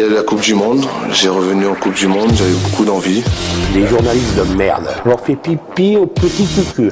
[0.00, 0.86] il y a la Coupe du Monde.
[1.12, 3.22] J'ai revenu en Coupe du Monde, j'avais beaucoup d'envie.
[3.74, 4.88] Les journalistes de merde.
[5.04, 6.90] On leur fait pipi au petit cucu.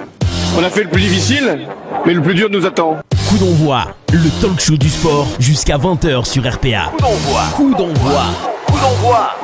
[0.59, 1.67] On a fait le plus difficile,
[2.05, 2.99] mais le plus dur nous attend.
[3.29, 6.91] Coup d'envoi, le talk show du sport jusqu'à 20h sur RPA.
[6.91, 7.41] Coup d'envoi.
[7.55, 8.23] Coup d'envoi.
[8.67, 9.35] Coup d'envoi.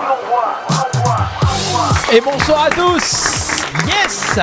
[2.13, 3.44] Et bonsoir à tous
[3.83, 4.39] Yes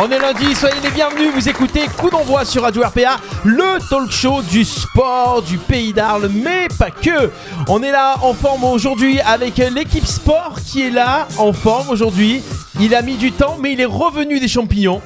[0.00, 4.10] On est lundi, soyez les bienvenus, vous écoutez Coup d'envoi sur Radio RPA, le talk
[4.12, 7.30] show du sport du pays d'Arles, mais pas que
[7.68, 12.42] On est là en forme aujourd'hui avec l'équipe sport qui est là en forme aujourd'hui.
[12.80, 15.02] Il a mis du temps, mais il est revenu des champignons.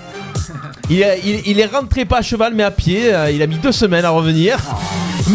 [0.90, 4.04] Il est, rentré pas à cheval mais à pied, euh, il a mis deux semaines
[4.04, 4.58] à revenir.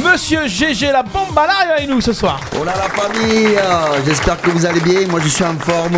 [0.04, 2.40] Monsieur GG la bombe là avec nous ce soir.
[2.60, 5.08] Oh là la famille, euh, j'espère que vous allez bien.
[5.10, 5.98] Moi je suis en forme,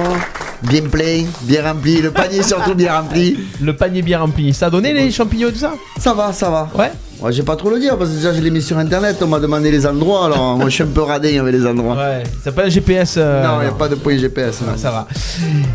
[0.63, 2.01] bien plein, bien rempli.
[2.01, 3.39] Le panier surtout bien rempli.
[3.61, 4.53] Le panier bien rempli.
[4.53, 6.69] Ça a donné les champignons et tout ça Ça va, ça va.
[6.75, 9.17] Ouais Ouais, j'ai pas trop le dire parce que déjà je l'ai mis sur internet.
[9.21, 10.25] On m'a demandé les endroits.
[10.25, 11.95] Alors moi je suis un peu radin avec les endroits.
[11.95, 13.15] Ouais, ça pas un GPS.
[13.17, 14.61] euh, Non, il n'y a pas de point GPS.
[14.61, 14.77] non.
[14.77, 15.07] Ça va.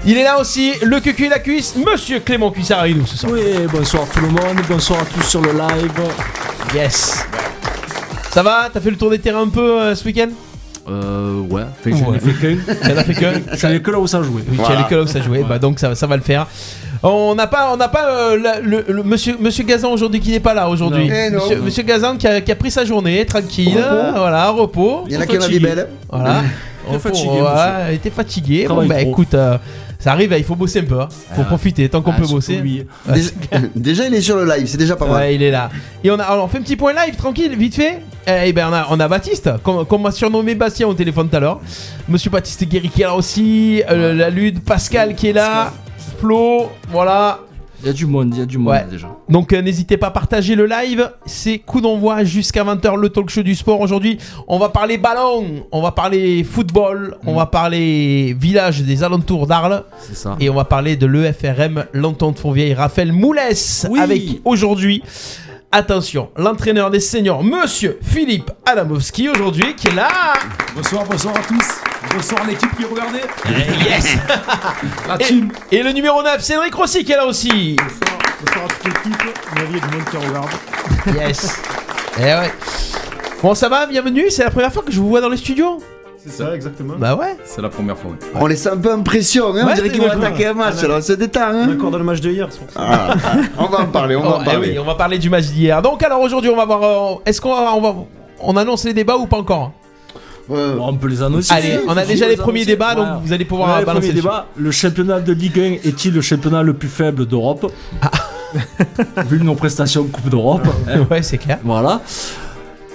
[0.07, 3.17] Il est là aussi, le cucu et la cuisse, monsieur Clément Cuissard avec nous ce
[3.17, 3.33] soir.
[3.35, 3.41] Oui,
[3.73, 6.01] bonsoir tout le monde, bonsoir à tous sur le live.
[6.77, 7.27] Yes.
[8.33, 10.29] Ça va T'as fait le tour des terrains un peu euh, ce week-end?
[10.89, 12.17] Euh, ouais, fait que j'en Ouais.
[12.17, 12.75] ai fait qu'un.
[12.89, 14.43] T'en as fait que J'en ai que là où ça jouait.
[14.51, 16.47] Oui, tu as les colocs à jouer, bah donc ça, ça va le faire.
[17.05, 20.31] On n'a pas, on n'a pas euh, la- le, le- monsieur, monsieur Gazan aujourd'hui qui
[20.31, 21.09] n'est pas là aujourd'hui.
[21.09, 21.15] Non.
[21.15, 21.39] Eh non.
[21.43, 24.19] Monsieur, monsieur Gazan qui a, qui a pris sa journée tranquille, Repos.
[24.19, 25.05] voilà, repos.
[25.09, 25.89] Il y en a qui en a des belles.
[26.11, 26.43] Voilà.
[26.85, 28.67] Très Repos, fatigué, voilà, il était fatigué.
[28.69, 29.11] Bon bah trop.
[29.11, 29.57] écoute, euh,
[30.03, 31.01] ça arrive, il faut bosser un peu.
[31.01, 31.09] hein.
[31.35, 31.45] Faut Ah.
[31.45, 32.57] profiter tant qu'on Ah, peut bosser.
[32.57, 32.85] lui.
[33.15, 33.31] Déjà,
[33.77, 35.15] déjà, il est sur le live, c'est déjà pas mal.
[35.17, 35.71] Ouais, il est là.
[36.03, 38.01] Et on a, alors, on fait un petit point live, tranquille, vite fait.
[38.27, 41.37] Eh ben, on a, on a Baptiste, qu'on qu'on m'a surnommé Bastien au téléphone tout
[41.37, 41.61] à l'heure.
[42.09, 43.83] Monsieur Baptiste Guéry qui est là aussi.
[43.91, 45.73] euh, la Lude, Pascal qui est là.
[46.21, 47.41] Flo, voilà.
[47.83, 48.87] Il y a du monde, il y a du monde Ouais.
[48.89, 49.09] déjà.
[49.29, 51.11] Donc euh, n'hésitez pas à partager le live.
[51.27, 53.81] C'est coup d'envoi jusqu'à 20h, le talk show du sport.
[53.81, 59.47] Aujourd'hui, on va parler ballon, on va parler football, on va parler village des alentours
[59.49, 59.85] d'Arles.
[60.01, 60.37] C'est ça.
[60.39, 63.99] Et on va parler de l'EFRM, l'entente Fontvieille, Raphaël Moulès, Oui.
[63.99, 65.03] avec aujourd'hui,
[65.73, 70.09] attention, l'entraîneur des seniors, monsieur Philippe Adamowski, aujourd'hui, qui est là.
[70.75, 71.69] Bonsoir, bonsoir à tous.
[72.15, 73.23] Bonsoir l'équipe qui regardait.
[73.89, 74.17] Yes
[75.09, 75.51] La et, team.
[75.71, 77.77] et le numéro 9, Cédric Rossi, qui est là aussi.
[78.45, 79.23] Bonsoir à toute l'équipe.
[79.57, 80.51] Il y a du monde qui regarde.
[81.17, 81.61] Yes
[82.19, 82.53] Eh ouais.
[83.43, 85.83] Bon, ça va, bienvenue, c'est la première fois que je vous vois dans les studios.
[86.25, 86.95] C'est ça, exactement.
[86.99, 87.37] Bah ouais.
[87.45, 88.13] C'est la première fois.
[88.13, 88.27] oui.
[88.35, 89.55] On laisse un peu en pression, hein.
[89.55, 90.23] Ouais, on dirait qu'ils vont d'accord.
[90.25, 90.83] attaquer un match.
[90.85, 91.41] Alors on se détend.
[91.53, 91.73] Hein.
[91.73, 92.47] Encore dans le match de hier.
[92.51, 92.81] c'est pour ça.
[92.81, 94.71] Ah, ah, on va en parler, on va Oh, en eh parler.
[94.73, 95.83] oui, on va parler du match d'hier.
[95.83, 96.83] Donc alors aujourd'hui, on va voir.
[96.83, 97.95] euh, Est-ce qu'on va, on va,
[98.41, 99.73] on annonce les débats ou pas encore
[100.51, 101.53] Euh, Bon, on peut les annoncer.
[101.53, 103.13] Allez, on a déjà les les premiers débats, donc Ouais.
[103.25, 104.23] vous allez pouvoir le balancer premier dessus.
[104.23, 108.11] débat, le championnat de Ligue 1 est-il le championnat le plus faible d'Europe Ah.
[109.29, 110.67] Vu nos prestations en Coupe d'Europe.
[110.89, 111.05] hein.
[111.11, 111.59] Ouais, c'est clair.
[111.65, 112.01] Voilà.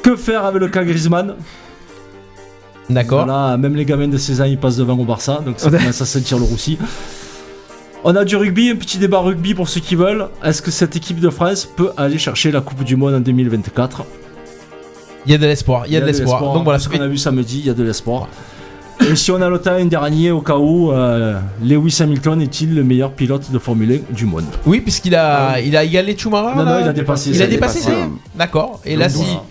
[0.03, 1.35] Que faire avec le cas Griezmann?
[2.89, 3.25] D'accord.
[3.25, 6.01] Voilà, même les gamins de 16 ans ils passent devant au Barça, donc ça commence
[6.01, 6.77] à sentir le roussi.
[8.03, 10.27] On a du rugby, un petit débat rugby pour ceux qui veulent.
[10.43, 14.05] Est-ce que cette équipe de France peut aller chercher la Coupe du Monde en 2024
[15.25, 15.83] Il y a de l'espoir.
[15.87, 16.53] Il y a de l'espoir.
[16.53, 18.29] Donc voilà, ce qu'on a vu samedi, il y a de l'espoir.
[19.01, 22.73] Et si on a le temps un dernier au cas où, euh, Lewis Hamilton est-il
[22.73, 24.45] le meilleur pilote de Formule 1 du monde?
[24.65, 26.55] Oui, puisqu'il a, il a égalé Schumacher.
[26.57, 27.31] Non, là non, il a dépassé.
[27.31, 27.97] Il a dépassé, dépassé.
[28.35, 28.81] D'accord.
[28.85, 29.43] Et là, si, voilà.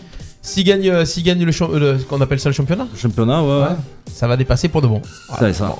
[0.46, 2.98] S'il gagne, euh, s'il gagne le, euh, le- ce qu'on appelle ça le championnat, Le
[2.98, 3.48] championnat, ouais.
[3.62, 3.76] ouais.
[4.12, 5.02] ça va dépasser pour de bon.
[5.38, 5.74] Ça, ça.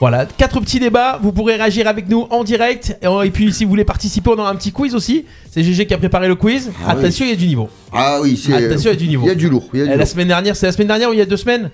[0.00, 1.18] Voilà, quatre petits débats.
[1.22, 2.96] Vous pourrez réagir avec nous en direct.
[3.02, 5.24] Et, et puis, si vous voulez participer, on aura un petit quiz aussi.
[5.50, 6.70] C'est GG qui a préparé le quiz.
[6.84, 7.68] Ah Attention, il y a du niveau.
[7.92, 8.52] Ah oui, c'est.
[8.52, 9.24] Attention, il y a du niveau.
[9.24, 9.68] Il y a du lourd.
[9.72, 10.08] Il y a du Euh, La lourd.
[10.08, 11.70] semaine dernière, c'est la semaine dernière ou il y a deux semaines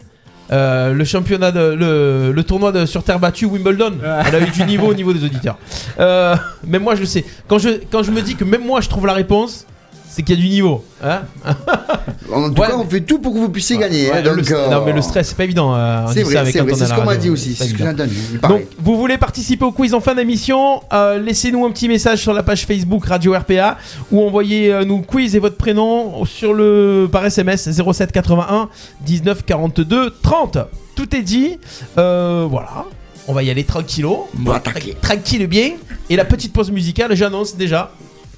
[0.53, 4.05] euh, le championnat de le, le tournoi de sur terre battue Wimbledon on
[4.35, 5.59] a eu du niveau au niveau des auditeurs
[5.99, 8.81] euh, même moi je le sais quand je quand je me dis que même moi
[8.81, 9.67] je trouve la réponse
[10.17, 11.21] c'est qu'il y a du niveau hein
[12.33, 14.11] En tout Ouais, cas, on fait tout pour que vous puissiez gagner.
[14.11, 16.59] Ouais, hein, donc, euh, non mais le stress c'est pas évident euh, C'est vrai, c'est
[16.75, 17.55] ce qu'on m'a dit aussi.
[17.55, 18.17] c'est ce que entendu.
[18.33, 18.55] il paraît.
[18.55, 22.33] donc, vous voulez participer au quiz en fin d'émission euh, Laissez-nous un petit message sur
[22.33, 23.77] la page Facebook Radio RPA
[24.11, 28.71] ou envoyez-nous quiz et votre prénom sur le par SMS 07 81
[29.03, 30.59] 19 42 30.
[30.95, 31.59] Tout est dit.
[31.95, 32.87] Voilà.
[33.29, 34.29] On va y aller tranquillo.
[34.39, 34.97] On va attaquer.
[35.03, 35.73] Tranquille bien.
[36.09, 37.91] Et la petite pause musicale, j'annonce déjà.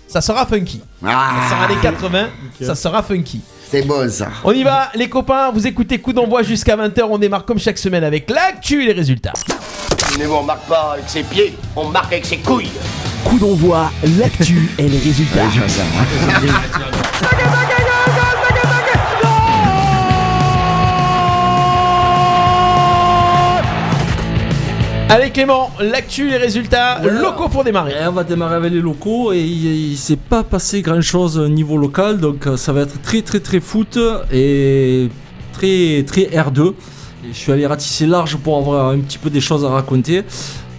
[0.08, 0.81] Ça sera funky.
[1.02, 2.28] Ça sera Ah, les 80.
[2.62, 3.40] Ça sera funky.
[3.70, 4.28] c'est bon ça.
[4.43, 5.50] On y va, les copains.
[5.52, 7.02] Vous écoutez Coup d'envoi jusqu'à 20h.
[7.10, 9.34] On démarre comme chaque semaine avec l'actu et les résultats.
[10.19, 12.70] Mais bon, on marque pas avec ses pieds, on marque avec ses couilles.
[13.25, 15.44] Coup d'envoi, l'actu et les résultats.
[25.10, 27.93] Allez Clément, l'actu, les résultats locaux pour démarrer.
[27.93, 31.38] Et on va démarrer avec les locaux et il, il s'est pas passé grand chose
[31.38, 33.99] au niveau local donc euh, ça va être très très très foot
[34.31, 35.08] et
[35.55, 36.69] très très R2
[37.25, 40.25] Et je suis allé ratisser large pour avoir un petit peu des choses à raconter.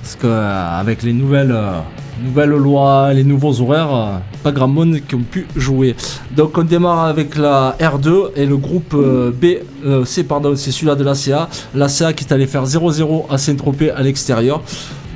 [0.09, 1.81] Parce qu'avec les nouvelles, euh,
[2.23, 5.95] nouvelles lois, les nouveaux horaires, euh, pas grand monde qui ont pu jouer.
[6.35, 10.71] Donc on démarre avec la R2 et le groupe euh, B, euh, C pardon, c'est
[10.71, 11.47] celui-là de l'ACA.
[11.75, 14.63] L'ACA qui est allé faire 0-0 à Saint-Tropez à l'extérieur.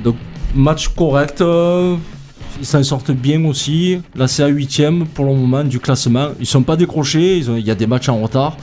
[0.04, 0.14] Donc
[0.54, 1.40] match correct.
[1.40, 1.96] euh,
[2.60, 4.00] ils s'en sortent bien aussi.
[4.14, 6.28] L'ACA 8ème pour le moment du classement.
[6.38, 8.56] Ils sont pas décrochés, il y a des matchs en retard.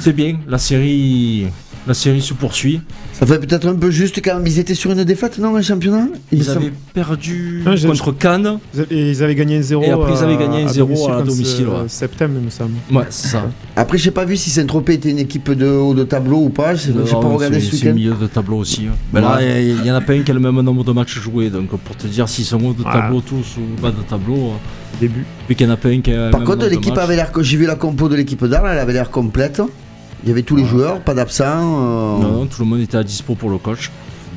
[0.00, 1.46] C'est bien, la série,
[1.86, 2.80] la série se poursuit.
[3.12, 4.46] Ça fait peut-être un peu juste quand même.
[4.46, 8.58] Ils étaient sur une défaite, non, un championnat me Ils avaient perdu Ah, contre Cannes.
[8.90, 9.82] Et ils avaient gagné 1-0.
[9.84, 10.86] Et après, ils avaient gagné à 1-0 à
[11.16, 11.88] contre, domicile, euh, ouais.
[11.88, 12.72] Septembre, il me semble.
[12.92, 13.44] Ouais, c'est ça.
[13.76, 16.74] Après, j'ai pas vu si Saint-Tropez était une équipe de haut de tableau ou pas.
[16.74, 18.86] J'ai pas regardé ce C'est milieu de tableau aussi.
[18.90, 18.96] hein.
[19.12, 21.18] Ben là, il y, en a pas un qui a le même nombre de matchs
[21.18, 21.50] joués.
[21.50, 22.92] Donc pour te dire s'ils sont haut de Ouais.
[22.92, 25.24] tableau tous ou bas de tableau, euh, Début.
[25.48, 27.30] vu qu'il y en a pas un qui a Par même contre, l'équipe avait l'air.
[27.40, 29.60] J'ai vu la compo de l'équipe d'Arles, elle avait l'air complète.
[30.22, 31.44] Il y avait tous les joueurs, pas d'absents.
[31.44, 33.90] euh, Non, non, tout le monde était à dispo pour le coach.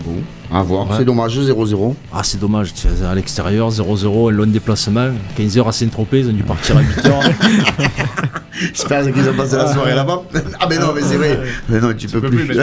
[0.06, 0.14] Bon.
[0.56, 0.88] À voir.
[0.90, 0.96] Ouais.
[0.98, 1.96] C'est dommage, 0-0.
[2.14, 6.34] Ah, c'est dommage, tu à l'extérieur, 0-0, un long déplacement, 15h à Saint-Tropez, ils ont
[6.34, 7.12] dû partir à 8h.
[8.74, 10.22] J'espère qu'ils ont passé la soirée là-bas.
[10.60, 11.40] Ah, mais non, mais c'est vrai.
[11.70, 12.48] Mais non, tu peux plus.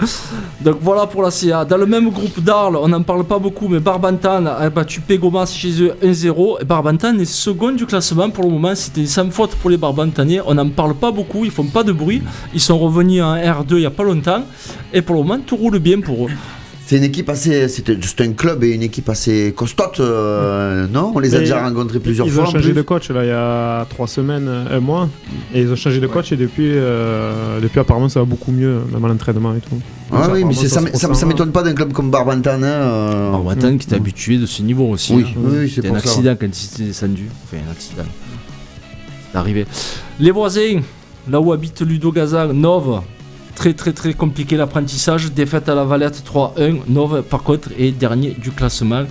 [0.60, 1.64] Donc voilà pour la CA.
[1.64, 5.46] Dans le même groupe d'Arles, on n'en parle pas beaucoup, mais Barbantan a battu Pégomas
[5.46, 6.62] chez eux 1-0.
[6.62, 8.74] Et Barbantan est second du classement pour le moment.
[8.74, 10.40] C'était sans faute pour les Barbantanais.
[10.46, 12.22] On n'en parle pas beaucoup, ils font pas de bruit.
[12.54, 14.44] Ils sont revenus en R2 il y a pas longtemps.
[14.92, 16.30] Et pour le moment, tout roule bien pour eux.
[16.90, 17.68] C'est une équipe assez.
[17.68, 21.12] C'était c'est un club et une équipe assez costote, euh, non?
[21.14, 22.42] On les a déjà rencontrés plusieurs ils fois.
[22.42, 22.78] ont en changé plus.
[22.78, 25.08] de coach là il y a trois semaines, un mois.
[25.54, 28.80] Et ils ont changé de coach et depuis, euh, depuis apparemment ça va beaucoup mieux,
[28.92, 29.78] même à l'entraînement et tout.
[30.10, 32.60] Ah Ça, oui, mais ça, ça, ça m'étonne pas d'un club comme Barbantan.
[32.60, 35.14] hein, euh, Barbantan qui est habitué de ce niveau aussi.
[35.14, 35.32] Oui, hein.
[35.36, 36.08] oui, oui, c'est C'était un pour ça.
[36.10, 37.28] accident quand il s'était descendu.
[37.44, 38.02] Enfin, un accident.
[39.30, 39.64] C'est arrivé.
[40.18, 40.80] Les voisins,
[41.30, 43.00] là où habite Ludo Gazan, Nov.
[43.54, 45.32] Très très très compliqué l'apprentissage.
[45.32, 46.80] Défaite à la Valette 3-1.
[46.88, 49.04] Nov, par contre, est dernier du classement.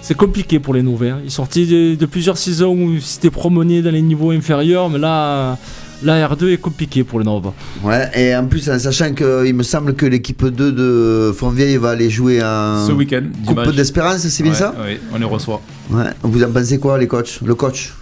[0.00, 1.18] C'est compliqué pour les Nouvelles.
[1.24, 4.98] Ils sortaient de, de plusieurs saisons où ils s'étaient promenés dans les niveaux inférieurs, mais
[4.98, 5.56] là,
[6.02, 7.52] la R2 est compliquée pour les Nov.
[7.84, 11.90] Ouais, et en plus, en sachant qu'il me semble que l'équipe 2 de Fontvieille va
[11.90, 15.60] aller jouer en Ce week-end, Coupe d'Espérance, c'est bien Ouais, ça Oui, on les reçoit.
[15.90, 16.10] Ouais.
[16.22, 17.38] Vous en pensez quoi, les coachs?
[17.44, 17.92] Le coach?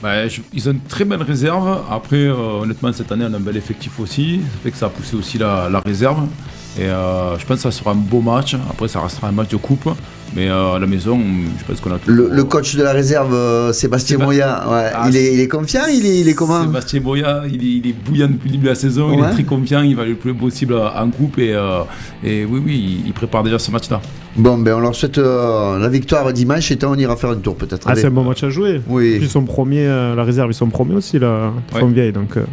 [0.00, 1.82] Bah, ils ont une très belle réserve.
[1.90, 4.40] Après, euh, honnêtement, cette année, on a un bel effectif aussi.
[4.40, 6.28] Ça fait que ça a poussé aussi la réserve.
[6.76, 8.54] Et euh, je pense que ça sera un beau match.
[8.70, 9.88] Après, ça restera un match de coupe.
[10.36, 11.18] Mais euh, à la maison,
[11.58, 12.10] je pense qu'on a tout.
[12.10, 15.34] le, le coach de la réserve, euh, Sébastien Séba- Moya, ouais, Ah, il, est, c'est-
[15.34, 18.28] il est confiant il est, il est comment Sébastien Boya, il est, il est bouillant
[18.28, 19.10] depuis le début de la saison.
[19.14, 19.80] Il est très confiant.
[19.80, 21.38] Il va aller le plus possible en coupe.
[21.38, 21.80] Et, euh,
[22.22, 24.02] et oui, oui, il- il prépare déjà ce match-là.
[24.36, 27.56] Bon, ben on leur souhaite euh, la victoire dimanche et on ira faire un tour
[27.56, 27.88] peut-être.
[27.90, 28.82] Ah, c'est un bon match à jouer.
[28.86, 29.14] Oui.
[29.16, 31.80] Puis ils sont premiers, euh, la réserve, ils sont premiers aussi, là, Ouais.
[31.80, 32.44] Fontvieille, donc euh,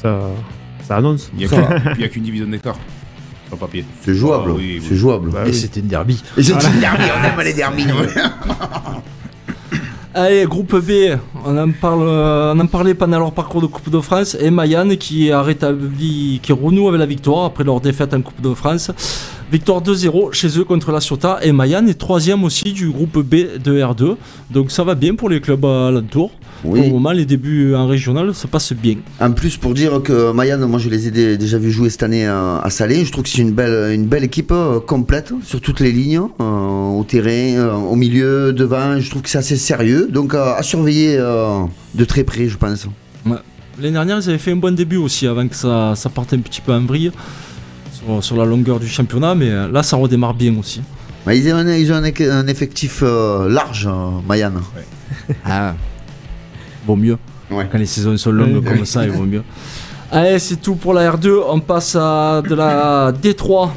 [0.00, 0.20] ça,
[0.86, 1.30] ça annonce.
[1.36, 1.52] Il n'y
[2.04, 2.78] a qu'une division d'écart
[3.52, 3.84] sur le papier.
[4.02, 4.50] C'est jouable.
[4.50, 4.86] Ah, oui, oui.
[4.88, 5.30] C'est jouable.
[5.30, 5.54] Bah Et oui.
[5.54, 6.22] c'était une derby.
[6.36, 7.86] Et c'est une derby, on aime les derbies.
[10.14, 11.16] Allez, groupe B,
[11.46, 14.36] on en, parle, on en parlait pendant leur parcours de Coupe de France.
[14.38, 18.42] Et Mayenne qui a rétabli, qui renoue avec la victoire après leur défaite en Coupe
[18.42, 18.90] de France.
[19.50, 21.38] Victoire 2-0 chez eux contre la Ciotat.
[21.42, 24.16] Et Mayenne est troisième aussi du groupe B de R2.
[24.50, 26.30] Donc ça va bien pour les clubs alentours.
[26.62, 26.90] Pour le Oui.
[26.90, 28.94] moment, les débuts en régional se passent bien.
[29.20, 32.04] En plus, pour dire que Mayenne, moi je les ai dé- déjà vus jouer cette
[32.04, 33.04] année à, à Salé.
[33.04, 36.20] Je trouve que c'est une belle, une belle équipe euh, complète sur toutes les lignes,
[36.40, 37.28] euh, au terrain,
[37.58, 39.00] euh, au milieu, devant.
[39.00, 40.08] Je trouve que c'est assez sérieux.
[40.10, 41.62] Donc euh, à surveiller euh,
[41.94, 42.86] de très près, je pense.
[43.80, 46.38] L'année dernière, ils avaient fait un bon début aussi avant que ça, ça parte un
[46.38, 47.10] petit peu en vrille
[47.92, 49.34] sur, sur la longueur du championnat.
[49.34, 50.80] Mais euh, là, ça redémarre bien aussi.
[51.26, 54.60] Ils ont un, ils ont un éque- un effectif euh, large, euh, Mayenne.
[55.44, 55.74] Ah,
[56.86, 57.16] vaut mieux.
[57.50, 57.66] Ouais.
[57.70, 58.64] Quand les saisons sont longues Oui.
[58.76, 59.42] comme ça, il vaut mieux.
[60.10, 61.40] Allez, c'est tout pour la R2.
[61.48, 63.70] On passe à de la D3.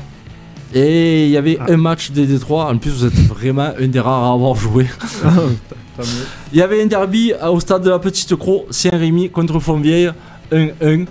[0.73, 1.67] Et il y avait Ah.
[1.69, 2.71] un match des D3.
[2.73, 4.87] En plus, vous êtes vraiment un des rares à avoir joué.
[6.51, 10.11] Il y avait un derby au stade de la Petite Croix, Saint-Rémy contre Fontvieille,
[10.51, 11.05] 1-1.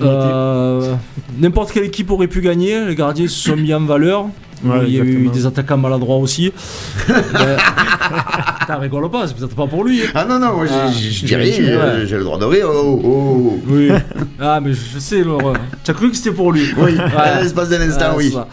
[0.00, 0.94] Euh,
[1.38, 2.86] N'importe quelle équipe aurait pu gagner.
[2.86, 4.26] Les gardiens se sont mis en valeur.
[4.62, 6.52] Ouais, il y a eu des attaquants maladroits aussi.
[7.08, 7.56] Mais-
[8.66, 10.02] T'as rigole pas, c'est peut-être pas pour lui.
[10.02, 10.10] hein.
[10.14, 12.38] Ah non, non, moi Ah, j'ai- je dis j'ai- rien, j'ai- euh, j'ai le droit
[12.38, 12.66] de rire.
[12.70, 13.60] Oh, oh.
[13.66, 13.88] Oui.
[14.40, 15.54] ah, mais je sais, Laurent.
[15.82, 16.68] Tu as cru que c'était pour lui?
[16.76, 17.00] Oui, Ouais.
[17.16, 18.30] à l'espace d'un instant, Ah, oui.
[18.30, 18.46] ça.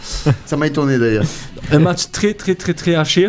[0.46, 1.24] Ça m'a étonné d'ailleurs.
[1.70, 3.28] Un match très, très, très, très haché.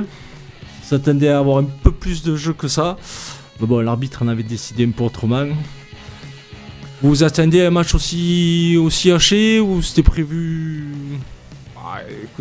[0.83, 2.97] S'attendait à avoir un peu plus de jeu que ça.
[3.59, 5.45] Mais bon, l'arbitre en avait décidé un peu autrement.
[7.01, 7.23] Vous
[7.61, 10.85] à un match aussi, aussi haché ou c'était prévu?
[11.77, 11.99] Ah,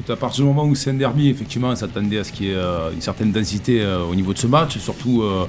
[0.09, 2.57] à partir du moment où c'est un effectivement, on s'attendait à ce qu'il y ait
[2.57, 5.47] euh, une certaine densité euh, au niveau de ce match, surtout euh,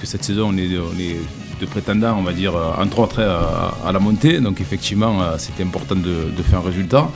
[0.00, 4.40] que cette saison, on est, de prétendants, on va dire, entre autres à, la montée.
[4.40, 7.08] Donc effectivement, c'était important de faire un résultat.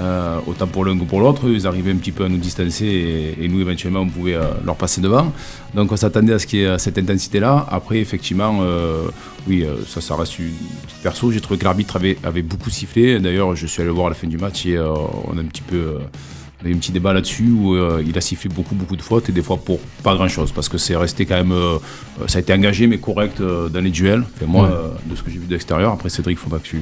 [0.00, 2.86] Euh, autant pour l'un que pour l'autre, ils arrivaient un petit peu à nous distancer
[2.86, 5.32] et, et nous éventuellement on pouvait euh, leur passer devant.
[5.74, 7.66] Donc on s'attendait à ce qu'il y ait euh, cette intensité-là.
[7.70, 9.02] Après effectivement, euh,
[9.46, 10.46] oui, ça, ça reste une
[10.86, 11.30] petite perso.
[11.30, 13.20] J'ai trouvé que l'arbitre avait, avait beaucoup sifflé.
[13.20, 15.44] D'ailleurs, je suis allé le voir à la fin du match et on a un
[15.44, 15.98] petit peu
[16.64, 19.28] a eu un petit débat là-dessus où euh, il a sifflé beaucoup beaucoup de fautes
[19.28, 21.78] et des fois pour pas grand chose parce que c'est resté quand même euh,
[22.28, 24.22] ça a été engagé mais correct euh, dans les duels.
[24.36, 25.10] Enfin, moi Ouais.
[25.10, 25.92] de ce que j'ai vu de l'extérieur.
[25.92, 26.80] Après Cédric, faudra que tu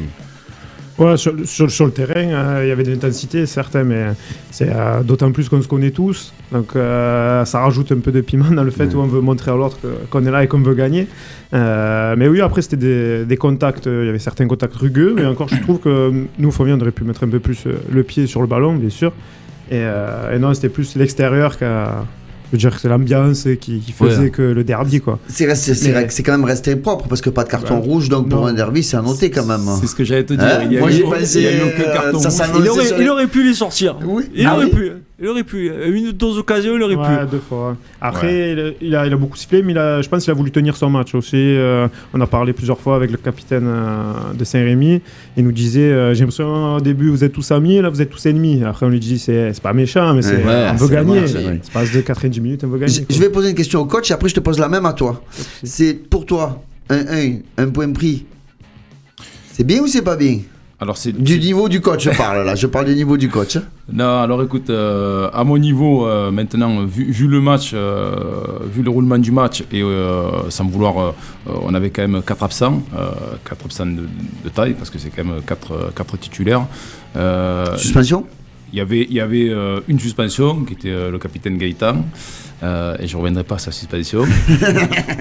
[1.00, 4.08] Ouais, sur, sur- sur le terrain, euh, il y avait de l'intensité, certes, mais
[4.50, 6.34] c'est euh, d'autant plus qu'on se connaît tous.
[6.52, 9.50] Donc euh, ça rajoute un peu de piment dans le fait où on veut montrer
[9.50, 9.78] à l'autre
[10.10, 11.08] qu'on est là et qu'on veut gagner.
[11.54, 15.24] Euh, mais oui, après, c'était des, des contacts, il y avait certains contacts rugueux, mais
[15.24, 18.26] encore, je trouve que nous, Fabien, on aurait pu mettre un peu plus le pied
[18.26, 19.12] sur le ballon, bien sûr.
[19.70, 22.04] Et, et non, c'était plus l'extérieur qu'à.
[22.52, 24.30] Je veux dire que c'est l'ambiance qui, qui faisait Ouais.
[24.30, 25.20] que le derby, quoi.
[25.28, 27.76] C'est resté- c'est Mais- vrai- c'est quand même resté propre parce que pas de carton
[27.78, 29.60] Bah, rouge, donc pour un derby, c'est à noter quand même.
[29.80, 30.44] C'est ce que j'allais te dire.
[30.44, 32.38] Hein il y a Moi, j'ai il pensé, eu aucun euh, carton ça rouge.
[32.38, 33.98] s'annonce- Il c'est aurait, il aurait pu les sortir.
[34.04, 34.24] Oui.
[34.34, 34.70] Il Ah aurait oui.
[34.72, 34.90] pu.
[35.22, 35.70] Il aurait pu.
[35.70, 37.30] Une ou deux occasions, il aurait Ouais, pu.
[37.32, 37.76] deux fois.
[38.00, 40.34] Après, il, il a, il a beaucoup sifflé, mais il a, je pense qu'il a
[40.34, 41.36] voulu tenir son match aussi.
[41.36, 45.02] Euh, on a parlé plusieurs fois avec le capitaine euh, de Saint-Rémy.
[45.36, 48.08] Il nous disait euh, J'ai l'impression au début, vous êtes tous amis, là, vous êtes
[48.08, 48.64] tous ennemis.
[48.64, 51.20] Après, on lui dit C'est pas méchant, mais c'est, Ouais, on veut gagner.
[51.20, 51.60] vrai.
[51.64, 53.04] Ça passe de 90 minutes, on veut gagner.
[53.10, 54.94] Je vais poser une question au coach et après je te pose la même à
[54.94, 55.22] toi.
[55.62, 58.24] C'est pour toi, un, un, un point pris.
[59.52, 60.38] C'est bien ou c'est pas bien?
[60.82, 62.54] Alors c'est Du niveau du coach, je parle là.
[62.54, 63.58] Je parle du niveau du coach.
[63.92, 68.14] Non, alors écoute, euh, à mon niveau, euh, maintenant, vu, vu le match, euh,
[68.72, 69.82] vu le roulement du match, et
[70.48, 71.14] sans vouloir,
[71.46, 72.82] on avait quand même quatre absents,
[73.44, 74.02] quatre absents de,
[74.44, 76.66] de taille, parce que c'est quand même quatre, quatre titulaires.
[77.76, 78.24] Suspension?
[78.72, 79.50] il y avait, il y avait
[79.88, 82.04] une suspension qui était le capitaine Gaëtan,
[82.62, 84.24] euh, et je ne reviendrai pas à sa suspension.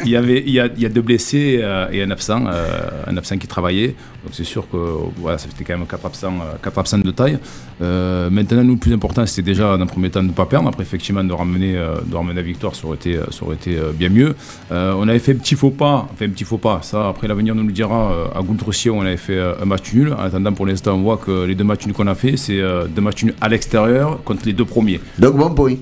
[0.03, 2.45] il, y avait, il, y a, il y a deux blessés euh, et un absent,
[2.47, 3.95] euh, un absent qui travaillait.
[4.23, 4.77] Donc c'est sûr que
[5.17, 7.39] voilà, ça fait quand même quatre absents, quatre absents de taille.
[7.79, 10.67] Maintenant, nous, le plus important, c'était déjà dans un premier temps de ne pas perdre.
[10.67, 14.09] Après, effectivement, de ramener, de ramener la victoire, ça aurait été, ça aurait été bien
[14.09, 14.35] mieux.
[14.71, 16.81] On avait fait un petit faux pas, enfin un petit faux pas.
[16.83, 18.13] Ça, après, l'avenir nous le dira.
[18.35, 20.11] À Goultressier, on avait fait un match nul.
[20.11, 22.59] En attendant, pour l'instant, on voit que les deux matchs nuls qu'on a fait, c'est
[22.89, 24.99] deux matchs nuls à l'extérieur contre les deux premiers.
[25.17, 25.75] Donc bon point.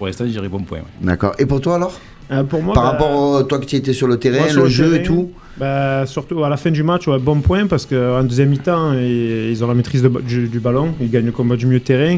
[0.00, 0.78] Pour l'instant, je dirais bon point.
[0.78, 0.84] ouais.
[1.02, 1.34] D'accord.
[1.38, 1.92] Et pour toi alors
[2.32, 4.60] Euh, pour moi, Par bah, rapport au toi qui étais sur le terrain, moi, sur
[4.60, 7.66] le, le jeu et tout bah, surtout à la fin du match, ouais, bon point
[7.66, 11.10] parce qu'en deuxième mi-temps, ils, ils ont la maîtrise de ba- du, du ballon, ils
[11.10, 12.16] gagnent le combat du milieu de terrain.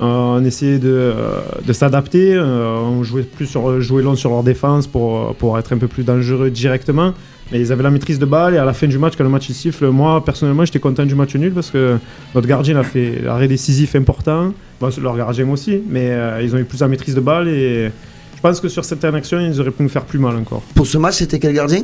[0.00, 4.30] Euh, on essayait de, euh, de s'adapter, euh, on jouait plus sur jouer long sur
[4.30, 7.12] leur défense pour, pour être un peu plus dangereux directement.
[7.52, 9.30] Mais ils avaient la maîtrise de balle et à la fin du match, quand le
[9.30, 11.98] match il siffle, moi personnellement j'étais content du match nul parce que
[12.34, 16.58] notre gardien a fait l'arrêt décisif important, bon, leur gardien aussi, mais euh, ils ont
[16.58, 17.90] eu plus la maîtrise de balle et
[18.36, 20.62] je pense que sur certaines actions ils auraient pu nous faire plus mal encore.
[20.76, 21.82] Pour ce match, c'était quel gardien?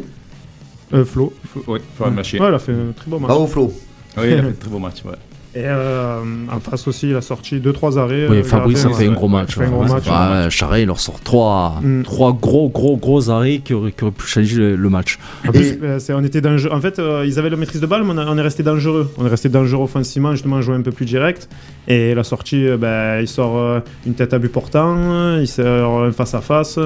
[0.95, 1.33] Euh, Flo,
[1.67, 1.81] Oui.
[2.01, 3.29] Ouais, il a fait un très bon match.
[3.29, 3.73] Bravo Flo.
[4.19, 5.05] Oui, il a fait un très beau match.
[5.05, 5.13] ouais.
[5.57, 6.21] Et euh,
[6.53, 8.27] en face aussi, il a sorti 2-3 arrêts.
[8.29, 9.57] Oui, euh, Fabrice a fait un gros match.
[9.57, 9.67] Ouais.
[10.51, 12.03] Charret, il leur sort trois, Mm.
[12.03, 15.19] trois gros, gros, gros arrêts qui auraient, qui auraient pu changer le, le match.
[15.49, 16.75] En plus, euh, c'est- on était dangereux.
[16.75, 18.63] En fait, euh, ils avaient la maîtrise de balle, mais on, a- on est resté
[18.63, 19.11] dangereux.
[19.17, 21.49] On est resté dangereux offensivement, justement, jouer un peu plus direct.
[21.89, 26.03] Et la sortie, euh, ben, il sort euh, une tête à but portant, il sort
[26.03, 26.77] un face à face.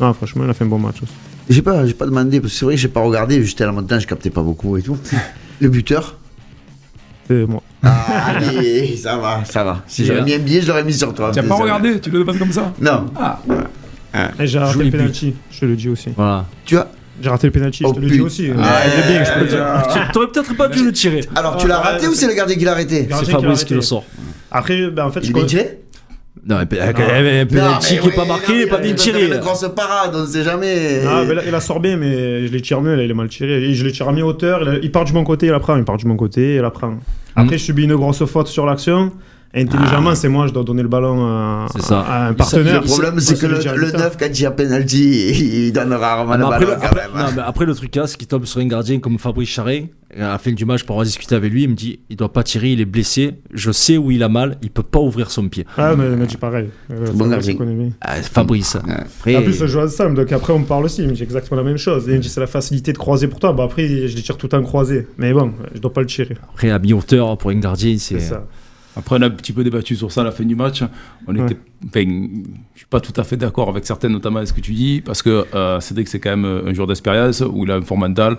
[0.00, 1.12] Non, franchement, il a fait un bon match aussi.
[1.50, 3.44] J'ai pas, j'ai pas demandé parce que c'est vrai que j'ai pas regardé.
[3.44, 4.96] J'étais à la montagne, je captais pas beaucoup et tout.
[5.60, 6.16] Le buteur
[7.26, 7.62] C'est moi.
[7.82, 9.82] Ah, allez, ça va, ça va.
[9.86, 11.30] Si j'avais mis un billet, je l'aurais mis sur toi.
[11.32, 13.06] Tu n'as pas regardé Tu le passes comme ça Non.
[13.16, 13.38] Ah,
[14.40, 16.10] Et j'ai raté le penalty, je te le dis aussi.
[16.16, 16.44] Voilà.
[16.64, 16.88] Tu as.
[17.20, 18.50] J'ai raté le penalty, Oh, je te le dis aussi.
[18.62, 19.64] Ah, il est bien, je peux le dire.
[19.66, 20.08] Ah.
[20.12, 21.20] T'aurais peut-être pas dû le tirer.
[21.34, 23.74] Alors, tu l'as Ah, raté ou c'est le gardien qui l'a arrêté C'est Fabrice qui
[23.74, 24.04] le sort.
[24.50, 25.78] Après, ben, en fait, Il je est bien connais- tiré
[26.46, 26.66] Non, mais
[27.42, 29.26] il penalty qui n'est pas marqué, il n'est pas bien il tiré.
[29.26, 31.00] Une grosse parade, on sait jamais.
[31.06, 33.14] Ah, mais là, il a sort bien, mais je les tire mieux, là, il est
[33.14, 33.64] mal tiré.
[33.64, 35.76] Et je les tire à mi-hauteur, il, il part du bon côté, il la prend,
[35.76, 36.94] il part du bon côté, il la prend.
[37.38, 39.12] Après, je subis une grosse faute sur l'action.
[39.54, 42.00] Intelligemment, c'est moi, je dois donner le ballon à, C'est ça.
[42.00, 42.82] à un partenaire.
[42.82, 45.30] Le problème, c'est que le, le 9, quand il y a penalty,
[45.68, 47.26] il donne rarement Ah, le après, ballon le, quand après- même.
[47.26, 49.90] non, mais après, le truc là, c'est qu'il tombe sur un gardien comme Fabrice Charret.
[50.14, 52.16] Et À la fin du match, pour avoir discuté avec lui, il me dit il
[52.16, 53.34] doit pas tirer, il est blessé.
[53.52, 55.66] Je sais où il a mal, il peut pas ouvrir son pied.
[55.76, 56.68] Ah, mais il m'a dit pareil.
[56.90, 57.56] Euh, Bon Fabrice, gardien.
[57.58, 57.90] je bien.
[58.00, 58.76] Ah, Fabrice.
[58.76, 61.02] Après, En plus, on joue ensemble, donc après, on me parle aussi.
[61.02, 62.04] Il me dit exactement la même chose.
[62.06, 63.52] Il me dit c'est la facilité de croiser pour toi.
[63.52, 65.06] Bah, après, je les tire tout en croisé.
[65.18, 66.36] Mais bon, je dois pas le tirer.
[66.52, 68.18] après, à mi-hauteur, pour un gardien, c'est.
[68.98, 70.82] Après, on a un petit peu débattu sur ça à la fin du match.
[71.26, 71.44] On Ouais.
[71.44, 72.02] était, enfin,
[72.74, 75.22] je suis pas tout à fait d'accord avec certaines, notamment ce que tu dis, parce
[75.22, 78.36] que euh, Cédric, c'est quand même un joueur d'expérience où il a un fort mental.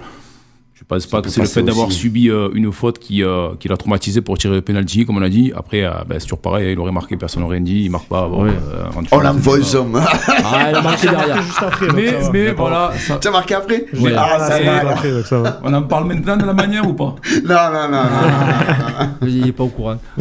[0.79, 3.67] Je pense pas que c'est le fait d'avoir subi euh, une faute qui, euh, qui
[3.67, 5.51] l'a traumatisé pour tirer le penalty, comme on l'a dit.
[5.53, 8.07] Après, euh, ben, c'est toujours pareil, il aurait marqué, personne n'aurait rien dit, il marque
[8.07, 8.29] pas.
[8.29, 8.51] Bon, Ouais.
[8.51, 10.01] euh, On l'envoie hommes.
[10.01, 11.41] Ah, elle a marqué derrière.
[11.41, 11.87] juste après.
[11.93, 14.13] Mais, mais voilà, ça- Tu as marqué après Ouais.
[14.17, 14.89] Ah, ça c'est va.
[14.91, 15.59] après, donc ça va.
[15.63, 17.15] on en parle maintenant de la manière ou pas?
[17.45, 19.27] Non, non, non, non.
[19.27, 19.97] Il est pas au courant.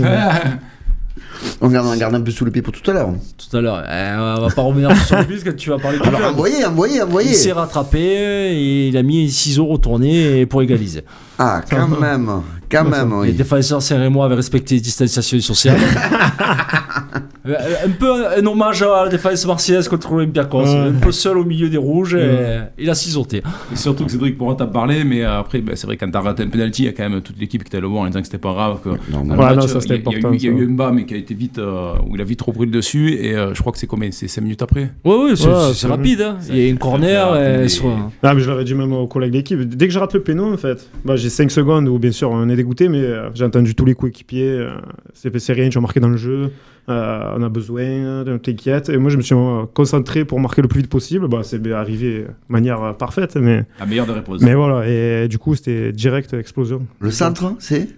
[1.61, 3.11] On garde, on garde un peu sous le pied pour tout à l'heure.
[3.37, 3.83] Tout à l'heure.
[3.89, 7.03] Eh, on va pas revenir sur le bus quand tu vas parler Alors envoyez, envoyez,
[7.03, 7.31] envoyez.
[7.31, 11.03] Il s'est rattrapé et il a mis 6 euros retournés pour égaliser.
[11.39, 12.31] Ah, quand même,
[12.71, 13.33] quand même, Les oui.
[13.33, 15.79] défenseurs saint-rémois avaient respecté les distanciations sociales.
[17.49, 17.55] Euh,
[17.87, 20.63] un peu un hommage à la défense marseillaise contre l'Olympiakos.
[20.65, 20.77] Ouais.
[20.77, 23.43] Un peu seul au milieu des rouges et il a cisoté.
[23.73, 26.21] Et surtout que Cédric pourra t'en parler, mais euh, après, ben, c'est vrai, quand t'as
[26.21, 28.07] raté un penalty, il y a quand même toute l'équipe qui était le voir en
[28.07, 28.79] disant que c'était pas grave.
[28.83, 29.37] Que Non, dans non.
[29.37, 30.67] match, ça, c'était il y a- il y a important, eu- Il y a eu
[30.69, 33.13] un bas, mais qui a été vite, euh, où il a vite repris le dessus,
[33.15, 34.11] et euh, je crois que c'est combien?
[34.11, 34.91] C'est 5 minutes après?
[35.05, 36.21] Ouais, ouais, c'est Ouais, rapide.
[36.23, 36.39] hein.
[36.49, 37.97] Il y a une corner rapide, et et- soit.
[38.23, 39.61] Ah, mais je l'avais dit même aux collègues d'équipe.
[39.61, 42.31] Dès que je rate le péno, en fait, bah, j'ai 5 secondes où, bien sûr,
[42.31, 44.51] on est dégoûté, mais euh, j'ai entendu tous les coéquipiers.
[44.51, 44.71] Euh,
[45.15, 46.51] c'est c'est rien, tu as marqué dans le jeu.
[46.89, 48.89] Euh, on a besoin, euh, t'inquiète.
[48.89, 51.29] Et moi, je me suis euh, concentré pour marquer le plus vite possible.
[51.29, 54.41] Bah, c'est arrivé de manière parfaite, mais, La meilleure des réponses.
[54.43, 54.89] mais voilà.
[54.89, 56.87] Et du coup, c'était direct explosion.
[57.01, 57.89] Le centre, c'est?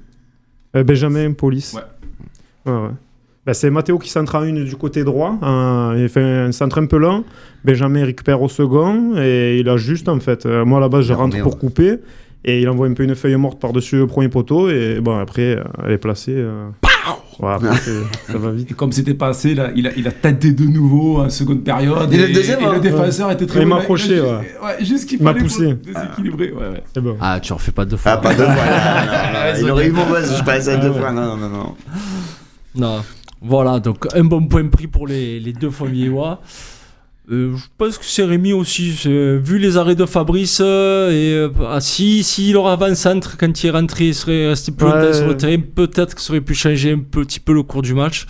[0.76, 1.74] Euh, Benjamin, police.
[1.74, 2.72] Ouais.
[2.72, 2.88] Ouais, ouais.
[3.46, 5.38] Bah, c'est Mathéo qui centre en une du côté droit.
[5.42, 7.24] hein, il fait un centre un peu lent.
[7.64, 10.44] Benjamin récupère au second et il a juste en fait.
[10.46, 11.96] euh, moi à la base je rentre pour couper
[12.44, 15.58] et il envoie un peu une feuille morte par-dessus le premier poteau et bon après
[15.84, 16.34] elle est placée.
[16.36, 16.68] euh,
[17.42, 18.70] ouais, après, c'est- ça va vite.
[18.70, 22.12] Et comme c'était passé, là, il, a, il a tenté de nouveau en seconde période.
[22.12, 22.72] Et et, le deuxième, et hein.
[22.74, 24.28] le défenseur était très Il m'a approché, ouais.
[24.30, 24.84] ouais.
[24.84, 25.74] Juste qu'il Il m'a fallait poussé.
[25.74, 26.52] pour déséquilibrer.
[26.52, 27.16] Ouais, bon.
[27.20, 28.12] Ah, tu refais pas deux fois.
[28.12, 28.54] Ah, pas deux fois.
[28.54, 31.10] là, là, là, Il aurait eu mauvaise, je pense, à deux fois.
[31.12, 31.74] Non, non, non.
[32.74, 33.02] Non.
[33.42, 36.40] Voilà, donc un bon point pris pour les, les deux Fonvieillois.
[37.30, 38.92] Euh, je pense que c'est Rémi aussi.
[38.92, 43.62] c'est- Vu les arrêts de Fabrice, euh, et euh, ah, si, si leur avant-centre, quand
[43.62, 44.92] il est rentré, il serait resté plus Ouais.
[45.00, 47.82] longtemps sur le terrain, peut-être que ça aurait pu changer un petit peu le cours
[47.82, 48.26] du match.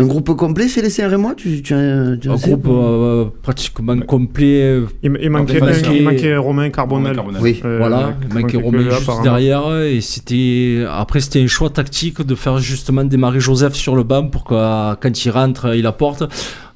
[0.00, 3.24] Un groupe complet chez les CR tu, tu, as- tu as Un sais groupe euh,
[3.42, 4.80] pratiquement complet.
[5.02, 7.16] Il, il manquait, un- il manquait Romain Carbonel.
[7.16, 7.42] Carbonel.
[7.42, 7.60] Oui.
[7.64, 9.22] Euh, Voilà, il manquait Romain juste apparemment.
[9.24, 14.04] derrière et c'était après c'était un choix tactique de faire justement démarrer Joseph sur le
[14.04, 14.54] banc pour que
[14.94, 16.22] quand il rentre il apporte.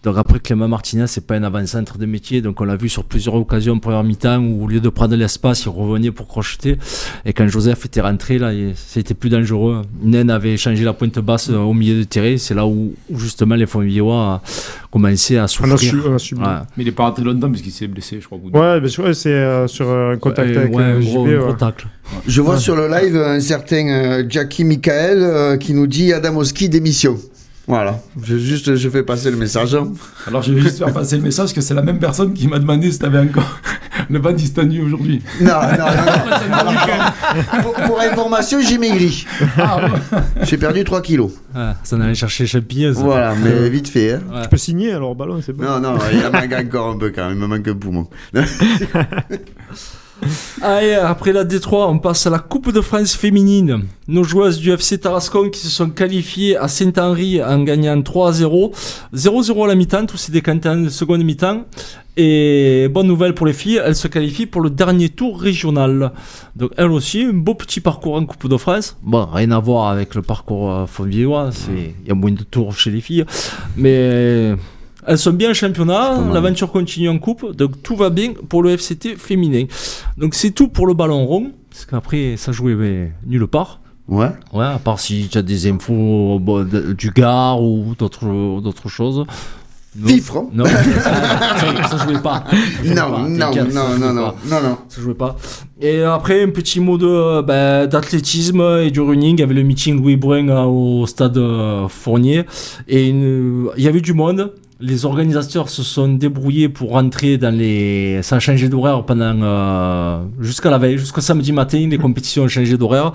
[0.02, 3.04] Donc après Clément Martinez c'est pas un avant-centre de métier donc on l'a vu sur
[3.04, 6.76] plusieurs occasions en première mi-temps où au lieu de prendre l'espace il revenait pour crocheter
[7.24, 9.82] et quand Joseph était rentré là c'était plus dangereux.
[10.02, 13.18] Nen avait changé la pointe basse euh, au milieu de terrain c'est là où, où
[13.18, 14.42] justement les Fontvieillois
[14.90, 15.78] commençaient à On a, souffrir.
[15.78, 16.40] su, on a subi.
[16.40, 16.46] Ouais.
[16.76, 18.38] Mais il est pas rentré longtemps parce qu'il s'est blessé, je crois.
[18.38, 20.82] au bout de- Ouais, bien sûr, c'est euh, sur euh, un contact Euh, avec ouais,
[20.82, 21.08] euh, un JB.
[21.08, 21.36] gros, un ouais.
[21.38, 21.86] gros tacle.
[22.26, 26.68] Je vois sur le live un certain euh, Jackie Michael euh, qui nous dit Adamowski
[26.68, 27.16] démission.
[27.68, 29.76] Voilà, je, juste je fais passer le message.
[30.26, 32.58] Alors je vais juste faire passer le message que c'est la même personne qui m'a
[32.58, 33.60] demandé si t'avais encore
[34.10, 35.22] le bas distendu aujourd'hui.
[35.40, 36.52] Non, non, non.
[36.52, 37.12] Alors,
[37.62, 39.24] pour, pour information, j'ai maigri.
[40.42, 41.30] J'ai perdu 3 kilos.
[41.54, 42.94] Ah, ça en allait chercher Champignon.
[42.94, 43.00] ça.
[43.00, 44.14] Voilà, mais vite fait.
[44.14, 44.20] hein.
[44.32, 44.42] Ouais.
[44.42, 45.64] Tu peux signer alors, ballon, c'est bon.
[45.64, 48.08] Non, non, il en manque encore un peu quand même, il me manque un poumon.
[50.62, 53.84] Allez, après la Détroit, on passe à la Coupe de France féminine.
[54.08, 58.32] Nos joueuses du FC Tarascon qui se sont qualifiées à Saint-Henri en gagnant 3 à
[58.32, 58.72] 0.
[59.14, 61.64] 0-0 à la mi-temps, tout s'est décanté en seconde mi-temps.
[62.16, 66.12] Et bonne nouvelle pour les filles, elles se qualifient pour le dernier tour régional.
[66.56, 68.96] Donc elles aussi, un beau petit parcours en Coupe de France.
[69.02, 72.76] Bon, rien à voir avec le parcours euh, Fontvieillois, il y a moins de tours
[72.76, 73.24] chez les filles.
[73.76, 74.54] Mais
[75.06, 78.76] elles sont bien en championnat, l'aventure continue en coupe, donc tout va bien pour le
[78.76, 79.64] FCT féminin.
[80.16, 83.80] Donc c'est tout pour le ballon rond, parce qu'après ça jouait mais, nulle part.
[84.08, 84.30] Ouais.
[84.52, 89.24] Ouais, à part si tu as des infos bon, du Gard ou d'autres d'autres choses.
[89.94, 90.08] Non.
[90.08, 90.44] Fifre.
[90.54, 92.44] Non, ça, ça jouait pas.
[92.82, 93.98] Ça Non, pas, non, ça non, jouait non, pas.
[93.98, 94.78] non, non, non.
[94.88, 95.36] Ça jouait pas.
[95.82, 100.16] Et après, un petit mot de, ben, d'athlétisme et du running avec le meeting Louis
[100.16, 102.44] Brun euh, au stade euh, Fournier.
[102.88, 104.54] Et il y avait du monde.
[104.84, 108.20] Les organisateurs se sont débrouillés pour rentrer dans les.
[108.22, 109.40] Ça a changé d'horaire pendant.
[109.40, 113.12] euh, jusqu'à la veille, jusqu'au samedi matin, les compétitions ont changé d'horaire.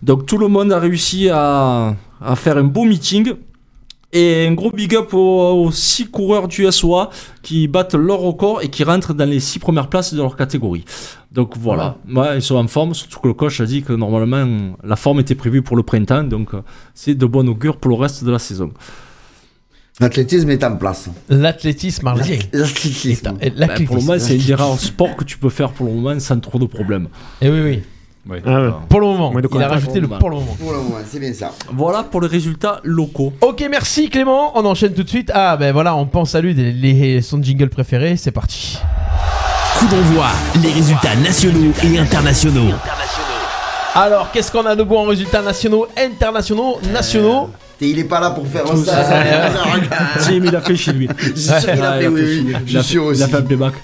[0.00, 3.32] Donc tout le monde a réussi à, à faire un beau meeting.
[4.12, 7.10] Et un gros big up aux, aux six coureurs du SOA
[7.42, 10.84] qui battent leur record et qui rentrent dans les six premières places de leur catégorie.
[11.30, 14.76] Donc voilà, ouais, ils sont en forme, surtout que le coach a dit que normalement
[14.82, 16.62] la forme était prévue pour le printemps, donc euh,
[16.94, 18.70] c'est de bon augure pour le reste de la saison.
[20.00, 21.08] L'athlétisme est en place.
[21.28, 22.38] L'athlétisme marlien.
[22.52, 23.34] L'athlétisme.
[23.40, 23.86] Et l'athlétisme.
[23.86, 26.20] pour le moment, c'est un des rares sports que tu peux faire pour le moment
[26.20, 27.08] sans trop de problèmes.
[27.40, 27.82] Eh oui, oui.
[28.28, 28.42] Ouais.
[28.46, 28.70] Ah ouais.
[28.88, 29.32] Pour le moment.
[29.52, 30.56] Il a rajouté le Pour le pour le moment.
[30.60, 31.52] Pour le moment, c'est bien ça.
[31.72, 33.32] Voilà pour les résultats locaux.
[33.40, 34.52] Ok, merci Clément.
[34.56, 35.32] On enchaîne tout de suite.
[35.34, 38.16] Ah, ben voilà, on pense à lui, des- les, son jingle préféré.
[38.16, 38.78] C'est parti.
[39.78, 40.26] Coup d'envoi,
[40.62, 42.70] les résultats nationaux et internationaux.
[43.94, 47.48] Alors, qu'est-ce qu'on a de bon en résultats nationaux, internationaux, nationaux?
[47.80, 49.04] Et il est pas là pour faire Tout ça.
[49.04, 49.22] ça.
[50.18, 51.08] Je Tim, il a fait chez lui.
[51.34, 52.54] suis sûr qu'il a fait, il oui.
[52.66, 53.30] Je Il a suis sûr fait- Il a aussi.
[53.32, 53.74] fait un playback.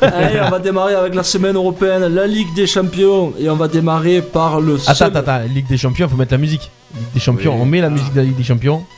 [0.00, 3.32] Allez, on va démarrer avec la semaine européenne, la Ligue des Champions.
[3.38, 6.32] Et on va démarrer par le Attends, seul- attends, attends, Ligue des Champions, faut mettre
[6.32, 6.70] la musique.
[6.94, 7.60] Ligue des Champions, Oui.
[7.62, 8.84] on met la musique de la Ligue des Champions.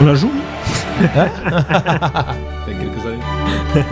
[0.00, 0.30] On la joue
[1.00, 3.84] Il y a quelques années.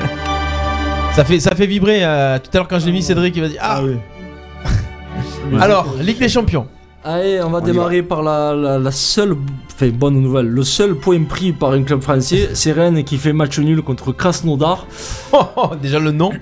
[1.18, 2.04] Ça fait, ça fait vibrer.
[2.04, 3.96] euh, tout à l'heure, quand je l'ai mis, Cédric, il va dire Ah, oui.
[5.61, 6.68] Alors, Ligue des Champions.
[7.04, 9.35] Allez, on va démarrer par la, la- la seule,
[9.74, 13.33] enfin bonne nouvelle, le seul point pris par un club français, c'est Rennes qui fait
[13.33, 14.87] match nul contre Krasnodar.
[15.33, 16.31] Oh, oh, déjà le nom.
[16.31, 16.38] ouais,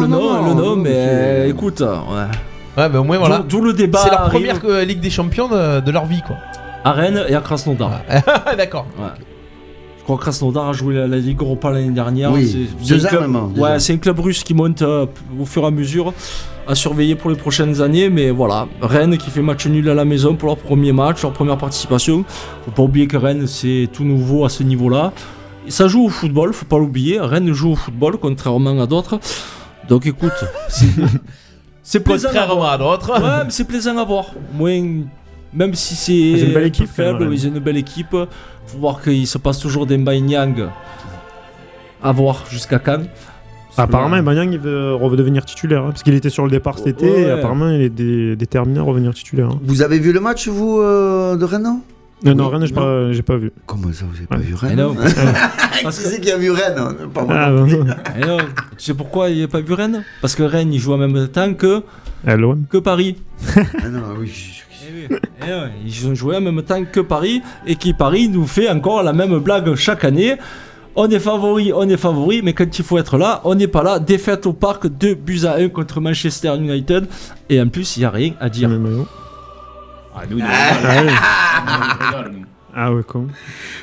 [0.00, 2.78] le nom, le nom, mais euh, écoute, ouais.
[2.82, 3.38] Ouais, mais au moins, voilà.
[3.38, 3.98] D'où d'où le débat.
[4.04, 6.36] C'est la arrive première euh, Ligue des Champions de, de leur vie, quoi.
[6.84, 8.02] à Rennes et à Krasnodar.
[8.56, 8.86] D'accord.
[8.98, 9.08] Ouais.
[10.06, 12.32] Que Krasnodar a joué la, la Ligue Europa l'année dernière.
[12.32, 13.60] Oui, deux hein, déjà.
[13.60, 15.06] Ouais, c'est un club russe qui monte euh,
[15.40, 16.12] au fur et à mesure
[16.68, 18.08] à surveiller pour les prochaines années.
[18.08, 21.32] Mais voilà, Rennes qui fait match nul à la maison pour leur premier match, leur
[21.32, 22.24] première participation.
[22.64, 25.12] Faut pas oublier que Rennes c'est tout nouveau à ce niveau-là.
[25.66, 27.18] Et Ça joue au football, faut pas l'oublier.
[27.20, 29.18] Rennes joue au football contrairement à d'autres.
[29.88, 30.32] Donc écoute,
[31.82, 32.28] c'est plaisant.
[32.28, 32.46] à voir.
[32.46, 33.12] Contrairement à d'autres.
[33.12, 34.26] Ouais, mais c'est plaisant à voir.
[34.54, 35.02] Moins,
[35.52, 37.32] même si c'est une belle équipe, faible, même.
[37.32, 38.16] ils ont une belle équipe.
[38.66, 40.68] Faut voir qu'il se passe toujours des Nyang
[42.02, 43.06] à voir jusqu'à Cannes.
[43.78, 45.82] Apparemment, Banyang il veut redevenir titulaire.
[45.82, 47.10] hein, parce qu'il était sur le départ cet été.
[47.10, 47.20] Ouais.
[47.22, 49.50] Et apparemment, il est dé- déterminé à revenir titulaire.
[49.50, 49.60] hein.
[49.64, 51.80] Vous avez vu le match, vous, euh, de Rennes non?
[52.34, 53.52] Non, Rennes, j'ai pas, pas vu.
[53.66, 54.42] Comment ça, vous avez pas Ouais.
[54.44, 54.76] vu Rennes?
[54.76, 55.12] Non, parce
[55.98, 56.80] que- Qui c'est qui a vu Rennes?
[57.12, 57.34] Pas moi.
[57.36, 57.66] Ah, non,
[58.78, 60.02] tu sais pourquoi il n'y a pas vu Rennes?
[60.22, 61.82] Parce que Rennes il joue en même temps que,
[62.70, 63.16] que Paris.
[63.56, 64.32] Ah non, oui.
[64.88, 68.28] Eh oui, eh ouais, ils ont joué en même temps que Paris et qui Paris
[68.28, 70.36] nous fait encore la même blague chaque année.
[70.94, 73.82] On est favori, on est favori, mais quand il faut être là, on n'est pas
[73.82, 73.98] là.
[73.98, 77.06] Défaite au parc, 2 buts à 1 contre Manchester United.
[77.50, 78.70] Et en plus, il n'y a rien à dire.
[80.14, 82.24] Ah, nous, Ah.
[82.78, 83.26] Ah, ouais, con.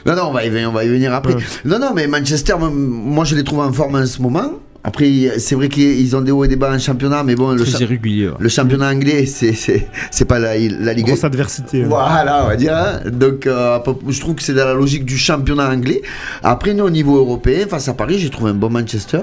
[0.05, 1.33] Non, non, on va y venir, on va y venir après.
[1.35, 1.43] Ouais.
[1.65, 4.53] Non, non, mais Manchester, moi, je les trouve en forme en ce moment.
[4.85, 7.61] Après, c'est vrai qu'ils ont des hauts et des bas en championnat, mais bon, le,
[7.63, 8.27] Très cha- irrégulier.
[8.27, 8.33] ouais.
[8.37, 9.87] le championnat anglais, c'est-
[10.27, 11.83] pas la, la Ligue Grosse adversité.
[11.83, 11.87] hein.
[11.87, 12.73] Voilà, on va dire.
[12.75, 12.99] hein.
[13.09, 16.01] Donc, euh, je trouve que c'est dans la logique du championnat anglais.
[16.43, 19.21] Après, nous, au niveau européen, face à Paris, j'ai trouvé un bon Manchester.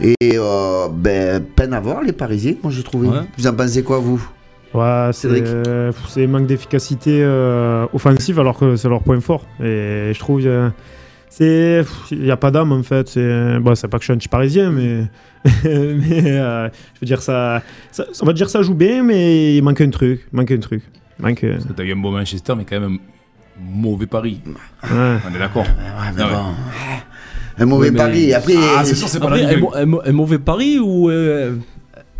[0.00, 3.08] Et euh, ben, peine à voir, les Parisiens, moi, j'ai trouvé.
[3.08, 3.18] Ouais.
[3.36, 4.26] Vous en pensez quoi, vous?
[4.72, 5.44] Ouais, c'est Cédric?
[5.46, 5.92] euh,
[6.26, 9.44] manque d'efficacité euh, offensive alors que c'est leur point fort.
[9.62, 10.70] Et je trouve euh,
[11.34, 13.08] c'est il y a pas d'âme en fait.
[13.08, 15.04] C'est bon, c'est pas que je suis anti-parisien, mais
[15.64, 19.62] mais euh, je veux dire ça, ça, on va dire ça joue bien, mais il
[19.62, 20.82] manque un truc, il manque un truc,
[21.18, 21.42] manque.
[21.44, 22.98] euh, t'as eu un beau Manchester, mais quand même un
[23.80, 24.40] mauvais pari.
[24.46, 24.90] ouais.
[25.30, 25.62] On est d'accord.
[25.64, 26.28] Ouais, mais ouais.
[26.30, 26.44] bon.
[27.58, 28.34] Un mauvais Ouais, mais- pari.
[28.34, 31.56] Après, Ah, c'est sûr, c'est pas Après, la un, mauvais pari ou euh,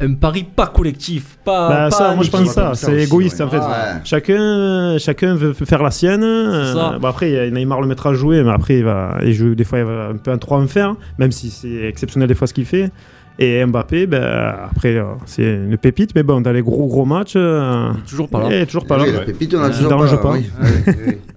[0.02, 3.44] un pari pas collectif pas, Bah, pas ça, moi je pense ça, c'est égoïste ouais.
[3.46, 3.58] en fait.
[3.58, 4.00] Ouais.
[4.04, 6.22] Chacun, chacun veut faire la sienne.
[6.24, 9.78] euh, après, Neymar le mettra à jouer, mais après, il va, il joue, des fois,
[9.78, 12.54] il va un peu un 3 en faire, même si c'est exceptionnel des fois ce
[12.54, 12.90] qu'il fait.
[13.38, 17.32] Et Mbappé, ben, après, euh, c'est une pépite, mais bon, dans les gros gros matchs,
[17.36, 18.46] euh, Toujours pas là.
[18.50, 19.04] il est toujours pas là.
[19.04, 20.32] Oui, la pépite, on a Euh, toujours dérange pas.
[20.32, 20.46] oui.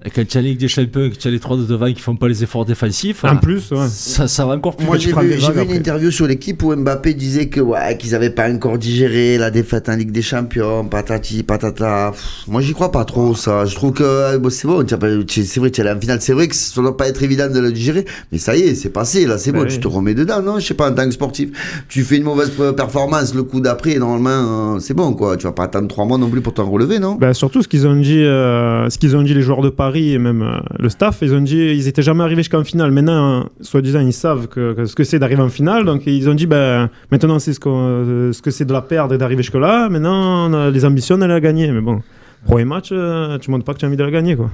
[0.07, 1.91] Et quand tu as Ligue des Champions et que tu as les trois de devant
[1.91, 3.87] qui font pas les efforts défensifs, En plus, ouais.
[3.89, 5.75] ça, ça va encore plus Moi, j'ai vu, une après.
[5.75, 9.89] interview sur l'équipe où Mbappé disait que ouais, qu'ils n'avaient pas encore digéré la défaite
[9.89, 12.11] en Ligue des Champions, patati, patata.
[12.11, 13.65] Pff, moi, j'y crois pas trop, ça.
[13.65, 16.19] Je trouve que euh, bon, c'est bon, c'est vrai, tu es allé en finale.
[16.21, 18.75] C'est vrai que ça doit pas être évident de le digérer, mais ça y est,
[18.75, 19.71] c'est passé, là, c'est Bah bon, oui.
[19.73, 20.59] tu te remets dedans, non?
[20.59, 21.49] Je sais pas, en tant que sportif,
[21.89, 25.35] tu fais une mauvaise performance le coup d'après, normalement, euh, c'est bon, quoi.
[25.35, 27.15] Tu vas pas attendre trois mois non plus pour t'en relever, non?
[27.15, 29.94] Ben, surtout ce qu'ils ont dit, euh, ce qu'ils ont dit les joueurs de Paris
[29.97, 32.91] et même euh, le staff, ils ont dit ils étaient jamais arrivés jusqu'en finale.
[32.91, 36.33] Maintenant, soi-disant, ils savent que, que ce que c'est d'arriver en finale, donc ils ont
[36.33, 39.55] dit ben maintenant c'est ce, euh, ce que c'est de la perdre et d'arriver jusque
[39.55, 39.89] là.
[39.89, 42.01] Maintenant, on a les ambitions d'aller la gagner, mais bon,
[42.45, 44.49] premier match, euh, tu montres pas que tu as envie de la gagner quoi.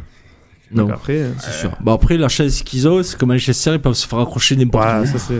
[0.73, 1.71] Non, Donc après, c'est sûr.
[1.81, 4.85] Bon, après, la chance qu'ils ont, c'est que Manchester, ils peuvent se faire accrocher n'importe
[4.85, 5.17] ouais, où.
[5.17, 5.33] ça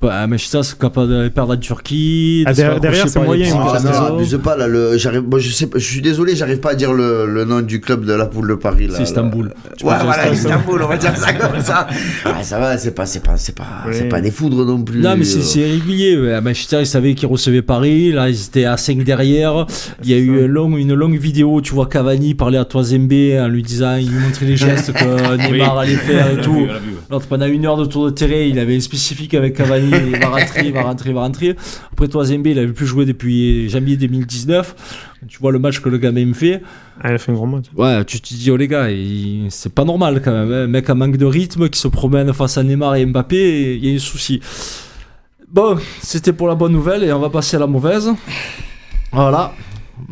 [0.00, 0.06] c'est.
[0.08, 2.44] Ouais, Manchester, c'est capable de perdre en Turquie.
[2.44, 4.66] de Ah, derrière- derrière, c'est moyen, Ah, non, pas là.
[4.66, 7.60] Le, j'arrive, bon, je sais, je suis désolé, j'arrive pas à dire le, le nom
[7.62, 8.94] du club de la poule de Paris là.
[8.96, 9.52] C'est Istanbul.
[9.78, 10.34] Tu Ouais, voilà, Istanbul.
[10.60, 11.86] Istanbul, on va dire ça comme ça.
[12.24, 13.64] Ah, ça va, c'est pas, c'est pas, c'est pas,
[14.10, 15.00] pas des foudres non plus.
[15.00, 15.66] Non, mais c'est euh.
[15.72, 16.18] régulier.
[16.20, 16.40] ouais.
[16.40, 18.12] Manchester, ils savaient qu'ils recevaient Paris.
[18.12, 19.66] Là, ils étaient à 5 derrière.
[20.02, 21.60] Il y a eu un long- une longue vidéo.
[21.62, 25.36] Tu vois Cavani parler à Toisembe en lui disant, il lui montrait les gestes que
[25.52, 26.66] Neymar allait faire et l'a tout.
[26.66, 26.74] l'a.
[27.10, 29.83] L'autre, pendant une heure de tour de terrain, il avait un spécifique avec Cavani.
[29.90, 31.56] Il va rentrer, il va rentrer, il va rentrer.
[31.92, 35.10] Après, Toisembe, il avait plus joué depuis janvier 2019.
[35.28, 36.62] Tu vois le match que le gamin me fait.
[37.00, 37.66] Ah, il a fait un gros match.
[37.76, 40.52] Ouais, tu te dis, oh les gars, il- c'est pas normal quand même.
[40.52, 40.64] hein.
[40.64, 43.86] Un mec à manque de rythme qui se promène face à Neymar et Mbappé, il
[43.86, 44.40] y a un souci.
[45.50, 48.10] Bon, c'était pour la bonne nouvelle et on va passer à la mauvaise.
[49.12, 49.52] Voilà,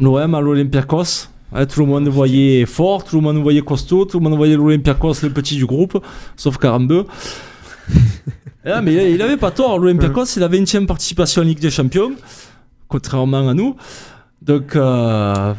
[0.01, 1.29] l'OM à l'Olympiakos.
[1.53, 4.25] Ouais, tout le monde nous voyait fort, tout le monde nous voyait costaud, tout le
[4.25, 6.03] monde voyait l'Olympiakos le petit du groupe,
[6.37, 7.05] sauf 42.
[8.65, 12.13] Ah, mais il- avait pas tort, l'Olympiakos, c'est la 20e participation en Ligue des Champions,
[12.89, 13.77] contrairement à nous.
[14.41, 15.53] Donc, euh,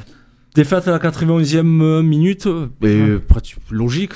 [0.56, 2.48] défaite à la 91e minute,
[2.82, 4.14] mais prati- logique.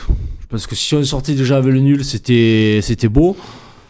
[0.50, 3.36] Parce que si on sortait déjà avec le nul, c'était c'était beau.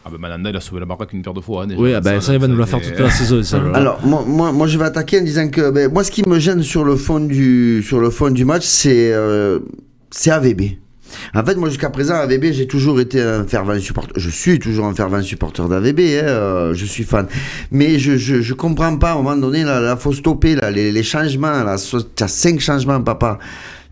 [0.04, 1.64] Ah ben Mananda, il a sauvé la baraque une paire de fois.
[1.64, 1.82] hein, déjà.
[1.82, 3.42] Oui, ah ben, ça, il va nous la faire toute la saison.
[3.74, 6.40] Alors, moi, moi, moi, je vais attaquer en disant que ben, moi, ce qui me
[6.40, 9.60] gêne sur le fond du, sur le fond du match, c'est euh,
[10.10, 10.78] c'est AVB.
[11.34, 14.14] En fait, moi, jusqu'à présent, AVB, j'ai toujours été un fervent supporter.
[14.16, 16.00] Je suis toujours un fervent supporter d'AVB.
[16.00, 17.28] Hein, euh, je suis fan.
[17.72, 20.72] Mais je, je, je comprends pas, à un moment donné, là, là faut stopper là,
[20.72, 21.64] les, les changements.
[21.64, 23.40] Là, so- t'as 5 changements, papa.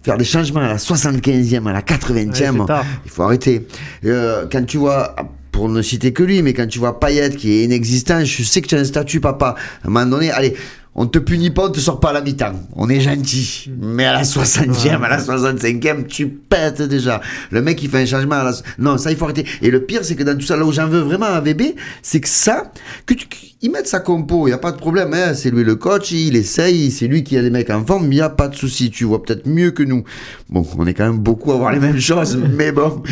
[0.04, 2.28] Faire des changements à la 75e, à la 80e.
[2.28, 2.86] Ouais, c'est tard.
[3.06, 3.68] Il faut arrêter.
[4.06, 5.16] Euh, quand tu vois,
[5.52, 8.62] pour ne citer que lui, mais quand tu vois Payet qui est inexistant, je sais
[8.62, 9.56] que tu as un statut, papa.
[9.84, 10.54] À un moment donné, allez,
[10.98, 12.54] on te punit pas, on te sort pas à la mi-temps.
[12.74, 13.70] On est gentil.
[13.82, 17.20] Mais à la 60e, à la 65e, tu pètes déjà.
[17.52, 18.54] Le mec, il fait un changement à la...
[18.80, 19.46] Non, ça, il faut arrêter.
[19.62, 21.76] Et le pire, c'est que dans tout ça, là où j'en veux vraiment à VB,
[22.02, 22.72] c'est que ça,
[23.06, 23.28] que tu...
[23.62, 25.14] Ils mettent sa compo, il n'y a pas de problème.
[25.14, 25.34] Hein.
[25.34, 28.16] C'est lui le coach, il essaye, c'est lui qui a les mecs en forme, il
[28.16, 28.90] n'y a pas de souci.
[28.90, 30.06] Tu vois peut-être mieux que nous.
[30.50, 33.04] Bon, on est quand même beaucoup à voir les mêmes choses, mais bon.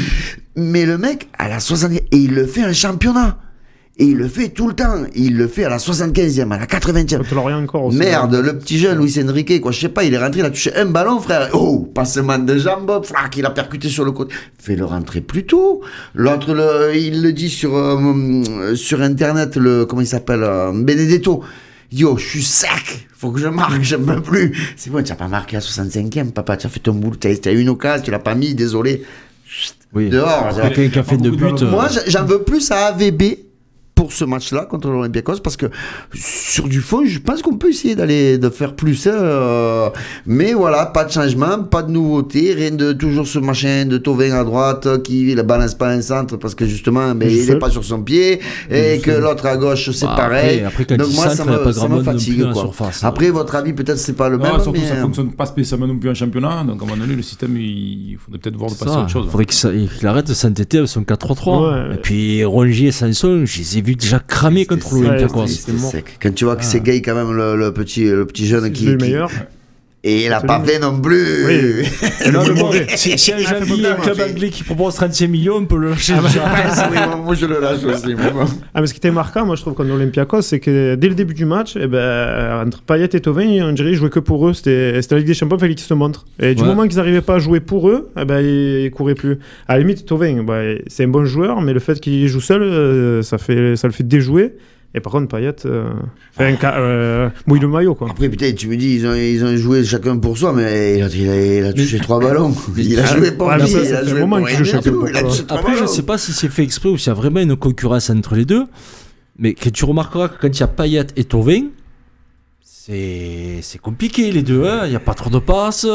[0.55, 3.39] Mais le mec, à la 60e, et il le fait en championnat.
[3.99, 5.03] Et il le fait tout le temps.
[5.13, 7.17] Il le fait à la 75e, à la 80e.
[7.17, 7.97] Contre Lorient encore aussi.
[7.97, 10.49] Merde, le petit jeune Luis Enrique, quoi, je sais pas, il est rentré, il a
[10.49, 11.49] touché un ballon, frère.
[11.53, 14.33] Oh, passement de jambe, flac, il a percuté sur le côté.
[14.57, 15.81] Fais-le rentrer plus tôt.
[16.15, 21.43] L'autre, le, il le dit sur, euh, sur internet, le, comment il s'appelle, euh, Benedetto.
[21.91, 24.57] Dit, oh, je suis sec, faut que je marque, je peux plus.
[24.75, 27.27] C'est bon, tu n'as pas marqué à 65e, papa, tu as fait ton boulot, tu
[27.27, 29.03] as eu une occasion, tu l'as pas mis, désolé.
[29.45, 30.09] Chut, Oui.
[30.09, 30.59] Dehors.
[30.59, 31.45] Quelqu'un qui a fait deux buts.
[31.61, 33.21] euh, Moi, j'en veux plus à AVB
[34.03, 35.67] pour ce match-là contre l'Olympiakos parce que
[36.13, 39.07] sur du fond, je pense qu'on peut essayer d'aller de faire plus.
[39.07, 39.89] hein, euh,
[40.25, 44.33] mais voilà, pas de changement, pas de nouveauté, rien de toujours ce machin de Tovin
[44.33, 47.59] à droite qui ne balance pas un centre parce que justement, mais Il il n'est
[47.59, 48.39] pas sur son pied
[48.69, 50.59] et que l'autre à gauche c'est Bah, pareil.
[50.61, 52.43] après- après, quand Donc il moi, centre, ça il me, ça me fatigue.
[52.51, 52.61] quoi.
[52.61, 53.03] surface.
[53.05, 54.61] Après, votre avis, peut-être c'est pas le Non, même.
[54.61, 56.97] surtout mais, ça euh, fonctionne pas spécialement non plus en championnat, donc à un moment
[57.01, 59.25] donné le système il faudrait peut-être voir de passer à Ça, autre chose.
[59.29, 61.71] faudrait qu'il sa- qu'il arrête de s'entêter avec son 4-3.
[61.89, 61.95] Ouais.
[61.95, 64.87] Et puis Rongier et Sanson, je les ai vus déjà cramer contre
[65.91, 66.17] sec.
[66.21, 68.85] Quand tu vois que c'est gay quand même le, le petit le petit jeune qui.
[70.05, 71.45] Et il a C'est pas fait non plus.
[71.45, 71.87] Oui.
[72.33, 75.65] Non, mais bon, si, si un Janvier, un club anglais qui propose 35 millions, on
[75.65, 76.13] peut le lâcher.
[76.17, 78.15] Ah, oui, moi, je le lâche aussi.
[78.15, 78.45] moi.
[78.73, 81.15] Ah, mais ce qui était marquant, moi, je trouve, contre l'Olympiakos, c'est que dès le
[81.15, 84.47] début du match, eh ben, entre Payet et Tovin, on dirait qu'ils jouaient que pour
[84.47, 84.53] eux.
[84.53, 86.25] C'était c'était la Ligue des Champions, il fallait qu'ils se montrent.
[86.39, 86.67] Et du Ouais.
[86.69, 89.37] moment qu'ils n'arrivaient pas à jouer pour eux, eh ben, ils, ils couraient plus.
[89.67, 92.61] À la limite, Tovin, bah, c'est un bon joueur, mais le fait qu'il joue seul,
[92.63, 94.53] euh, ça, fait, ça le fait déjouer.
[94.95, 95.89] Et par contre, Payet euh,
[96.39, 97.95] euh, mouille le maillot.
[97.95, 98.09] Quoi.
[98.11, 101.03] Après, putain, tu me dis, ils ont, ils ont joué chacun pour soi, mais il
[101.03, 102.53] a, il a, il a touché trois ballons.
[102.77, 104.47] Il a joué pour lui, il a joué un moment pour
[105.57, 105.87] Après, je ballons.
[105.87, 108.45] sais pas si c'est fait exprès ou s'il y a vraiment une concurrence entre les
[108.45, 108.65] deux.
[109.39, 111.69] Mais que tu remarqueras que quand il y a Payet et Tovin,
[112.61, 114.63] c'est c'est compliqué les deux.
[114.65, 114.81] hein.
[114.85, 115.87] Il n'y a pas trop de passes,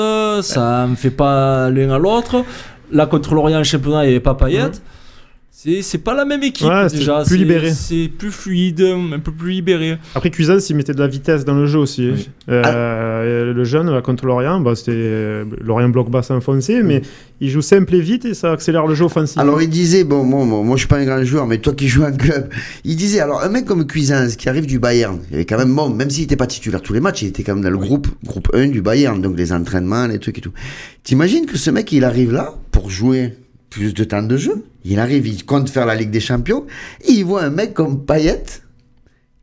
[0.42, 2.44] ça ne fait pas l'un à l'autre.
[2.90, 4.70] Là, contre l'Orient, en championnat, il n'y avait pas Payet.
[5.61, 7.23] C'est pas la même équipe Ouais, c'est déjà.
[7.23, 7.73] plus C'est- libéré.
[7.73, 8.81] C'est plus fluide,
[9.12, 9.99] un peu plus libéré.
[10.14, 12.29] Après, Cuisance, il mettait de la vitesse dans le jeu aussi.
[12.49, 17.03] Euh, Le jeune, là, contre Lorient, bah, c'était euh, Lorient bloc basse enfoncé, mais
[17.40, 19.37] il joue simple et vite et ça accélère le jeu offensif.
[19.38, 21.73] Alors il disait, bon, moi, moi, moi, je suis pas un grand joueur, mais toi
[21.75, 22.51] qui joues en club,
[22.85, 25.75] il disait, alors un mec comme Cuisance qui arrive du Bayern, il est quand même
[25.75, 27.79] bon, même s'il était pas titulaire tous les matchs, il était quand même dans le
[27.79, 30.53] groupe, groupe 1 du Bayern, donc les entraînements, les trucs et tout.
[31.03, 33.33] T'imagines que ce mec, il arrive là pour jouer?
[33.70, 36.66] Plus de temps de jeu, il arrive, il compte faire la Ligue des Champions,
[37.02, 38.44] et il voit un mec comme Payet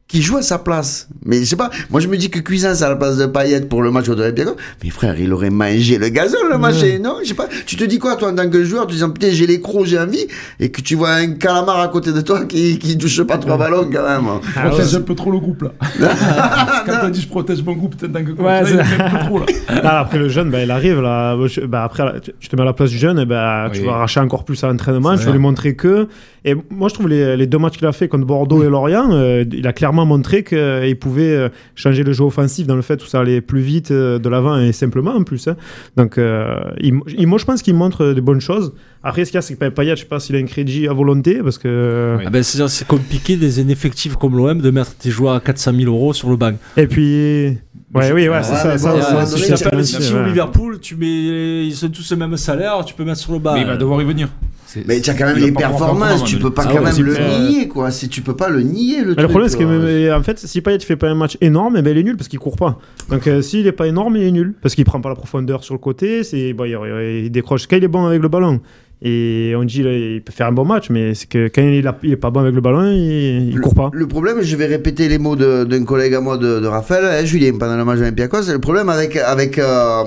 [0.08, 1.08] qui joue à sa place.
[1.26, 3.62] Mais je sais pas, moi je me dis que Cuisance à la place de Payet
[3.62, 7.16] pour le match contre l'Olympiakos, mais frère, il aurait mangé le gazon le match, non?
[7.24, 9.12] Je sais pas, tu te dis quoi toi en tant que joueur, tu te dis
[9.12, 10.28] putain j'ai les crocs, j'ai envie,
[10.60, 13.58] et que tu vois un calamar à côté de toi qui, qui touche pas trois
[13.58, 14.26] ballons quand même.
[14.56, 15.00] Ah, protège ouais.
[15.00, 15.72] un peu trop le groupe là.
[16.86, 19.02] Quand t'as dit je protège mon groupe, t'es en tant que coach, Ouais, là, il
[19.02, 19.46] un peu trop là.
[19.82, 21.36] Là, après le jeune, bah, il arrive là.
[21.48, 22.04] je- bah, après,
[22.40, 24.64] tu- te mets à la place du jeune, et bah, tu vas arracher encore plus
[24.64, 25.18] à l'entraînement.
[25.18, 26.08] Tu vas lui montrer que.
[26.48, 29.10] Et moi, je trouve les, les deux matchs qu'il a fait contre Bordeaux et Lorient,
[29.12, 33.02] euh, il a clairement montré qu'il pouvait euh, changer le jeu offensif dans le fait
[33.02, 35.48] où ça allait plus vite euh, de l'avant et simplement en plus.
[35.48, 35.56] hein.
[35.96, 38.74] Donc, euh, il- moi, je pense qu'il montre de bonnes choses.
[39.08, 40.88] Après, ce qu'il y a, c'est que Payet, je sais pas s'il a un crédit
[40.88, 42.16] à volonté parce que.
[42.18, 42.24] Oui.
[42.26, 45.74] Ah ben, c'est c'est compliqué des ineffectifs comme l'OM de mettre tes joueurs à 400
[45.78, 46.54] 000 euros sur le banc.
[46.76, 47.58] Et puis.
[47.94, 48.78] Ouais, oui, ouais, c'est Ouais, ça.
[48.80, 50.26] ça, Si sûr, tu appelles bien City sûr, ou ouais.
[50.28, 53.54] Liverpool, tu mets, ils ont tous le même salaire, tu peux mettre sur le banc.
[53.54, 54.28] Mais il va devoir y venir.
[54.66, 57.06] c'est- Mais tu as quand même les performances, tu peux pas Ah quand ouais, même
[57.06, 57.92] le nier, quoi.
[57.92, 60.80] Si tu peux pas le nier, le le problème, c'est que en fait, si Payet
[60.80, 62.80] fait pas un match énorme, eh ben, il est nul parce qu'il court pas.
[63.10, 65.64] Donc euh, s'il est pas énorme, il est nul parce qu'il prend pas la profondeur
[65.64, 66.24] sur le côté.
[66.24, 68.60] C'est bon, il, il décroche quand il est bon avec le ballon.
[69.02, 71.98] Et on dit il peut faire un bon match, mais c'est que quand il, a-
[72.02, 73.90] il est pas bon avec le ballon, il, il Le- court pas.
[73.94, 77.26] Le problème, je vais répéter les mots d'un collègue à moi de, de Raphaël, hein,
[77.26, 78.52] Julien, pendant le match d'Olympiakos.
[78.52, 80.04] Le problème avec, avec, euh,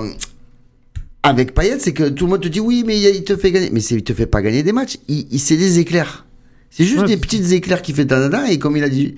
[1.23, 3.69] avec Payet, c'est que tout le monde te dit oui, mais il te fait gagner.
[3.73, 4.97] Mais il te fait pas gagner des matchs.
[5.09, 6.27] Il, il- c'est des éclairs.
[6.71, 8.51] C'est juste Ouais, des petites éclairs qui fait tanana.
[8.51, 9.15] Et comme il a dit,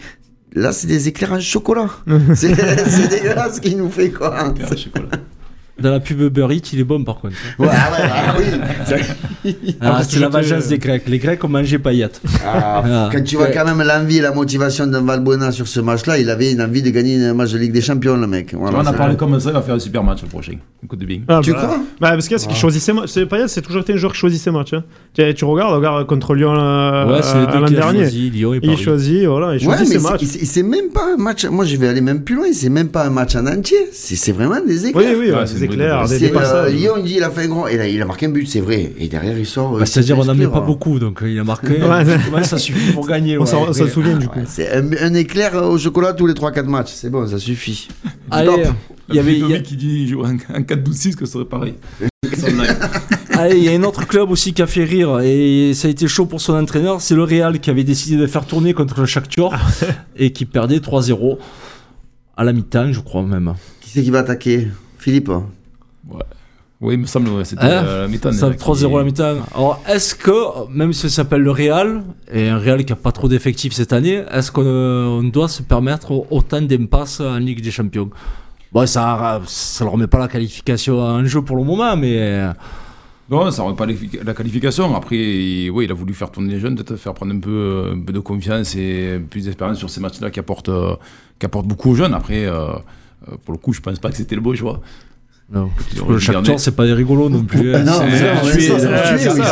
[0.55, 1.91] là, c'est des éclairs en chocolat.
[2.35, 2.49] c'est
[3.09, 4.53] dégueulasse ce qu'il nous fait, quoi.
[4.77, 5.09] Chocolat.
[5.83, 7.35] Dans la pub Uber Eats, il est bon par contre.
[7.59, 8.45] Ouais, ouais, ah oui.
[9.81, 11.05] Ah, parce c'est que la vengeance des Grecs.
[11.09, 12.21] Les Grecs ont mangé paillettes.
[12.45, 13.09] Ah, Ah.
[13.11, 16.29] quand tu vois quand même l'envie et la motivation d'un Valbuena sur ce match-là, il
[16.29, 18.53] avait une envie de gagner un match de Ligue des Champions, le mec.
[18.55, 20.53] Voilà, on a parlé comme ça, il va faire un super match le prochain.
[20.85, 21.21] Écoute de bien.
[21.29, 21.77] Ah, Tu bah, crois?
[22.01, 23.15] bah, Parce que c'est qu'il choisit ses matchs.
[23.25, 24.75] Payet, c'est toujours été un joueur qui choisit ses matchs.
[24.75, 24.85] hein.
[25.15, 28.01] Tu, tu regardes, regarde contre Lyon euh, euh, l'an dernier.
[28.01, 30.25] choisi, Lyon et Il choisit, voilà, il choisit ses c'est- matchs.
[30.25, 31.47] c'est- c'est même pas un match.
[31.47, 32.47] Moi, je vais aller même plus loin.
[32.53, 33.79] C'est même pas un match en entier.
[33.93, 35.17] C'est vraiment des Oui, éclaires.
[35.19, 35.31] oui,
[35.71, 36.73] C'est euh, dépassages.
[36.73, 37.67] Lyon, il dit il a fait un grand.
[37.67, 38.93] Et là, il a marqué un but, c'est vrai.
[38.99, 39.73] Et derrière, il sort.
[39.73, 40.65] Bah, euh, C'est-à-dire, on n'en met pas hein.
[40.67, 41.79] beaucoup, donc euh, il a marqué.
[42.33, 42.45] Ouais.
[42.45, 43.39] Ça suffit pour gagner.
[43.39, 44.39] On s'en souvient du coup.
[44.39, 46.93] Ouais, c'est un, un éclair au chocolat tous les 3-4 matchs.
[46.95, 47.89] C'est bon, ça suffit.
[48.31, 48.75] Allez, Stop.
[49.09, 49.33] il y avait.
[49.35, 51.75] il y a- Ludovic qui dit un, un 4-12-6 que ce serait pareil.
[52.37, 52.47] Ça.
[53.33, 55.91] Allez, il y a un autre club aussi qui a fait rire et ça a
[55.91, 57.01] été chaud pour son entraîneur.
[57.01, 59.53] C'est le Real qui avait décidé de faire tourner contre le Shakhtar
[60.17, 61.39] et qui perdait 3-0
[62.37, 63.55] à la mi-temps, je crois même.
[63.81, 64.69] Qui c'est qui va attaquer?
[64.99, 65.31] Philippe
[66.81, 68.33] Oui, il me semble, c'était Hein euh, la mi-temps.
[68.33, 69.37] Ça là, 3-0 à la qui- mi-temps.
[69.55, 73.13] Alors, est-ce que, même si ça s'appelle le Real, et un Real qui a pas
[73.13, 77.71] trop d'effectifs cette année, est-ce qu'on euh, doit se permettre autant d'impasses en Ligue des
[77.71, 78.09] Champions?
[78.73, 82.53] Bon, ça ça leur met pas la qualification en jeu pour le moment, mais euh,
[83.29, 84.97] Non, ça ne pas l'effic- la qualification.
[84.97, 87.91] Après, il- oui, il a voulu faire tourner les jeunes, peut-être faire prendre un peu,
[87.95, 90.71] un peu de confiance et plus d'expérience sur ces matchs-là qui apportent,
[91.39, 92.15] qui apportent beaucoup aux jeunes.
[92.15, 92.47] Après,
[93.45, 94.81] pour le coup, je pense pas que c'était le beau choix.
[95.53, 95.69] Non.
[95.93, 96.59] Il Parce aurait que le dû Shakhtar, garder.
[96.63, 97.75] c'est pas des rigolos non plus.
[97.75, 97.83] hein.
[97.85, 98.19] Non, C'est-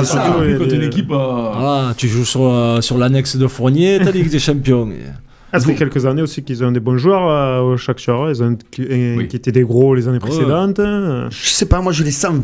[0.05, 1.11] surtout quand une les- équipe.
[1.11, 4.89] euh, Voilà, tu joues sur, euh, sur l'annexe de Fournier, t'as Ligue des Champions.
[5.53, 8.31] Ah, ça fait quelques années aussi qu'ils ont des bons joueurs euh, au Shakhtar.
[8.31, 9.29] Ils ont qui, euh, Oui.
[9.29, 10.79] qui étaient des gros les années précédentes.
[10.79, 12.35] Euh, Je sais pas, moi je les sens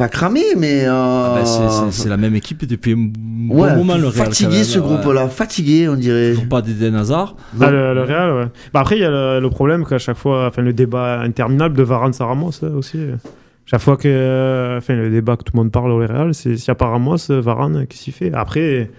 [0.00, 0.84] pas cramés, mais.
[0.86, 4.26] euh, Ah bah, c'est- la même équipe depuis un bon ouais, moment, le Real.
[4.26, 4.84] fatigué ce ouais.
[4.86, 6.30] groupe-là, fatigué, on dirait.
[6.30, 7.36] Toujours pas d'Eden Hazard.
[7.60, 8.46] Ah, le, le Real, ouais.
[8.72, 11.76] Bah, après, il y a le, le problème qu'à chaque fois, enfin, le débat interminable
[11.76, 12.98] de Varane à Ramos euh, aussi.
[13.66, 16.56] Chaque fois que, euh, enfin, le débat que tout le monde parle au Real, c'est
[16.56, 18.32] s'il n'y a pas Ramos, euh, Varane, qu'est-ce qu'il fait?
[18.34, 18.90] Après,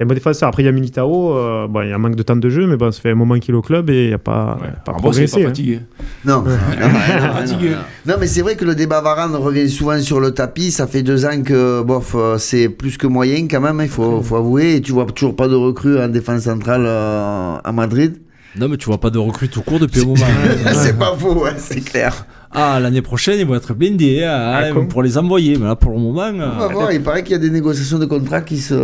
[0.00, 0.48] c'est un bon défenseur.
[0.48, 2.48] Après, il y a Militao, euh, bon, il y a un manque de temps de
[2.48, 4.18] jeu, mais bon, ça fait un moment qu'il est au club et il n'y a
[4.18, 4.68] pas, ouais.
[4.82, 5.36] pas bon, c'est progressé.
[5.36, 5.48] pas hein.
[5.48, 5.80] fatigué.
[6.24, 6.36] Non.
[6.36, 6.56] non, non,
[6.88, 7.72] non, Fatigué.
[8.06, 10.70] non, mais c'est vrai que le débat Varane revient souvent sur le tapis.
[10.70, 14.22] Ça fait deux ans que, bof, euh, c'est plus que moyen quand même, il faut,
[14.22, 14.76] faut avouer.
[14.76, 18.16] Et tu vois toujours pas de recrues en défense centrale euh, à Madrid.
[18.56, 20.24] Non, mais tu vois pas de recrue tout court depuis un moment.
[20.72, 22.26] c'est pas faux, c'est clair.
[22.52, 25.56] Ah, l'année prochaine, ils vont être blindés hein, Ah, comme- pour les envoyer.
[25.56, 26.30] Mais là, pour le moment.
[26.32, 28.74] On va euh, voir, il paraît qu'il y a des négociations de contrats qui se,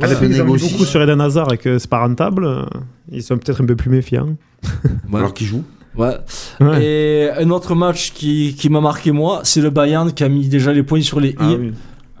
[0.00, 0.68] Ah, se qu'ils mis négocient.
[0.70, 2.66] beaucoup sur Eden Hazard et que c'est pas rentable,
[3.10, 4.36] ils sont peut-être un peu plus méfiants.
[5.10, 5.18] ouais.
[5.18, 5.64] Alors qu'il joue.
[5.96, 6.16] Ouais.
[6.60, 6.84] Ouais.
[6.84, 10.48] Et un autre match qui, qui m'a marqué, moi, c'est le Bayern qui a mis
[10.48, 11.36] déjà les points sur les i.
[11.38, 11.72] Ah oui.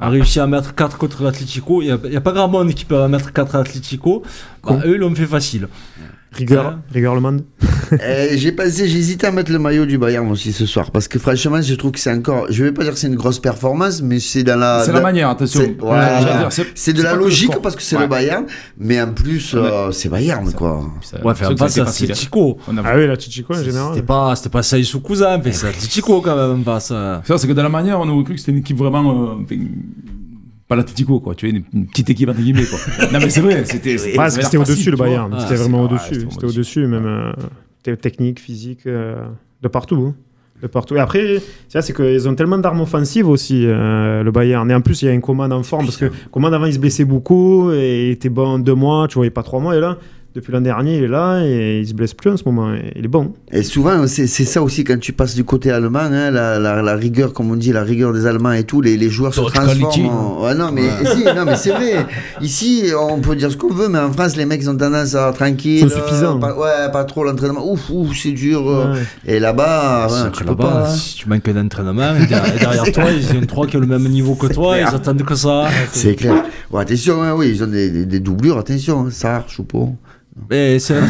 [0.02, 1.82] A réussi à mettre 4 contre l'Atlético.
[1.82, 4.22] Il n'y a, pas grand monde qui peut mettre 4 à l'Atlético.
[4.64, 5.68] Bah, eux, ils l'ont fait facile.
[6.32, 7.42] Rigueur, Hein rigueur le monde.
[8.00, 11.08] Euh, j'ai pensé, j'ai hésité à mettre le maillot du Bayern aussi ce soir parce
[11.08, 12.46] que franchement, je trouve que c'est encore.
[12.48, 14.82] Je vais pas dire que c'est une grosse performance, mais c'est dans la.
[14.84, 15.58] C'est dans- la manière, attention.
[15.60, 16.20] c'est- voilà.
[16.92, 18.02] De la logique parce que c'est Ouais.
[18.02, 18.44] le Bayern,
[18.78, 20.84] mais en plus, euh, c'est Bayern quoi.
[21.02, 21.74] Ça- Ouais, que face.
[22.68, 23.88] On a- Ah oui, la Chichico en général.
[23.94, 26.90] C'était pas, c'était pas Saïsou Cousin, mais c'est l'Atlético quand même en face.
[26.92, 27.18] euh.
[27.24, 29.36] Ça, c'est que dans la manière, on aurait cru que c'était une équipe vraiment.
[30.70, 31.34] Pas l'Atletico, quoi.
[31.34, 32.78] Tu vois, une, une petite équipe entre guillemets, quoi.
[33.12, 33.96] non, mais c'est vrai, c'était.
[34.16, 35.34] Ouais, c'était au-dessus le Bayern.
[35.36, 36.26] Ah, c'était vraiment au-dessus.
[36.30, 39.16] c'était au-dessus, même euh, technique, physique, euh,
[39.62, 40.06] de partout.
[40.08, 40.14] hein.
[40.62, 40.94] De partout.
[40.94, 44.70] Et après, c'est c'est qu'ils ont tellement d'armes offensives aussi, euh, le Bayern.
[44.70, 46.74] Et en plus, il y a un Coman en forme, parce que Coman avant, il
[46.74, 49.80] se blessait beaucoup, et il était bon deux mois, tu voyais pas trois mois, et
[49.80, 49.96] là,
[50.34, 52.72] depuis l'an dernier, il est là, et il se blesse plus en ce moment.
[52.94, 53.32] il est bon.
[53.50, 56.82] Et souvent, c'est c'est ça aussi quand tu passes du côté allemand, hein, la, la,
[56.82, 59.40] la rigueur, comme on dit, la rigueur des Allemands et tout, les, les joueurs se
[59.40, 59.78] transforment.
[59.80, 60.04] quality.
[60.06, 62.06] en- Ouais, non, mais, si, non, mais c'est vrai.
[62.40, 65.14] Ici, on peut dire ce qu'on veut, mais en France, les mecs ils ont tendance
[65.14, 65.82] à tranquille.
[65.84, 66.38] Ils sont suffisants.
[66.38, 67.68] Pas, ouais, pas trop l'entraînement.
[67.70, 68.64] Ouf, ouf, c'est dur.
[68.64, 69.00] Ouais.
[69.26, 70.84] Et là-bas, ouais, C'est tu que peux pas.
[70.86, 70.94] hein.
[70.94, 74.46] si tu manques d'entraînement, derrière, toi, ils ont trois qui ont le même niveau que
[74.46, 75.66] toi, ils attendent que ça.
[75.92, 76.44] C'est clair.
[76.70, 79.96] Ouais, attention, hein, oui, ils ont des, des, des doublures, attention, hein, Sarr, Choupeau.
[80.48, 81.06] Mais c'est la euh,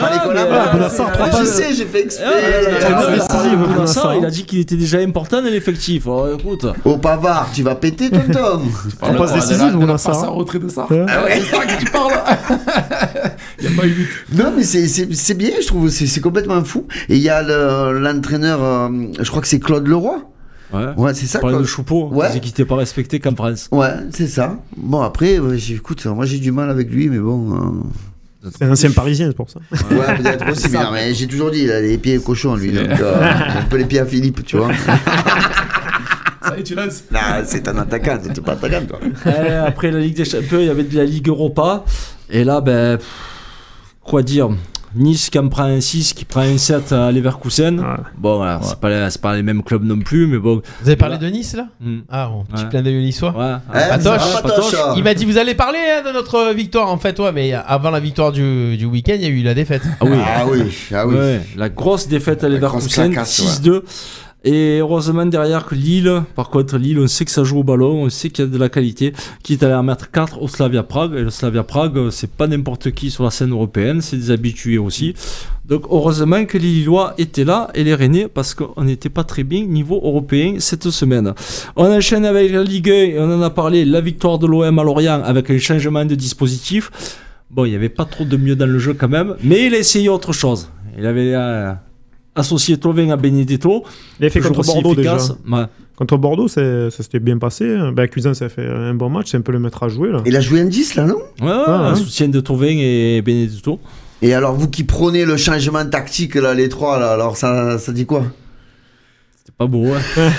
[0.00, 2.26] Ah, je sais, j'ai fait exprès.
[2.28, 6.06] Ah, il a dit, a qu'il était déjà important dans l'effectif.
[6.38, 8.62] Écoute, Au pavard, tu vas péter, tonton.
[9.00, 10.12] Parle passe de- décisive, la Bounassar.
[10.14, 10.86] passe à retrait de ça.
[10.90, 11.40] Ah ouais.
[11.40, 12.12] C'est ça que tu parles.
[13.60, 14.08] Il y a pas eu.
[14.32, 14.86] Non, mais c'est-
[15.34, 15.88] bien, je trouve.
[15.90, 16.86] C'est c'est complètement fou.
[17.08, 18.88] Et il y a le- l'entraîneur, euh,
[19.20, 20.16] je crois que c'est Claude Leroy.
[20.72, 20.80] ouais.
[20.96, 21.64] Ouais, c'est ça, Parler de.
[21.64, 22.30] Choupeau, Ouais.
[22.40, 23.68] qu'il n'était pas respecté qu'en France.
[23.72, 24.56] Ouais, c'est ça.
[24.76, 27.54] Bon, après, ouais, écoute, moi j'ai du mal avec lui, mais bon.
[27.54, 27.58] euh,
[28.50, 29.60] C'est un ancien parisien, c'est pour ça.
[29.70, 32.72] Ouais, peut-être aussi, mais, non, mais j'ai toujours dit, il a les pieds cochons, lui.
[32.72, 34.70] Donc, euh, un peu les pieds à Philippe, tu vois.
[36.42, 37.04] Ça y est, tu lances.
[37.12, 38.98] Non, c'est un attaquant, c'est pas attaquant, toi.
[39.26, 41.84] Eh, après la Ligue des Champions, il y avait de la Ligue Europa.
[42.28, 43.06] Et là, ben, pff,
[44.02, 44.48] quoi dire?
[44.94, 47.78] Nice qui en prend un 6, qui prend un 7 à Leverkusen.
[47.80, 47.86] Ouais.
[48.18, 50.60] Bon, voilà, c'est pas, les- c'est pas les mêmes clubs non plus, mais bon.
[50.82, 52.00] Vous avez parlé de Nice là Hmm.
[52.10, 52.68] Ah, bon, petit Ouais.
[52.70, 53.34] clin d'œil niçois.
[53.36, 53.54] Ouais.
[53.74, 54.42] Eh, Patoche.
[54.42, 54.74] Patoche.
[54.96, 57.90] Il m'a dit vous allez parler hein, de notre victoire en fait ouais mais avant
[57.90, 59.82] la victoire du, du week-end il y a eu la défaite.
[60.00, 60.16] Ah oui.
[60.24, 60.60] Ah oui,
[60.94, 61.14] ah oui.
[61.16, 63.82] Ouais, la grosse défaite à Leverkusen, clacasse, 6-2.
[64.44, 68.02] Et heureusement derrière que Lille, par contre Lille, on sait que ça joue au ballon,
[68.02, 69.12] on sait qu'il y a de la qualité,
[69.44, 71.14] qui est allé en mettre 4 au Slavia Prague.
[71.14, 74.78] Et le Slavia Prague, c'est pas n'importe qui sur la scène européenne, c'est des habitués
[74.78, 75.14] aussi.
[75.64, 79.44] Donc heureusement que les Lillois étaient là et les Rennais, parce qu'on n'était pas très
[79.44, 81.34] bien niveau européen cette semaine.
[81.76, 84.78] On enchaîne avec la Ligue 1, et on en a parlé, la victoire de l'OM
[84.78, 86.90] à Lorient avec un changement de dispositif.
[87.48, 89.74] Bon, il n'y avait pas trop de mieux dans le jeu quand même, mais il
[89.74, 90.68] a essayé autre chose.
[90.98, 91.72] Il avait euh,
[92.34, 93.84] associé Tovin à Benedetto.
[94.20, 95.16] Il a fait contre Bordeaux déjà.
[95.16, 95.36] efficace.
[95.50, 95.64] Ouais.
[95.96, 97.76] Contre Bordeaux, ça s'était bien passé.
[97.94, 99.28] Ben, Cuisin, ça a fait un bon match.
[99.30, 100.10] C'est un peu le maître à jouer.
[100.10, 100.22] Là.
[100.24, 101.16] Il a joué un 10 là, non?
[101.40, 101.98] Ouais, ouais, Ah, un ouais.
[101.98, 103.78] soutien de Tovin et Benedetto.
[104.22, 107.92] Et alors, vous qui prenez le changement tactique, là, les trois, là, alors ça, ça
[107.92, 108.22] dit quoi?
[109.62, 109.98] Pas beau, ouais.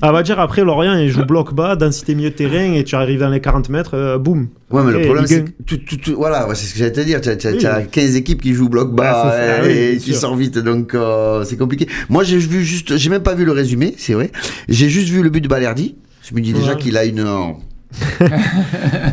[0.00, 2.94] Ah, va dire après, Lorient, il joue bloc bas, densité milieu de terrain, et tu
[2.94, 4.48] arrives dans les 40 mètres, euh, boum.
[4.70, 7.20] Ouais, mais le problème, c'est que voilà, ouais, c'est ce que j'allais te dire.
[7.20, 7.86] Tu as, Oui.
[7.90, 10.20] 15 équipes qui jouent bloc bas Ouais, c'est ça, euh, oui, et bien tu sûr.
[10.20, 11.88] sors vite, donc euh, c'est compliqué.
[12.10, 14.30] Moi, j'ai vu juste, j'ai même pas vu le résumé, c'est vrai.
[14.68, 15.96] J'ai juste vu le but de Balerdi.
[16.28, 16.78] Je me dis déjà Ouais.
[16.78, 17.20] qu'il a une.
[17.20, 17.52] euh,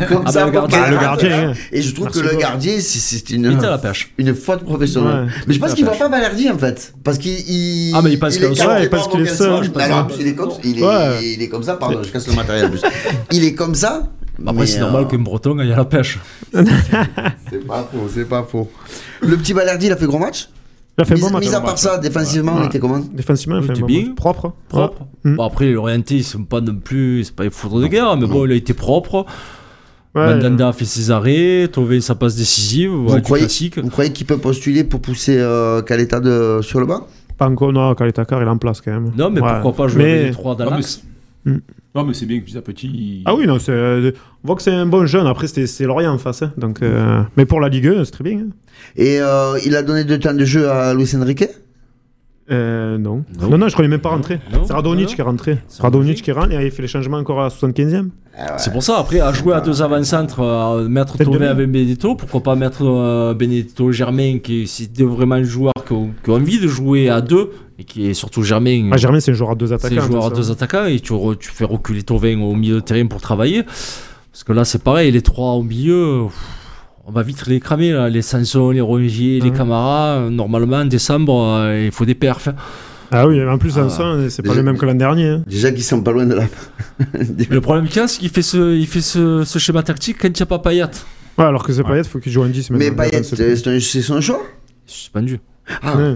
[0.09, 1.53] Comme Ah ça, bah, le gardien, le gardien, hein.
[1.71, 4.13] Et je trouve Merci que le gardien, c'est- Il une, était à la pêche.
[4.17, 5.25] une faute professionnelle.
[5.25, 5.31] Ouais.
[5.47, 6.93] Mais je pense Il qu'il à va pas Balerdi en fait.
[7.03, 7.31] Parce qu'il.
[7.49, 8.19] il- Ah, mais il
[8.55, 8.67] sol.
[8.67, 9.53] capté Ouais, parce par qu'il est seul,
[10.19, 10.79] il est comme il
[11.35, 12.81] il comme ça, pardon, je casse le matériel en plus.
[13.31, 14.07] Il est comme ça.
[14.41, 16.17] Après, mais, c'est euh, normal qu'un breton aille à la pêche.
[16.53, 18.69] C'est pas faux, c'est pas faux.
[19.21, 20.49] Le petit Balerdi, il a fait gros match?
[20.97, 21.45] Il a fait un bon match.
[21.47, 24.15] mis à part ça, défensivement, on était comment Défensivement, il a fait un bon.
[24.15, 24.53] Propre.
[24.69, 25.01] Propre.
[25.25, 25.31] Ouais.
[25.31, 25.35] Mm.
[25.37, 27.23] Bon, après, les Lorientais, ils sont pas non plus.
[27.23, 29.25] C'est pas les foudres de guerre, mais bon, il a été propre.
[30.15, 30.27] Ouais.
[30.35, 33.47] Mandanda a fait ses arrêts, Tovin sa passe décisive, vous, croyez,
[33.81, 37.07] vous croyez qu'il peut postuler pour pousser euh, Caleta de, sur le banc?
[37.35, 39.11] Pas encore, non, Kalitakar, il est en place quand même.
[39.17, 39.49] Non, mais Ouais.
[39.63, 41.01] pourquoi pas jouer Mais- les trois d'Alax
[41.45, 41.57] Hmm.
[41.95, 42.87] Non, mais c'est bien que petit à petit.
[42.87, 44.11] il- Ah oui, non, c'est, euh,
[44.43, 45.27] on voit que c'est un bon jeune.
[45.27, 46.41] Après, c'était- c'est Lorient en face.
[46.41, 46.51] hein.
[46.57, 48.39] Donc, euh, mais pour la Ligue 1, c'est très bien.
[48.39, 48.47] hein.
[48.95, 51.45] Et euh, il a donné de temps de jeu à Luis Enrique?
[52.51, 53.23] Euh, non.
[53.39, 53.49] Non.
[53.49, 53.57] non.
[53.57, 54.39] non, je crois qu'il n'est même pas rentré.
[54.51, 54.63] Non.
[54.65, 55.13] C'est Radonic Non.
[55.15, 55.57] qui est rentré.
[55.67, 58.09] C'est Radonic qui rentre et il fait les changements encore à 75e.
[58.57, 61.45] C'est pour ça, après, à jouer à deux avant-centres, euh, mettre demi.
[61.45, 65.93] avec Benedetto, pourquoi pas mettre euh, Benedetto Germain, qui est vraiment un joueur qui
[66.31, 68.89] a, envie de jouer à deux, et qui est surtout Germain.
[68.91, 70.01] Ah, Germain, c'est un joueur à deux c'est attaquants.
[70.01, 72.79] un joueur à deux attaquants, et tu, re- tu fais reculer Tovin au milieu de
[72.79, 73.63] terrain pour travailler.
[73.63, 76.35] Parce que là, c'est pareil, les trois au milieu, pff,
[77.05, 78.09] on va vite les cramer, là.
[78.09, 79.55] les Sanson, les Rongier, les Ouais.
[79.57, 80.15] Camara.
[80.17, 82.47] euh, Normalement, en décembre, euh, il faut des perfs.
[82.49, 82.55] hein.
[83.11, 83.89] Ah oui, en plus, Ah.
[83.89, 85.27] Sanson, c'est pas le même que l'an dernier.
[85.27, 85.43] hein.
[85.45, 86.45] Déjà qu'ils sont pas loin de la.
[87.49, 90.17] Le problème qu'il y a, c'est qu'il fait, ce, il fait ce, ce schéma tactique
[90.19, 90.85] quand il n'y a pas Payet.
[91.37, 92.71] Ouais, alors que c'est Payet, il faut qu'il joue un 10.
[92.71, 92.89] Mais.
[92.91, 94.41] Payet, C'est- c'est son choix
[94.85, 95.39] Suspendu.
[95.81, 96.15] Ah, Ouais.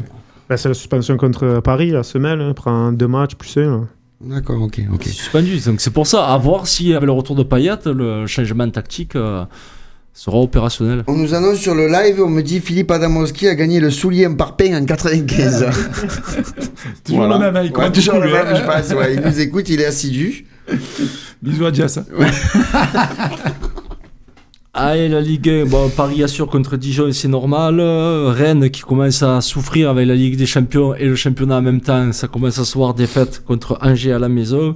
[0.50, 2.42] Bah, c'est la suspension contre Paris, la semelle.
[2.42, 3.88] hein, prend deux matchs plus un.
[4.22, 4.36] là.
[4.36, 5.04] d'accord, ok, ok.
[5.04, 5.60] Suspendu.
[5.66, 9.16] Donc c'est pour ça, à voir si avec le retour de Payet, le changement tactique
[9.16, 9.44] euh,
[10.20, 11.04] sera opérationnel.
[11.08, 14.28] On nous annonce sur le live, on me dit Philippe Adamowski a gagné le soulier
[14.28, 15.66] Mparpin en 95.
[17.06, 17.38] Toujours Voilà.
[17.48, 18.56] le même, il Ouais, toujours le même, hein.
[18.56, 18.94] je pense.
[19.00, 19.14] ouais.
[19.14, 20.46] Il nous écoute, il est assidu.
[21.42, 22.00] Bisous à Dias.
[24.74, 27.80] Allez, la Ligue 1, bon, Paris assure contre Dijon, c'est normal.
[27.82, 31.82] Rennes qui commence à souffrir avec la Ligue des Champions et le championnat en même
[31.82, 34.76] temps, ça commence à se voir défaite contre Angers à la maison.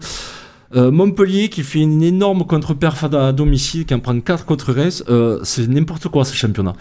[0.76, 5.04] Euh, Montpellier qui fait une énorme contre-perf à domicile, qui en prend 4 contre Reims.
[5.10, 6.74] Euh, c'est n'importe quoi ce championnat.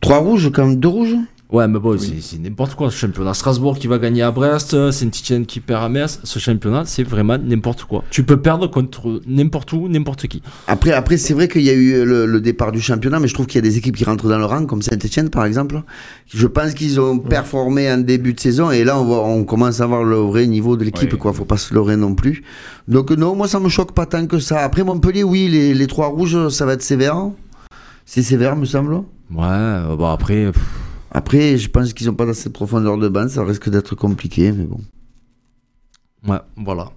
[0.00, 1.16] Trois rouges, quand même deux rouges?
[1.52, 3.32] Ouais, mais bon, c'est- c'est n'importe quoi ce championnat.
[3.32, 6.18] Strasbourg qui va gagner à Brest, Saint-Etienne qui perd à Metz.
[6.24, 8.02] Ce championnat, c'est vraiment n'importe quoi.
[8.10, 10.42] Tu peux perdre contre n'importe où, n'importe qui.
[10.66, 13.34] Après, après c'est vrai qu'il y a eu le, le départ du championnat, mais je
[13.34, 15.82] trouve qu'il y a des équipes qui rentrent dans le rang, comme Saint-Etienne par exemple.
[16.34, 19.80] Je pense qu'ils ont performé en début de saison, et là on, voit, on commence
[19.80, 21.18] à voir le vrai niveau de l'équipe, Ouais.
[21.18, 21.32] quoi.
[21.32, 22.42] Faut pas se leurrer non plus.
[22.88, 24.58] Donc non, moi ça me choque pas tant que ça.
[24.64, 27.16] Après Montpellier, oui, les, les trois rouges, ça va être sévère.
[28.04, 28.94] C'est sévère, me semble.
[28.94, 29.02] Ouais,
[29.44, 30.46] euh, bon après.
[30.52, 30.62] pff,
[31.16, 34.52] Après, je pense qu'ils n'ont pas assez de profondeur de banc, ça risque d'être compliqué,
[34.52, 34.80] mais bon.
[36.28, 36.90] Ouais, voilà.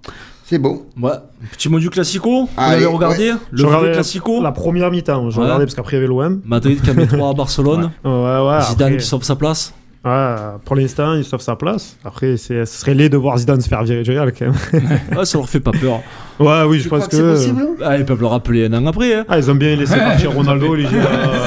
[0.44, 0.84] C'est bon.
[1.02, 1.12] Ouais.
[1.54, 5.38] Petit mot du Classico Vous Allez, l'avez regardé Le vrai Classico La première mi-temps, j'ai
[5.38, 5.44] Ouais.
[5.46, 6.42] regardé parce qu'après il y avait l'OM.
[6.44, 7.92] Madrid qui a mis 3 à Barcelone.
[8.04, 8.62] Ouais, ouais.
[8.64, 9.74] Zidane après- qui sauve sa place.
[10.06, 11.98] Ouais, pour l'instant, il sauve sa place.
[12.06, 14.90] Après, ce serait laid de voir Zidane se faire virer du Real quand même.
[15.18, 16.00] Ouais, ça leur fait pas peur.
[16.40, 18.74] Ouais, oui, je Tu pense crois que c'est possible Ah, ils peuvent le rappeler un
[18.74, 19.14] an après.
[19.14, 19.26] hein.
[19.28, 20.90] Ah, ils ont bien laissé partir Ronaldo, les gars.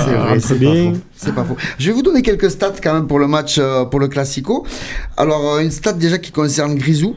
[0.05, 0.93] C'est vrai, c'est pas, bien.
[0.93, 1.01] faux.
[1.15, 1.57] C'est pas faux.
[1.79, 4.67] Je vais vous donner quelques stats quand même pour le match, euh, pour le Classico.
[5.17, 7.17] Alors, euh, une stat déjà qui concerne Grisou.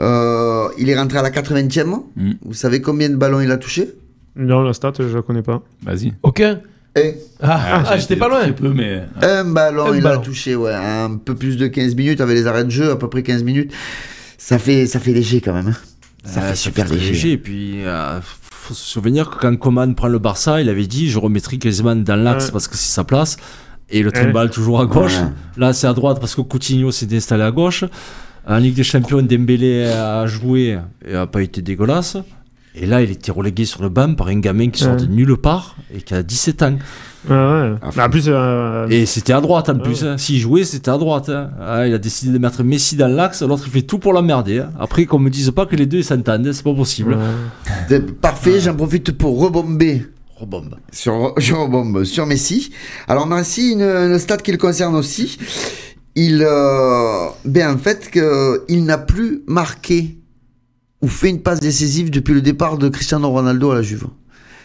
[0.00, 2.04] Euh, il est rentré à la 80e.
[2.16, 2.32] Mm.
[2.44, 3.90] Vous savez combien de ballons il a touché?
[4.36, 5.60] Non, la stat, je la connais pas.
[5.84, 6.14] Vas-y.
[6.22, 6.60] Aucun?
[6.98, 8.50] Et Ah, ah, j'étais pas loin.
[8.52, 9.02] Peu, mais.
[9.22, 10.20] Un ballon, Un il ballon.
[10.20, 12.96] a touché, ouais, un peu plus de 15 minutes avec les arrêts de jeu, à
[12.96, 13.72] peu près 15 minutes.
[14.38, 15.68] Ça fait, ça fait léger quand même.
[15.68, 15.76] hein.
[16.24, 17.32] Ça Euh, fait super léger.
[17.32, 18.20] Et puis, euh,
[18.50, 22.02] faut se souvenir que quand Coman prend le Barça, il avait dit je remettrai Griezmann
[22.04, 22.52] dans l'axe Ouais.
[22.52, 23.36] parce que c'est sa place.
[23.90, 24.12] Et le Ouais.
[24.12, 25.16] trimballe toujours à gauche.
[25.18, 25.28] Ouais.
[25.56, 27.84] Là, c'est à droite parce que Coutinho s'est installé à gauche.
[28.46, 32.16] En Ligue des Champions, Dembélé a joué et a pas été dégueulasse.
[32.80, 35.36] Et là, il était relégué sur le banc par un gamin qui sort de nulle
[35.36, 36.78] part et qui a 17 ans.
[37.28, 37.72] Ouais, ouais.
[37.82, 39.82] Ah, en plus, euh, Et c'était à droite en Ouais.
[39.82, 40.04] plus.
[40.04, 40.16] hein.
[40.16, 41.28] S'il jouait, c'était à droite.
[41.28, 41.50] hein.
[41.60, 44.60] Ah, il a décidé de mettre Messi dans l'axe, l'autre il fait tout pour l'emmerder.
[44.60, 44.70] hein.
[44.78, 47.18] Après, qu'on me dise pas que les deux s'entendent, c'est pas possible.
[48.20, 50.06] Parfait, j'en profite pour rebomber
[50.36, 50.76] Rebombe.
[50.92, 52.70] sur, je rebombe sur Messi.
[53.08, 55.36] Alors Messi, une, une stat qui le concerne aussi.
[56.14, 60.17] Il, euh, ben en fait, que, il n'a plus marqué
[61.02, 64.06] ou fait une passe décisive depuis le départ de Cristiano Ronaldo à la Juve.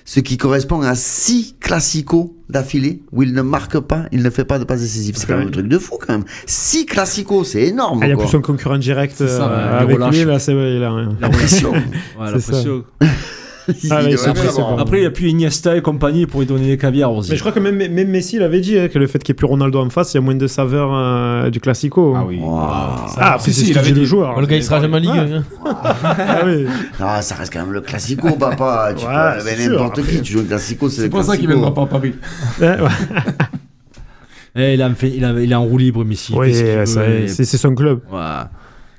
[0.05, 4.43] Ce qui correspond à 6 classicos d'affilée où il ne marque pas, il ne fait
[4.43, 5.15] pas de passe décisive.
[5.17, 6.25] C'est quand même un truc de fou quand même.
[6.45, 7.99] 6 classicos, c'est énorme.
[8.01, 8.25] Ah, il y a quoi.
[8.25, 11.15] plus son concurrent direct C'est ça, euh, avec lui, là, c'est ouais, il a rien.
[11.21, 11.71] La pression.
[12.19, 12.83] Ouais, la pression.
[13.67, 16.77] Il Ah, pas- Après, il n'y a plus Iniesta et compagnie pour lui donner des
[16.77, 17.31] caviars aussi.
[17.31, 19.35] Mais je crois que même, même Messi l'avait dit hein, que le fait qu'il n'y
[19.35, 22.13] ait plus Ronaldo en face, il y a moins de saveur euh, du Classico.
[22.17, 22.39] Ah oui.
[22.39, 22.59] Wow.
[22.59, 24.05] Ah, après, Si, c'est si, il avait dit le dit.
[24.05, 24.39] joueur.
[24.41, 25.31] Le gars, il sera jamais en Ligue 1.
[25.37, 25.43] hein.
[25.65, 26.65] Ah oui.
[26.99, 28.93] Ah, ça reste quand même le classico, papa.
[28.97, 30.21] Tu Ouais, peux n'importe qui.
[30.21, 31.61] Tu joues le classico, c'est pour ça qu'il classico.
[31.63, 32.13] viendra pas à Paris.
[34.55, 36.31] Eh, il, a fait, il, a, il est en roue libre, Messi.
[36.35, 36.85] Oui, c'est
[37.27, 38.01] c'est son club.
[38.11, 38.19] Ouais.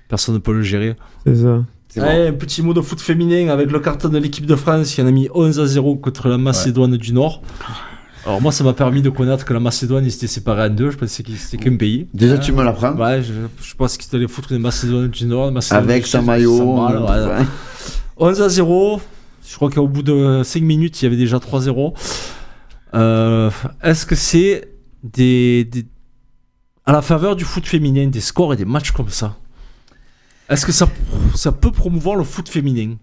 [0.09, 0.97] Personne ne peut le gérer.
[1.25, 1.63] C'est ça.
[1.97, 2.03] Bon.
[2.03, 5.03] Allez, un petit mot de foot féminin avec le carton de l'équipe de France qui
[5.03, 7.41] en a mis 11 à 0 contre la Macédoine du Nord.
[8.27, 10.91] Alors moi, ça m'a permis de connaître que la Macédoine ils s'était séparée en deux.
[10.91, 12.09] Je pensais que c'était qu'un pays.
[12.15, 12.95] Déjà, tu me l'apprends.
[12.95, 13.33] Ouais, je,
[13.63, 15.53] je pense qu'ils allaient foutre une Macédoine du Nord.
[15.53, 16.57] Macédoine Avec sa maillot.
[16.57, 17.35] sans balle, ouais.
[17.41, 17.47] ouais.
[18.17, 19.01] 11 à 0.
[19.47, 21.93] Je crois qu'au bout de 5 minutes, il y avait déjà 3-0.
[22.95, 23.51] Euh,
[23.83, 24.69] Est-ce que c'est
[25.03, 25.85] des, des-
[26.87, 29.37] à la faveur du foot féminin, des scores et des matchs comme ça?
[30.49, 30.89] Est-ce que ça,
[31.35, 32.97] ça peut promouvoir le foot féminin?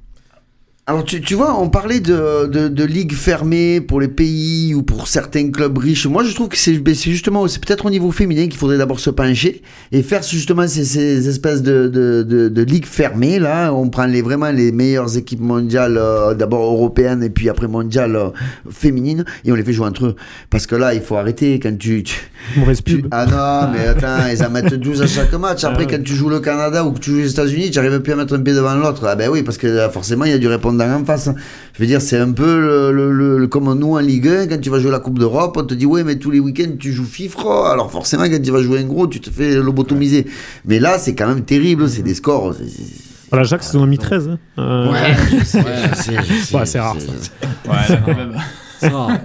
[0.92, 4.84] Alors, tu, tu vois, on parlait de, de, de ligue fermée pour les pays ou
[4.84, 6.06] pour certains clubs riches.
[6.06, 9.00] Moi, je trouve que c'est ben, justement, c'est peut-être au niveau féminin qu'il faudrait d'abord
[9.00, 9.62] se pencher
[9.94, 13.40] et faire justement ces, ces espèces de, de, de, de ligues fermées.
[13.40, 17.70] Là, on prend les, vraiment les meilleures équipes mondiales, euh, d'abord européennes et puis après
[17.70, 18.30] mondiales euh,
[18.70, 20.16] féminines, et on les fait jouer entre eux.
[20.50, 22.16] Parce que là, il faut arrêter quand tu- tu,
[22.58, 23.08] Mauvaise Tu- pub.
[23.12, 25.64] Ah non, mais attends, ils en mettent 12 à chaque match.
[25.64, 28.02] Après, Ah quand tu joues le Canada ou que tu joues les États-Unis, tu n'arrives
[28.02, 29.06] plus à mettre un pied devant l'autre.
[29.08, 31.30] Ah ben oui, parce que euh, forcément, il y a du répondant en face.
[31.74, 34.48] Je veux dire, c'est un peu le, le- le- le- comme nous en Ligue 1,
[34.48, 36.72] quand tu vas jouer la Coupe d'Europe, on te dit, ouais, mais tous les week-ends,
[36.80, 37.72] tu joues FIFRA.
[37.72, 40.26] Alors forcément, quand tu vas jouer un gros, tu te fais lobotomiser.
[40.66, 42.56] Mais là, c'est quand même terrible, c'est des scores.
[42.56, 44.28] c'est- c'est- Voilà, Jacques, c'est en a mis 13.
[44.30, 44.40] hein.
[44.60, 44.92] Euh,
[45.40, 45.60] je sais,
[45.92, 46.96] je sais, je sais, Ouais, c'est rare.
[46.96, 48.36] Ouais, là, quand même.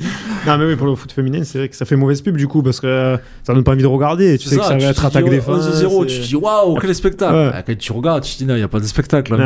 [0.00, 0.08] Ça,
[0.56, 2.46] Non, mais oui, pour le foot féminin, c'est vrai que ça fait mauvaise pub du
[2.48, 4.38] coup, parce que euh, ça donne pas envie de regarder.
[4.38, 5.66] Tu sais que ça va être attaque défense.
[5.82, 7.50] 11-0, tu te dis waouh, quel spectacle Ouais.
[7.54, 9.36] Ah, Quand tu regardes, tu te dis non, il n'y a pas de spectacle.
[9.36, 9.44] non,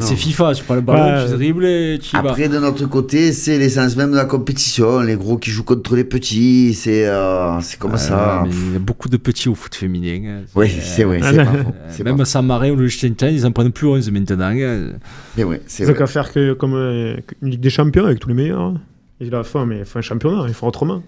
[0.00, 1.26] c'est- FIFA, tu prends le ballon, Ouais.
[1.26, 2.28] tu dribbles et tu y vas.
[2.30, 5.00] Après, de notre côté, c'est l'essence même de la compétition.
[5.00, 8.44] Les gros qui jouent contre les petits, c'est euh, c'est comme ça.
[8.46, 10.20] il y a beaucoup de petits au foot féminin.
[10.40, 10.44] hein.
[10.54, 11.50] Oui, c'est vrai, c'est pas faux.
[11.68, 14.50] Euh, C'est Même pas San Marin ou le Liechtenstein, ils en prennent plus 11 maintenant.
[14.52, 14.90] hein.
[15.36, 18.74] C'est vrai, c'est qu'à faire que, comme une Ligue des Champions avec tous les meilleurs.
[19.20, 21.02] Il a faim, mais il faut un championnat, il faut autrement.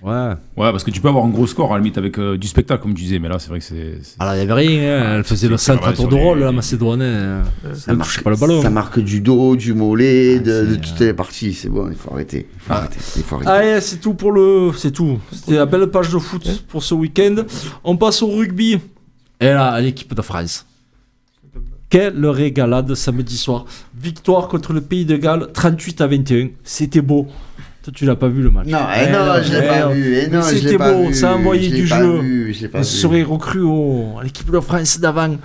[0.00, 0.12] Ouais.
[0.12, 2.46] Ouais, parce que tu peux avoir un gros score à la limite avec euh, du
[2.46, 3.98] spectacle, comme tu disais, mais là, c'est vrai que c'est.
[4.00, 5.02] c'est- Alors, il n'y avait rien.
[5.02, 5.14] hein.
[5.16, 7.02] Elle faisait le C'est centre à tour sur de les- rôle, la Macédoine.
[7.02, 7.42] hein.
[7.74, 8.62] Ça Elle marque, pas le ballon.
[8.62, 11.52] ça marque du dos, du mollet, de, Ah, de toutes les parties.
[11.52, 12.46] C'est bon, il faut arrêter.
[12.54, 12.98] Il faut arrêter.
[13.16, 13.50] Il faut arrêter.
[13.50, 14.70] Allez, c'est tout pour le.
[14.76, 15.18] C'est tout.
[15.32, 17.34] C'était la belle page de foot pour ce week-end.
[17.82, 18.78] On passe au rugby.
[19.40, 20.64] Et là, à l'équipe de France.
[21.90, 23.64] Quelle régalade samedi soir.
[24.00, 26.50] Victoire contre le pays de Galles, 38 à 21.
[26.62, 27.26] C'était beau.
[27.88, 28.66] Toi, tu l'as pas vu le match.
[28.66, 30.14] Non, eh non, je l'ai pas vu.
[30.14, 31.14] Eh non, je l'ai C'était pas beau, vu.
[31.14, 32.18] ça a envoyé du jeu.
[32.20, 33.60] vu, je l'ai pas On vu.
[33.62, 34.18] au...
[34.20, 35.38] à l'équipe de France d'avant.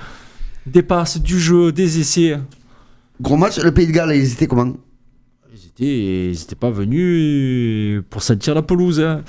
[0.65, 2.37] Des passes, du jeu, des essais.
[3.21, 4.73] Gros match, le Pays de Galles, ils étaient comment?
[5.55, 8.99] Étaient, ils étaient pas venus pour sentir la pelouse.
[8.99, 9.21] hein.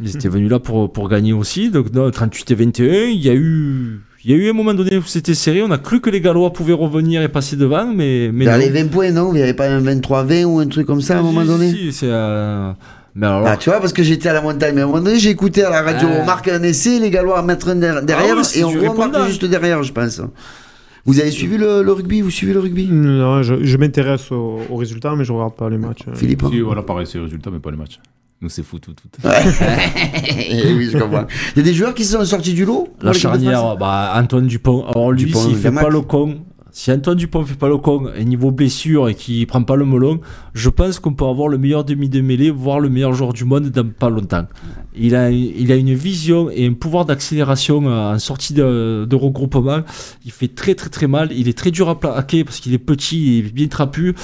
[0.00, 1.70] Ils étaient venus là pour, pour gagner aussi.
[1.70, 4.00] Donc, non, 38 et 21, il y a eu.
[4.24, 6.20] Il y a eu un moment donné où c'était serré, on a cru que les
[6.20, 8.58] Gallois pouvaient revenir et passer devant, mais, mais Dans non.
[8.58, 11.16] les 20 points, non Il n'y avait pas un 23-20 ou un truc comme ça
[11.16, 12.72] à un moment donné si, c'est, euh,
[13.14, 15.02] Mais alors, Ah, tu vois, parce que j'étais à la montagne, mais à un moment
[15.02, 16.20] donné, j'ai écouté à la radio, Ah.
[16.22, 18.70] on marque un essai, les Gallois mettre un der- derrière, Ah oui, c'est et on
[18.70, 20.20] remarque juste derrière, je pense.
[21.06, 22.88] Vous avez suivi le, le rugby Vous suivez le rugby?
[22.90, 26.04] Non, je, je m'intéresse aux au résultats, mais je regarde pas les matchs.
[26.14, 27.98] Philippe hein Si, voilà, pareil, c'est le résultat, mais pas les matchs.
[28.40, 29.08] Nous, c'est foot, tout, tout.
[29.28, 31.26] Eh oui, je comprends.
[31.54, 34.84] Il y a des joueurs qui sont sortis du lot La charnière, bah, Antoine Dupont.
[34.86, 35.84] Alors lui, Dupont, s'il fait Gamac.
[35.84, 39.46] pas le con, si Antoine Dupont fait pas le con, et niveau blessure et qu'il
[39.46, 40.20] prend pas le melon,
[40.54, 43.44] je pense qu'on peut avoir le meilleur demi de mêlée, voire le meilleur joueur du
[43.44, 44.46] monde dans pas longtemps.
[44.96, 49.16] Il a, il a une vision et un pouvoir d'accélération euh, en sortie de, de
[49.16, 49.82] regroupement.
[50.24, 51.30] Il fait très très très mal.
[51.32, 54.14] Il est très dur à plaquer parce qu'il est petit et bien trapu.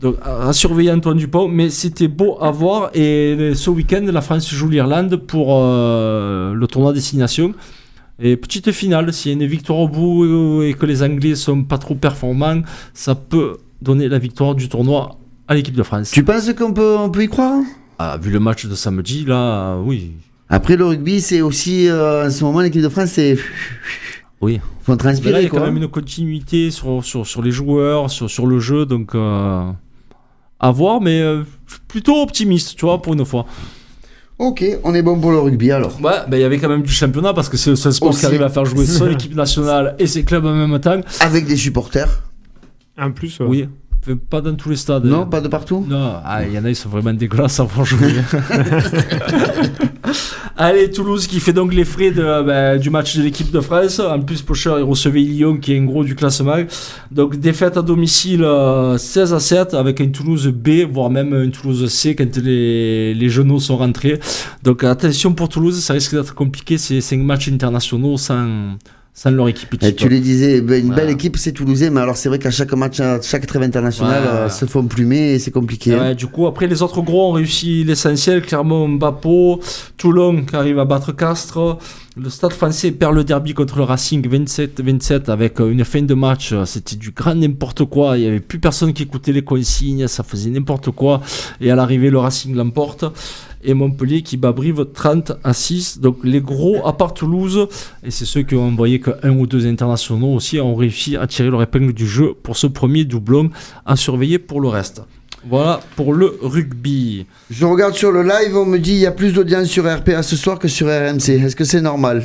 [0.00, 2.90] Donc à à surveiller Antoine Dupont, mais c'était beau à voir.
[2.94, 7.54] Et ce week-end, la France joue l'Irlande pour euh, le tournoi destination.
[8.20, 11.64] Et petite finale, s'il y a une victoire au bout et que les Anglais sont
[11.64, 15.18] pas trop performants, ça peut donner la victoire du tournoi
[15.48, 16.10] à l'équipe de France.
[16.12, 17.60] Tu penses qu'on peut, on peut y croire?
[17.98, 20.12] Ah, vu le match de samedi, là, oui.
[20.48, 23.36] Après, le rugby, c'est aussi, euh, en ce moment, l'équipe de France, c'est.
[24.40, 24.60] Oui.
[24.82, 25.60] Faut Mais transpirer, là, il y a quoi.
[25.60, 29.64] quand même une continuité sur, sur, sur les joueurs, sur, sur le jeu, donc euh,
[30.64, 31.42] à voir, mais euh,
[31.88, 33.44] plutôt optimiste, tu vois, pour une fois.
[34.38, 36.00] Ok, on est bon pour le rugby alors.
[36.02, 38.08] Ouais, ben, il y avait quand même du championnat parce que c'est le seul sport
[38.08, 38.20] Aussi.
[38.20, 41.00] qui arrive à faire jouer son équipe nationale et ses clubs en même temps.
[41.20, 42.22] Avec des supporters
[42.98, 43.46] En plus, ouais.
[43.46, 43.68] Oui,
[44.30, 45.04] pas dans tous les stades.
[45.04, 47.64] Non, pas de partout Non, ah, il y en a, ils sont vraiment dégueulasses à
[47.64, 48.14] voir jouer.
[50.56, 53.98] Allez, Toulouse qui fait donc les frais de, ben, du match de l'équipe de France.
[53.98, 56.58] En plus, Pocher, il recevait Lyon qui est un gros du classement.
[57.10, 61.50] Donc, défaite à domicile euh, 16 à 7 avec un Toulouse B, voire même un
[61.50, 64.20] Toulouse C quand les, les genoux sont rentrés.
[64.62, 66.78] Donc, attention pour Toulouse, ça risque d'être compliqué.
[66.78, 68.76] C'est 5 matchs internationaux sans,
[69.16, 71.02] sans leur équipe Et tu le disais, ben, une Voilà.
[71.02, 74.22] belle équipe, c'est Toulousain, mais alors c'est vrai qu'à chaque match, à chaque trêve international,
[74.24, 74.36] Voilà.
[74.40, 75.94] euh, se font plumer et c'est compliqué.
[75.94, 76.00] hein.
[76.00, 78.42] Ouais, du coup, après, les autres gros ont réussi l'essentiel.
[78.42, 79.56] Clermont, Mbappé,
[79.96, 81.78] Toulon qui arrive à battre Castres.
[82.16, 86.14] Le Stade français perd le derby contre le Racing 27-27 avec euh, une fin de
[86.14, 86.52] match.
[86.52, 88.16] euh, C'était du grand n'importe quoi.
[88.18, 90.06] Il n'y avait plus personne qui écoutait les consignes.
[90.08, 91.20] Ça faisait n'importe quoi.
[91.60, 93.04] Et à l'arrivée, le Racing l'emporte.
[93.64, 96.00] Et Montpellier qui bat Brive 30 à 6.
[96.00, 97.66] Donc les gros, à part Toulouse,
[98.02, 101.26] et c'est ceux qui ont envoyé que un ou deux internationaux aussi, ont réussi à
[101.26, 103.50] tirer leur épingle du jeu pour ce premier doublon
[103.86, 105.02] à surveiller pour le reste.
[105.48, 107.26] Voilà pour le rugby.
[107.50, 110.22] Je regarde sur le live, on me dit il y a plus d'audience sur RPA
[110.22, 111.28] ce soir que sur RMC.
[111.44, 112.22] Est-ce que c'est normal?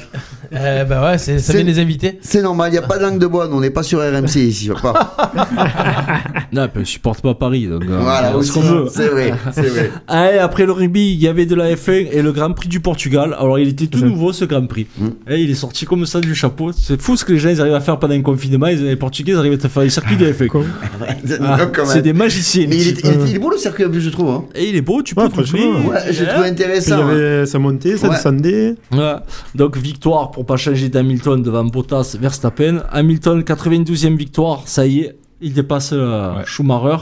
[0.53, 2.17] Euh, bah ouais, c'est- ça C'est- vient les invités.
[2.21, 3.99] C'est normal, il n'y a pas de langue de bois, nous, on n'est pas sur
[3.99, 4.69] RMC ici.
[4.81, 5.15] Pas.
[6.51, 8.85] Non, on supporte pas Paris, donc euh, voilà, on ce aussi, qu'on veut.
[8.91, 9.91] c'est vrai, c'est vrai.
[10.07, 12.79] Allez, après le rugby, il y avait de la F1 et le Grand Prix du
[12.79, 13.35] Portugal.
[13.37, 14.87] Alors, il était tout nouveau ce Grand Prix.
[14.97, 15.07] Mm.
[15.29, 16.71] Et il est sorti comme ça du chapeau.
[16.71, 18.65] C'est fou ce que les gens ils arrivent à faire pendant un confinement.
[18.65, 20.47] Les, les Portugais ils arrivent à faire les circuits de F1.
[20.47, 20.63] Quoi
[21.43, 22.65] Ah, c'est des magiciens.
[22.67, 22.97] Mais il.
[23.13, 24.29] Il est- il est beau le circuit en plus, je trouve.
[24.29, 24.45] hein.
[24.55, 25.65] Et il est beau, tu peux Ouais, doubler.
[25.67, 26.95] Ouais, je le trouve Il y intéressant.
[26.95, 27.09] hein.
[27.09, 28.15] avait, ça montait, ça Ouais.
[28.15, 28.75] descendait.
[28.91, 29.13] Ouais.
[29.55, 32.83] Donc victoire pour pas changer d'Hamilton devant Bottas, Verstappen.
[32.91, 36.43] Hamilton 92e victoire, ça y est, il dépasse euh, Ouais.
[36.45, 36.97] Schumacher.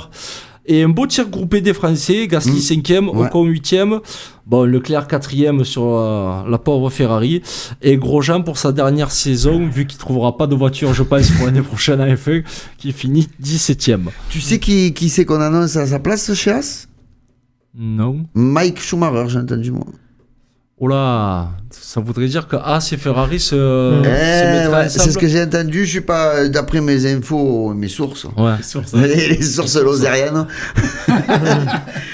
[0.69, 3.09] Et un beau tir groupé des Français, Gasly 5e, Mm.
[3.17, 3.27] Ouais.
[3.27, 4.01] Ocon 8e,
[4.45, 7.41] bon, Leclerc 4e sur euh, la pauvre Ferrari,
[7.81, 11.45] et Grosjean pour sa dernière saison, vu qu'il trouvera pas de voiture, je pense, pour
[11.45, 12.43] l'année prochaine à F1,
[12.77, 14.09] qui finit 17e.
[14.29, 16.87] Tu sais qui, qui c'est qu'on annonce à sa place chez As
[17.73, 18.25] Non.
[18.33, 19.85] Mike Schumacher, j'ai entendu moi.
[20.79, 24.03] Oh là, ça voudrait dire que As et Ferrari se, Mm.
[24.03, 27.73] se Eh, ouais, c'est ce que j'ai entendu, je suis pas euh, d'après mes infos,
[27.73, 28.25] mes sources.
[28.37, 28.53] Ouais.
[28.93, 30.45] Les, les sources lozériennes.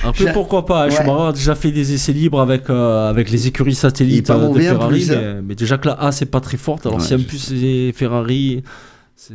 [0.04, 0.92] Après, pourquoi pas Ouais.
[0.92, 4.60] Schumacher a déjà fait des essais libres avec, euh, avec les écuries satellites euh, de
[4.60, 5.20] Ferrari, plus, hein.
[5.36, 6.86] mais, mais déjà que la A c'est pas très forte.
[6.86, 8.64] Alors Ouais, si en plus c'est Ferrari,
[9.16, 9.34] c'est-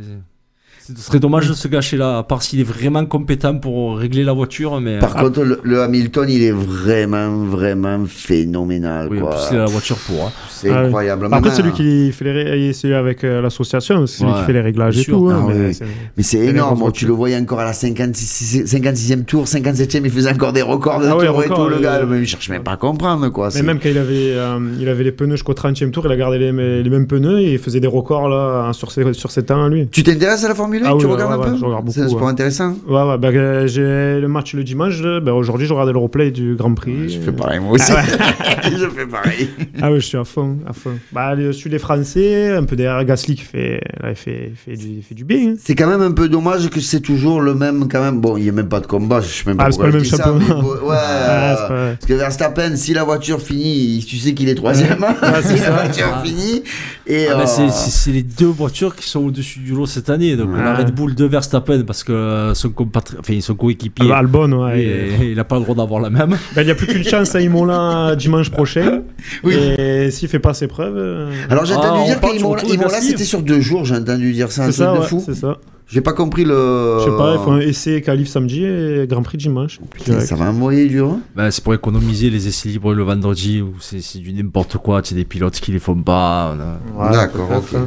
[0.95, 4.23] ce serait dommage de se gâcher là, à part s'il est vraiment compétent pour régler
[4.23, 4.79] la voiture.
[4.81, 9.07] Mais Par euh, contre, le, le Hamilton, il est vraiment, vraiment phénoménal.
[9.11, 9.35] oui, en quoi.
[9.35, 10.25] plus il a la voiture pour.
[10.25, 10.31] hein.
[10.49, 11.27] C'est Ah incroyable.
[11.31, 14.43] Après, c'est lui qui fait les ré- c'est lui avec euh, l'association, c'est lui qui
[14.43, 15.29] fait les réglages et tout.
[15.31, 15.73] hein, Ah mais oui.
[15.73, 15.85] c'est-
[16.23, 16.91] c'est énorme.
[16.91, 20.99] Tu le voyais encore à la 56, 56e tour, 57e, il faisait encore des records
[20.99, 22.05] de Ah ouais, tour et records, tout, le euh, gars.
[22.05, 23.47] Mais je cherche même pas à comprendre, quoi.
[23.47, 26.11] Mais C'est- même quand il avait, euh, il avait les pneus jusqu'au 30e tour, il
[26.11, 29.31] a gardé les, les mêmes pneus et il faisait des records là, sur, ses, sur
[29.31, 29.87] ses temps lui.
[29.91, 31.57] Tu t'intéresses à la Formule Formule 1 Ah Tu oui, regardes ouais, un ouais, peu
[31.57, 32.29] je regarde beaucoup, C'est un sport ouais.
[32.29, 32.75] intéressant.
[32.87, 35.01] Ouais, ouais, bah, euh, j'ai le match le dimanche.
[35.23, 37.09] Bah, Aujourd'hui, je regardais le replay du Grand Prix.
[37.09, 37.91] Je fais pareil, moi aussi.
[37.91, 37.95] Ah
[38.65, 38.71] ouais.
[38.77, 39.49] je fais pareil.
[39.81, 40.91] Ah ouais, je suis à fond, à fond.
[41.11, 44.55] Bah, je suis les Français, un peu derrière Gasly qui fait, là, il fait, il
[44.55, 45.49] fait, du, il fait du bien.
[45.51, 45.55] hein.
[45.59, 48.19] C'est quand même un peu dommage que c'est toujours le même, quand même.
[48.21, 49.87] Bon, il n'y a même pas de combat, je sais même pas Ah, c'est pas
[49.87, 50.59] le même ça, championnat.
[50.63, 54.49] ouais, Ah, c'est euh, pas- parce que Verstappen, si la voiture finit, tu sais qu'il
[54.49, 55.03] est troisième.
[55.03, 55.15] hein.
[55.41, 56.63] c'est si la voiture finit.
[57.07, 60.35] Et, Ah, euh, c'est- les deux voitures qui sont au-dessus du lot cette année.
[60.35, 60.79] Donc la.
[60.79, 64.51] Red Bull de Verstappen parce que euh, son, compatri- enfin, son coéquipier, Ah bah, Albon,
[64.65, 64.83] ouais.
[65.21, 66.31] il- il n'a pas le droit d'avoir la même.
[66.55, 69.01] bah, il n'y a plus qu'une chance à Imola dimanche prochain.
[69.43, 69.55] Oui.
[69.55, 70.95] Et s'il fait pas ses preuves.
[70.97, 74.31] euh, Alors j'ai Ah, entendu dire du qu'Imola, Imola, c'était sur deux jours, j'ai entendu
[74.33, 75.23] dire ça, un c'est truc ça, de ouais, fou.
[75.25, 75.57] c'est ça.
[75.91, 76.97] J'ai pas compris le.
[76.99, 79.79] Je sais pas, il faut un essai qualif samedi et Grand Prix dimanche.
[79.91, 80.27] Putain, Direct.
[80.27, 81.07] ça va envoyer dur.
[81.09, 81.19] hein.
[81.35, 85.01] Bah, c'est pour économiser les essais libres le vendredi où c'est c'est du n'importe quoi.
[85.01, 86.55] Tu sais, des pilotes qui les font pas.
[86.95, 87.11] voilà.
[87.17, 87.79] D'accord, ok.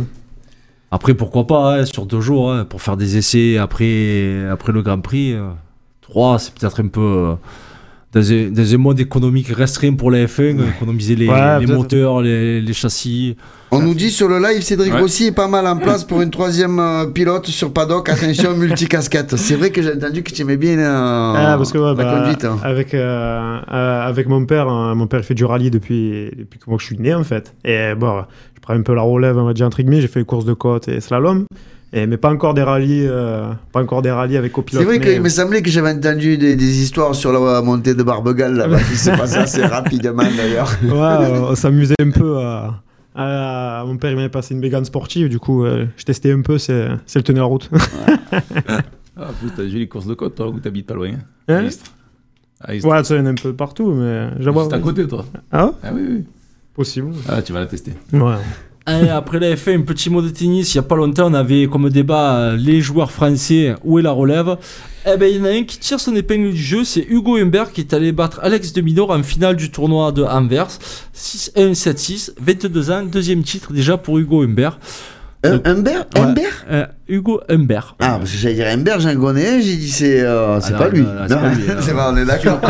[0.94, 4.82] Après, pourquoi pas, hein, sur deux jours, hein, pour faire des essais après, après le
[4.82, 5.32] Grand Prix.
[5.32, 5.48] euh,
[6.02, 7.00] trois, c'est peut-être un peu.
[7.00, 7.34] euh,
[8.12, 11.64] dans, un, dans un mode économique restreint pour la F1, euh, économiser les, Ouais, les
[11.66, 11.78] peut-être.
[11.78, 13.36] moteurs, les, les châssis.
[13.70, 15.00] On nous dit sur le live, Cédric Ouais.
[15.00, 18.10] Rossi est pas mal en place pour une troisième euh, pilote sur paddock.
[18.10, 19.36] Attention, multicasquette.
[19.36, 21.94] C'est vrai que j'ai entendu que tu aimais bien euh, Ah, parce que ouais, la
[21.94, 22.44] bah, conduite.
[22.44, 22.58] hein.
[22.62, 26.68] avec, euh, euh, avec mon père, hein, mon père fait du rallye depuis, depuis que
[26.68, 27.54] moi je suis né en fait.
[27.64, 28.24] Et bon,
[28.62, 30.54] prends un peu la relève, on va dire entre guillemets, j'ai fait les courses de
[30.54, 31.44] côte et slalom.
[31.94, 34.80] Et, mais pas encore des rallyes, euh, pas encore des rallyes avec copilote.
[34.82, 38.02] C'est vrai qu'il me semblait que j'avais entendu des, des histoires sur la montée de
[38.02, 40.70] Barbegal là-bas qui s'est passé assez rapidement d'ailleurs.
[40.82, 42.80] Ouais, on s'amusait un peu à,
[43.14, 46.40] à- Mon père il m'avait passé une bégane sportive, du coup euh, je testais un
[46.40, 47.68] peu, c'est c'est le tenait la route.
[49.14, 51.10] Ah, t'as vu les courses de côte, toi, où t'habites pas loin?
[51.48, 51.54] Hein?
[51.54, 51.92] À Istres.
[52.62, 52.88] À Istres.
[52.88, 54.60] ouais, ça il y en a un peu partout, mais j'avoue.
[54.60, 55.26] Juste à côté, toi.
[55.50, 55.72] Ah ouais?
[55.82, 56.24] Ah oui, oui.
[56.74, 57.12] Possible.
[57.28, 57.92] Ah, tu vas la tester.
[58.12, 58.34] Ouais.
[58.88, 60.74] Et après la F1, un petit mot de tennis.
[60.74, 64.02] Il n'y a pas longtemps, on avait comme débat euh, les joueurs français, où est
[64.02, 64.56] la relève?
[65.06, 67.36] Eh ben, il y en a un qui tire son épingle du jeu, c'est Hugo
[67.36, 70.68] Humbert qui est allé battre Alex de Minaur en finale du tournoi de Anvers.
[71.14, 74.78] 6-1, 7-6, 22 ans, deuxième titre déjà pour Hugo Humbert.
[75.44, 76.06] Un- Humbert?
[76.14, 76.20] Ouais.
[76.20, 76.64] Humbert?
[76.70, 77.94] Euh, Hugo Humbert.
[78.00, 80.78] Ah, parce que j'allais dire Humbert, j'en connais un, j'ai dit c'est euh, c'est non,
[80.78, 81.02] pas lui.
[81.02, 81.96] non, non, c'est pas lui, c'est non.
[81.98, 82.60] pas, on est d'accord.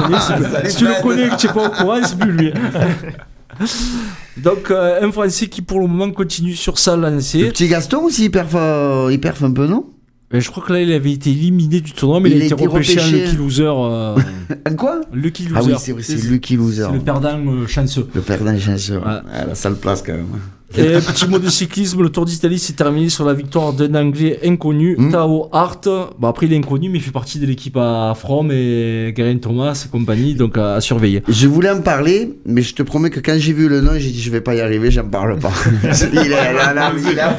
[0.66, 2.52] si tu le connais et que tu n'es pas au courant, c'est plus lui.
[4.36, 7.48] Donc, euh, un Français qui pour le moment continue sur sa Le lancée.
[7.48, 9.86] petit Gaston aussi, il perf, euh, il perf un peu, non?
[10.34, 12.44] Et je crois que là, il avait été éliminé du tournoi, mais il, Il a
[12.46, 13.06] été été repêché en.
[13.06, 13.64] Lucky Loser.
[13.68, 14.16] euh,
[14.66, 15.02] Un quoi?
[15.12, 15.74] Lucky Loser.
[15.74, 16.86] Ah oui, c'est Lucky Loser.
[16.88, 18.08] C'est le perdant euh, chanceux.
[18.14, 18.96] Le perdant chanceux.
[18.96, 19.02] Ouais.
[19.06, 20.26] Ah, la sale place quand même.
[20.76, 24.38] Et petit mot de cyclisme, le Tour d'Italie s'est terminé sur la victoire d'un Anglais
[24.44, 25.12] inconnu, Mm.
[25.12, 25.88] Tao Hart.
[26.18, 29.36] Bon, après, il est inconnu, mais il fait partie de l'équipe à From et Geraint
[29.38, 31.22] Thomas et compagnie, donc à, à surveiller.
[31.28, 34.10] Je voulais en parler, mais je te promets que quand j'ai vu le nom, j'ai
[34.10, 35.52] dit je vais pas y arriver, j'en parle pas.
[36.12, 37.36] il est là, là, il est là.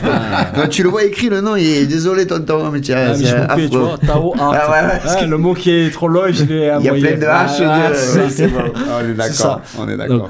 [0.57, 3.25] Non, tu le vois écrit le nom, il est désolé tonton, mais tu Ah, mais
[3.25, 4.55] je coupais, tu vois, Tao Hart.
[4.61, 6.85] Ah ouais, ouais, parce Ah, que- Le mot qui est trop long, je l'ai Il
[6.85, 7.63] y a plein de H.
[7.65, 8.19] Ah, de-.
[8.19, 8.59] Oui, c'est bon.
[8.75, 9.61] Ah, on est d'accord.
[9.79, 10.17] On est d'accord.
[10.17, 10.29] Donc,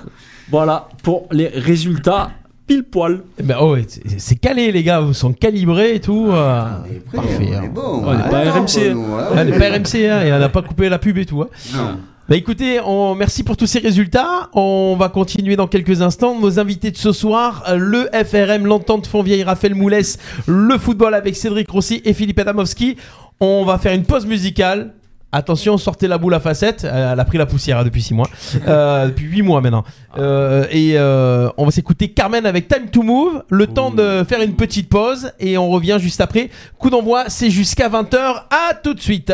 [0.50, 2.30] voilà pour les résultats
[2.68, 3.22] pile poil.
[3.40, 3.86] Eh Ben, oh, ouais,
[4.18, 6.28] c'est- calé, les gars, vous sont calibrés et tout.
[6.32, 7.50] euh, On est parfait.
[7.50, 7.64] on hein.
[7.64, 8.04] est bon.
[8.06, 8.90] On est pas Ah, RMC.
[8.92, 8.98] hein.
[9.32, 11.42] Ah, pas RMC, hein, et on n'a pas coupé la pub et tout.
[11.42, 11.48] hein.
[11.76, 11.98] Non.
[12.30, 14.50] Bah écoutez, on, merci pour tous ces résultats.
[14.54, 16.40] On va continuer dans quelques instants.
[16.40, 21.36] Nos invités de ce soir, euh, le FRM, l'entente Fontvieille, Raphaël Moulès, le football avec
[21.36, 22.96] Cédric Rossi et Philippe Adamowski.
[23.42, 24.94] On va faire une pause musicale.
[25.36, 26.86] Attention, sortez la boule à facettes.
[26.86, 28.30] Euh, Elle a pris la poussière hein, depuis 6 mois.
[28.68, 29.84] Euh, depuis 8 mois maintenant.
[30.18, 33.44] Euh, et euh, on va s'écouter Carmen avec Time to Move.
[33.50, 35.32] Le temps de faire une petite pause.
[35.40, 36.50] Et on revient juste après.
[36.78, 38.16] Coup d'envoi, c'est jusqu'à 20h.
[38.52, 39.34] À tout de suite.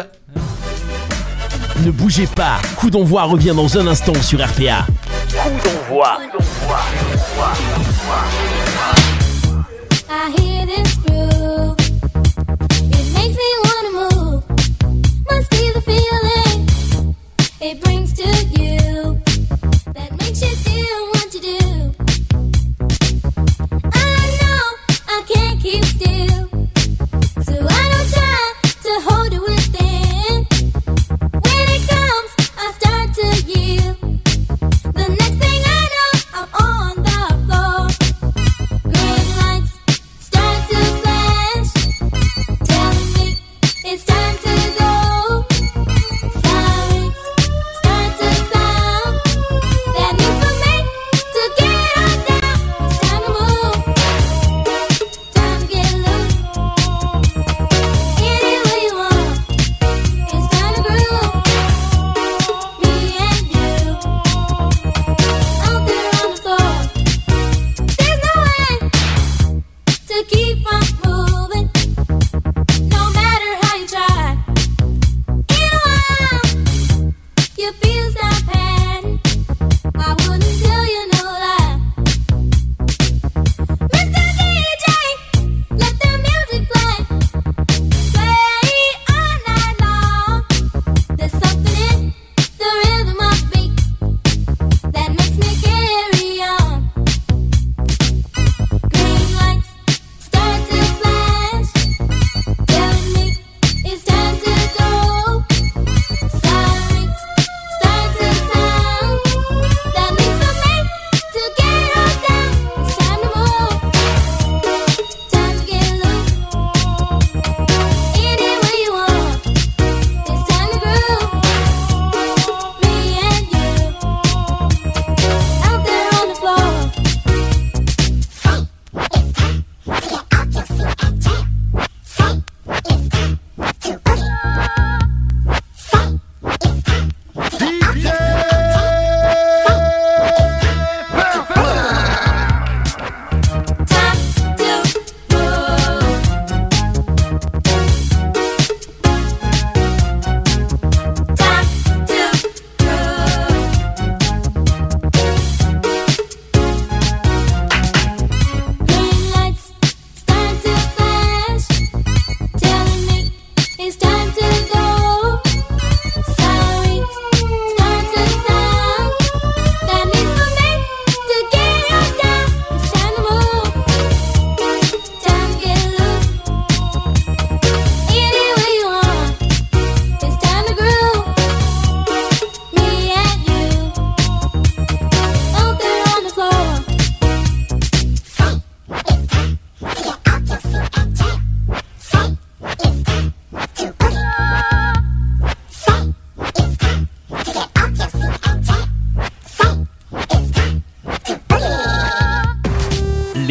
[1.86, 4.86] Ne bougez pas, Coup d'envoi revient dans un instant sur RPA.
[5.32, 6.18] Coup d'envoi.
[10.10, 11.76] I hear this groove.
[11.80, 13.79] It makes me wanna
[17.62, 19.22] it brings to you
[19.94, 21.94] that makes you feel what you do.
[23.94, 24.64] I know
[25.08, 26.09] I can't keep still,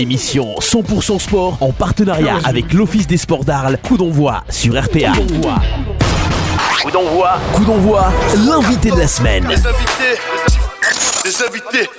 [0.08, 3.76] L'émission 100% sport en partenariat avec l'Office des sports d'Arles.
[3.86, 5.12] Coup d'envoi sur RPA.
[6.80, 7.38] Coup d'envoi.
[7.52, 8.10] Coup d'envoi,
[8.46, 9.44] l'invité de la semaine.
[9.44, 9.66] invités,
[11.26, 11.90] les invités,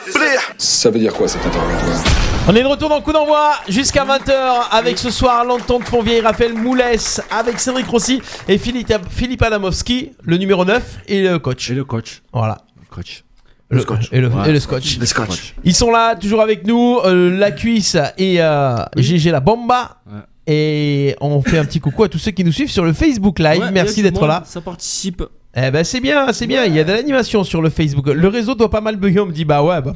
[0.57, 2.03] Ça veut dire quoi cet interrogatoire
[2.47, 4.31] On est de retour dans Coup d'envoi jusqu'à 20h
[4.71, 10.37] avec ce soir l'entente Fontvieille, Raphaël Moulès, avec Cédric Rossi et Philippe, Philippe Adamowski, le
[10.37, 11.69] numéro 9 et le coach.
[11.69, 12.23] Et le coach.
[12.33, 12.57] Voilà.
[12.89, 13.23] Coach.
[13.71, 14.49] Le, Et, le, Ouais.
[14.49, 14.97] et le scotch.
[14.99, 15.53] Le scotch.
[15.63, 19.97] Ils sont là, toujours avec nous, euh, la cuisse et euh, GG la bomba.
[20.07, 20.21] Ouais.
[20.51, 23.37] Et on fait un petit coucou à tous ceux qui nous suivent sur le Facebook
[23.37, 23.61] Live.
[23.61, 24.41] Ouais, Merci d'être là.
[24.45, 25.21] Ça participe.
[25.55, 26.65] Eh ben c'est bien, c'est bien.
[26.65, 28.07] Il y a de l'animation sur le Facebook.
[28.07, 29.19] Le réseau doit pas mal bugger.
[29.19, 29.93] On me dit bah ouais, bah,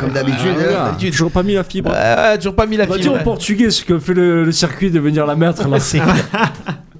[0.00, 0.56] Comme d'habitude.
[0.76, 0.96] Ah, hein.
[0.98, 1.90] toujours pas mis la fibre.
[1.92, 3.12] ouais, ouais, toujours pas mis la On va fibre.
[3.12, 5.78] dire au portugais ce que fait le, le circuit de venir la mettre là.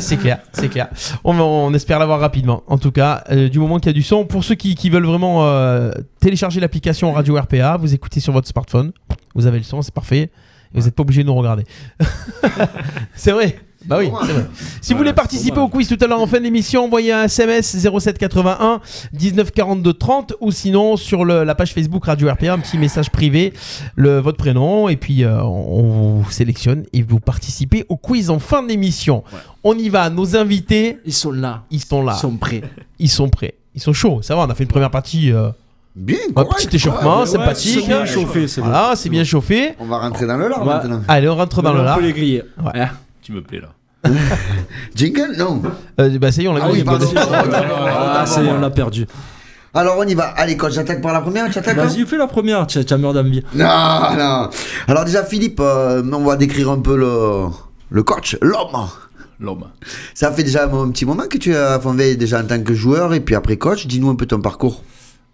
[0.00, 0.40] C'est clair.
[0.52, 0.88] C'est clair.
[1.24, 2.62] On, espère l'avoir rapidement.
[2.66, 4.90] En tout cas, euh, du moment qu'il y a du son, pour ceux qui, qui
[4.90, 8.92] veulent vraiment euh, télécharger l'application Radio RPA, vous écoutez sur votre smartphone,
[9.34, 10.30] vous avez le son, c'est parfait.
[10.74, 11.64] Et vous n'êtes pas obligé de nous regarder.
[13.14, 13.56] c'est vrai.
[13.86, 14.46] Bah oui, c'est vrai.
[14.80, 17.76] Si vous voulez participer au quiz tout à l'heure en fin d'émission, envoyez un SMS
[17.76, 18.80] 0781
[19.12, 23.10] 19 42 30 ou sinon sur le- la page Facebook Radio RPA, un petit message
[23.10, 23.52] privé,
[23.96, 28.38] le, votre prénom et puis euh, on vous sélectionne et vous participez au quiz en
[28.38, 29.22] fin d'émission.
[29.62, 31.62] On y va, nos invités, Ils sont là.
[31.70, 32.62] ils sont là, Ils sont prêts.
[32.98, 35.50] ils sont prêts, ils sont chauds, ça va, on a fait une première partie, euh,
[35.96, 37.78] Bien, un correct, petit échauffement, ouais, sympathique.
[37.80, 38.66] C'est bien chauffé, c'est bon.
[38.66, 39.74] Voilà, c'est bien chauffé.
[39.78, 40.74] On va rentrer dans le lard Ouais.
[40.74, 41.02] maintenant.
[41.06, 41.96] Allez, on rentre dans le On lard.
[41.98, 42.42] peut les griller.
[42.60, 42.88] Ouais.
[43.24, 43.70] Tu me plais là.
[44.94, 45.62] Jingle Non.
[45.98, 46.84] Euh, bah ça y est, on l'a Ah oui, mis.
[46.84, 47.06] pardon.
[47.16, 49.06] Ah, ça y est, on l'a perdu.
[49.72, 50.24] Alors on y va.
[50.36, 51.50] Allez, coach, j'attaque par la première.
[51.50, 53.42] Tu attaques hein Vas-y, fais la première, tu as mort d'envie.
[53.54, 53.64] Non,
[54.16, 54.50] non.
[54.86, 57.46] Alors déjà, Philippe, euh, on va décrire un peu le,
[57.90, 58.86] le coach, l'homme.
[59.40, 59.64] L'homme.
[60.14, 62.72] Ça fait déjà un petit moment que tu es à Fontvieille déjà en tant que
[62.74, 63.86] joueur et puis après coach.
[63.86, 64.84] Dis-nous un peu ton parcours.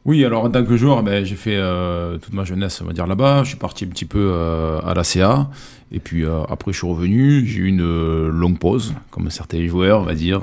[0.07, 2.93] Oui, alors en tant que joueur, ben, j'ai fait euh, toute ma jeunesse, on va
[2.93, 3.43] dire là-bas.
[3.45, 5.51] Je suis parti un petit peu euh, à la CA.
[5.93, 7.45] Et puis euh, après, je suis revenu.
[7.45, 10.41] J'ai eu une euh, longue pause, comme certains joueurs, on va dire.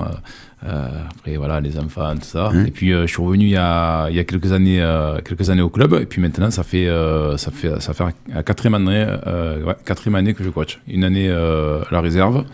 [0.66, 2.50] Euh, après, voilà, les enfants, tout ça.
[2.50, 2.66] Mmh.
[2.66, 5.20] Et puis, euh, je suis revenu il y a, il y a quelques, années, euh,
[5.22, 5.94] quelques années au club.
[5.94, 9.76] Et puis maintenant, ça fait, euh, ça fait, ça fait la quatrième année, euh, ouais,
[9.84, 10.80] quatrième année que je coach.
[10.86, 12.44] Une année euh, à la réserve.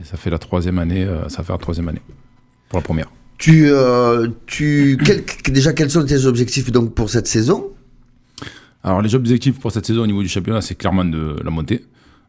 [0.00, 2.02] Et ça fait la troisième année, euh, ça fait la troisième année.
[2.68, 3.08] Pour la première.
[3.38, 4.98] Tu, euh, tu,
[5.48, 7.70] déjà, quels sont tes objectifs donc pour cette saison?
[8.82, 11.84] Alors les objectifs pour cette saison au niveau du championnat, c'est clairement de la montée.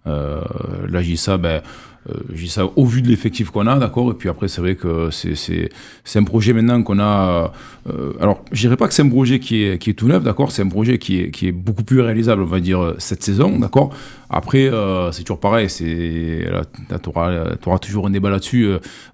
[0.08, 0.42] Euh,
[0.88, 1.62] là, j'ai ça, ben,
[2.08, 4.12] euh, j'ai ça au vu de l'effectif qu'on a, d'accord.
[4.12, 7.52] Et puis après, c'est vrai que c'est un projet maintenant qu'on a.
[7.88, 10.24] euh, alors, je dirais pas que c'est un projet qui est qui est tout neuf,
[10.24, 10.52] d'accord.
[10.52, 13.60] C'est un projet qui est qui est beaucoup plus réalisable, on va dire cette saison,
[13.60, 13.94] d'accord.
[14.30, 15.68] Après, euh, c'est toujours pareil.
[15.68, 16.46] Tu
[17.08, 18.68] auras, toujours un débat là-dessus.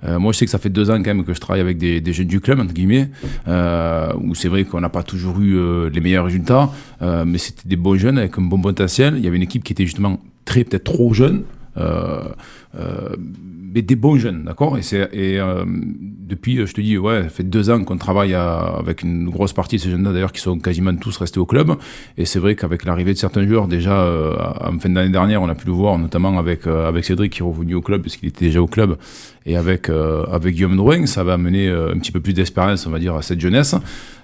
[0.04, 1.78] Euh, moi, je sais que ça fait deux ans quand même que je travaille avec
[1.78, 3.10] des, des jeunes du club entre guillemets,
[3.48, 6.70] où c'est vrai qu'on n'a pas toujours eu les meilleurs résultats,
[7.02, 9.16] mais c'était des bons jeunes avec un bon potentiel.
[9.18, 11.44] Il y avait une équipe qui était justement très peut-être trop jeune.
[11.78, 12.24] Euh,
[12.78, 13.16] euh,
[13.74, 14.78] mais des bons jeunes, d'accord?
[14.78, 19.04] Et, et euh, depuis, je te dis, ouais, ça fait deux ans qu'on travaille avec
[19.04, 21.76] une grosse partie de ces jeunes-là, d'ailleurs, qui sont quasiment tous restés au club.
[22.18, 24.08] Et c'est vrai qu'avec l'arrivée de certains joueurs, déjà,
[24.62, 27.46] en fin d'année dernière, on a pu le voir, notamment avec, avec Cédric qui est
[27.46, 28.98] revenu au club, parce qu'il était déjà au club,
[29.46, 33.00] et avec, avec Guillaume Drouin, ça va amener un petit peu plus d'expérience, on va
[33.00, 33.76] dire, à cette jeunesse.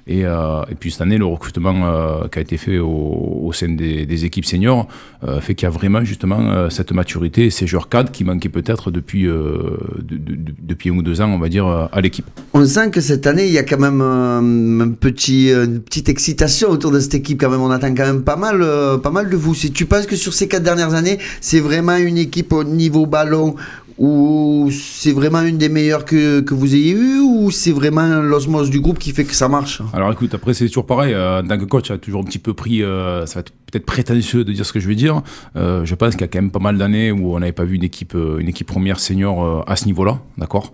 [0.07, 3.53] Et, euh, et puis cette année, le recrutement euh, qui a été fait au, au
[3.53, 4.87] sein des, des équipes seniors
[5.27, 8.49] euh, fait qu'il y a vraiment justement euh, cette maturité ces joueurs cadres qui manquaient
[8.49, 11.85] peut-être depuis, euh, de- de- de- depuis un ou deux ans, on va dire, euh,
[11.91, 12.25] à l'équipe.
[12.53, 16.69] On sent que cette année, il y a quand même un petit, une petite excitation
[16.69, 17.39] autour de cette équipe.
[17.39, 18.63] Quand même, on attend quand même pas mal,
[19.01, 19.53] pas mal de vous.
[19.53, 23.05] Si tu penses que sur ces quatre dernières années, c'est vraiment une équipe au niveau
[23.05, 23.55] ballon
[24.03, 28.71] ou c'est vraiment une des meilleures que, que vous ayez eues ou c'est vraiment l'osmose
[28.71, 29.81] du groupe qui fait que ça marche?
[29.93, 32.39] Alors écoute, après c'est toujours pareil, euh, en tant que coach, as toujours un petit
[32.39, 35.21] peu pris, euh, ça va être peut-être prétentieux de dire ce que je vais dire,
[35.55, 37.63] Euh, je pense qu'il y a quand même pas mal d'années où on n'avait pas
[37.63, 40.73] vu une équipe, euh, une équipe première senior euh, à ce niveau-là, d'accord?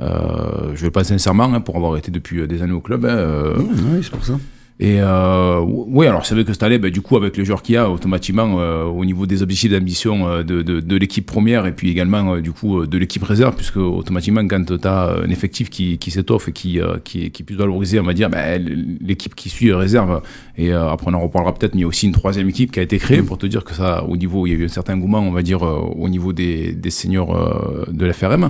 [0.00, 3.04] Euh, Je le pense sincèrement, hein, pour avoir été depuis euh, des années au club.
[3.04, 4.38] hein, euh, oui, c'est pour ça.
[4.80, 7.62] Et euh, oui, alors c'est vrai que cette année, bah, du coup, avec les joueurs
[7.62, 11.26] qu'il y a, automatiquement, euh, au niveau des objectifs d'ambition euh, de, de, de l'équipe
[11.26, 14.86] première et puis également, euh, du coup, euh, de l'équipe réserve, puisque automatiquement, quand tu
[14.86, 17.98] as un effectif qui, qui s'étoffe et qui, euh, qui, est- qui est plus valorisé,
[17.98, 18.56] on va dire, bah,
[19.00, 20.22] l'équipe qui suit réserve,
[20.56, 22.70] et euh, après on en reparlera peut-être, mais il y a aussi une troisième équipe
[22.70, 24.64] qui a été créée pour te dire que ça, au niveau, il y a eu
[24.64, 28.44] un certain engouement, on va dire, euh, au niveau des, des seniors euh, de l'FRM.
[28.44, 28.48] Euh,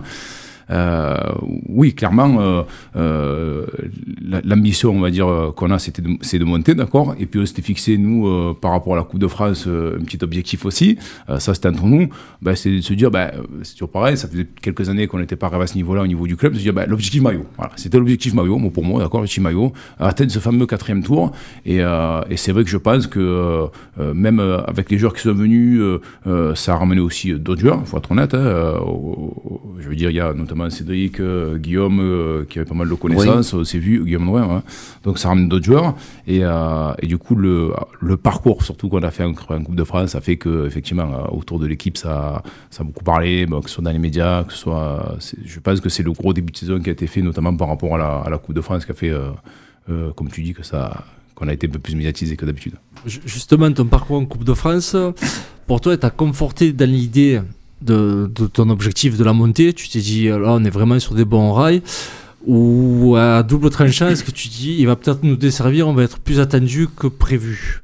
[1.69, 2.63] oui, clairement, euh,
[2.97, 3.67] euh,
[4.23, 7.15] la- l'ambition, on va dire, euh, qu'on a, c'était c'est de monter, d'accord?
[7.19, 9.99] Et puis on s'était fixé, nous, euh, par rapport à la Coupe de France, euh,
[10.01, 10.99] un petit objectif aussi.
[11.29, 12.09] Euh, ça, c'était entre nous.
[12.43, 13.29] Ben, c'est de se dire, euh,
[13.63, 16.07] c'est toujours pareil, ça faisait quelques années qu'on n'était pas arrivé à ce niveau-là au
[16.07, 17.47] niveau du club, de se dire, ben, l'objectif maillot.
[17.57, 21.33] Voilà, c'était l'objectif maillot, moi, pour moi, d'accord, l'objectif maillot, atteindre ce fameux quatrième tour.
[21.65, 23.67] Et, euh, c'est vrai que je pense que euh,
[24.01, 27.33] euh, même euh, avec les joueurs qui sont venus, euh, euh, ça a ramené aussi
[27.33, 28.35] euh, d'autres joueurs, il faut être honnête.
[28.35, 28.75] hein, euh,
[29.81, 32.89] je veux dire, il y a notamment Cédric, euh, Guillaume, euh, qui avait pas mal
[32.89, 34.63] de connaissances, on s'est vu, Guillaume Noël, hein.
[35.05, 35.95] donc ça ramène d'autres joueurs.
[36.27, 39.77] Et, euh, et du coup, le, le parcours, surtout qu'on a fait en, en Coupe
[39.77, 43.47] de France, ça fait que effectivement euh, autour de l'équipe, ça, ça a beaucoup parlé,
[43.47, 45.17] bon, que ce soit dans les médias, que ce soit.
[45.45, 47.69] Je pense que c'est le gros début de saison qui a été fait, notamment par
[47.69, 49.29] rapport à la, à la Coupe de France, qui a fait, euh,
[49.91, 51.05] euh, comme tu dis, que ça
[51.35, 52.73] qu'on a été un peu plus médiatisé que d'habitude.
[53.07, 54.97] Ju- Justement, ton parcours en Coupe de France,
[55.69, 57.41] pour toi, t'as conforté dans l'idée
[57.83, 59.73] de, de ton objectif de la montée.
[59.73, 61.83] Tu t'es dit, là, on est vraiment sur des bons rails.
[62.47, 66.05] Ou à double tranchant, est-ce que tu dis, il va peut-être nous desservir, on va
[66.05, 67.83] être plus attendu que prévu?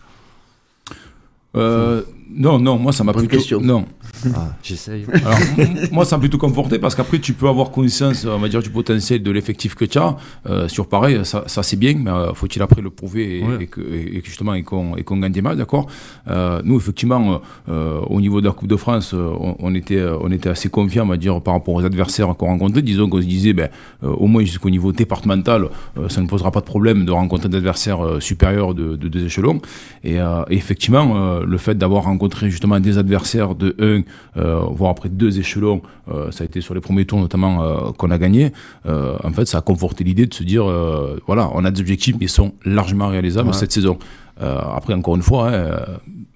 [1.57, 3.29] Euh, non, non, moi ça m'a plutôt.
[3.29, 3.61] question.
[3.61, 3.87] Non.
[4.35, 5.05] Ah, J'essaye.
[5.25, 5.39] Alors,
[5.93, 8.71] moi, ça m'a plutôt conforté parce qu'après, tu peux avoir conscience, on va dire, du
[8.71, 10.17] potentiel de l'effectif que tu as.
[10.49, 13.65] Euh, sur pareil, ça, ça, c'est bien, mais euh, faut-il après le prouver et, Ouais.
[13.65, 15.87] et que, et, et que justement, et qu'on, et qu'on gagne des matchs, d'accord?
[16.31, 20.31] Euh, Nous, effectivement, euh, au niveau de la Coupe de France, on, on était, on
[20.31, 22.83] était assez confiants, on va dire, par rapport aux adversaires qu'on rencontrait.
[22.83, 23.69] Disons qu'on se disait, ben,
[24.03, 27.49] euh, au moins jusqu'au niveau départemental, euh, ça ne posera pas de problème de rencontrer
[27.49, 29.61] des adversaires euh, supérieurs de, de deux échelons.
[30.05, 34.03] Et, euh, effectivement, euh, le fait d'avoir rencontré justement des adversaires de 1, euh,
[34.37, 38.11] voire après deux échelons, euh, ça a été sur les premiers tours notamment euh, qu'on
[38.11, 38.53] a gagné,
[38.87, 41.81] euh, en fait, ça a conforté l'idée de se dire, euh, voilà, on a des
[41.81, 43.55] objectifs, mais ils sont largement réalisables Ouais.
[43.55, 43.99] cette saison.
[44.43, 45.77] Euh, après, encore une fois, hein, euh,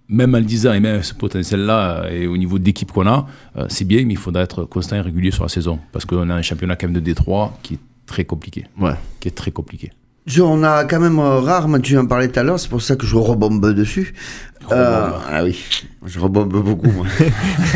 [0.08, 3.26] même en le disant et même ce potentiel-là, euh, et au niveau d'équipe qu'on a,
[3.56, 5.78] euh, c'est bien, mais il faudra être constant et régulier sur la saison.
[5.92, 8.64] Parce qu'on a un championnat quand même de Détroit qui est très compliqué.
[8.80, 8.94] Ouais.
[9.20, 9.90] Qui est très compliqué.
[10.40, 12.82] On a quand même euh, rare, mais tu en parlais tout à l'heure, c'est pour
[12.82, 14.14] ça que je rebombe dessus.
[14.70, 15.64] Euh, ah oui,
[16.04, 16.90] je rebombe beaucoup.
[16.90, 17.06] moi.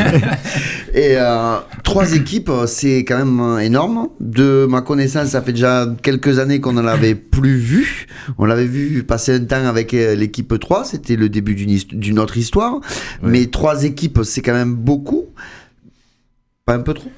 [0.94, 4.08] Et euh, trois équipes, c'est quand même énorme.
[4.20, 8.06] De ma connaissance, ça fait déjà quelques années qu'on ne l'avait plus vu.
[8.36, 12.80] On l'avait vu passer un temps avec l'équipe 3, c'était le début d'une autre histoire.
[13.22, 15.26] Mais trois équipes, c'est quand même beaucoup.
[16.66, 17.10] Pas un peu trop?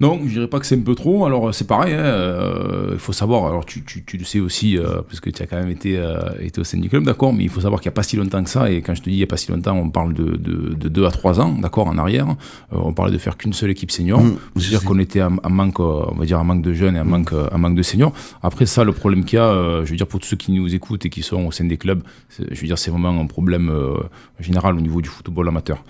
[0.00, 1.26] Non, je dirais pas que c'est un peu trop.
[1.26, 3.46] Alors c'est pareil, hein, euh, il faut savoir.
[3.46, 5.98] Alors tu, tu, tu le sais aussi euh, parce que tu as quand même été,
[5.98, 7.32] euh, été au sein du club, d'accord.
[7.32, 8.70] Mais il faut savoir qu'il n'y a pas si longtemps que ça.
[8.70, 10.74] Et quand je te dis il n'y a pas si longtemps, on parle de, de,
[10.74, 12.28] de 2 à 3 ans, d'accord, en arrière.
[12.72, 14.20] Euh, on parlait de faire qu'une seule équipe senior.
[14.20, 17.02] Mmh, C'est-à-dire qu'on était en, manque, euh, on va dire, en manque de jeunes et
[17.02, 18.12] manque, euh, en manque de seniors.
[18.40, 20.52] Après ça, le problème qu'il y a, euh, je veux dire pour tous ceux qui
[20.52, 22.02] nous écoutent et qui sont au sein des clubs,
[22.38, 23.96] je veux dire c'est vraiment un problème euh,
[24.38, 25.82] général au niveau du football amateur.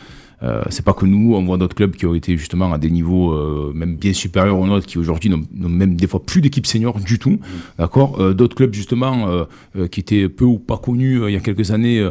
[0.44, 2.90] Euh, c'est pas que nous, on voit d'autres clubs qui ont été justement à des
[2.90, 6.64] niveaux euh, même bien supérieurs aux nôtres, qui aujourd'hui n'ont même des fois plus d'équipe
[6.64, 7.40] senior du tout,
[7.76, 8.20] d'accord.
[8.20, 9.44] Euh, d'autres clubs justement euh,
[9.76, 12.08] euh, qui étaient peu ou pas connus euh, il y a quelques années,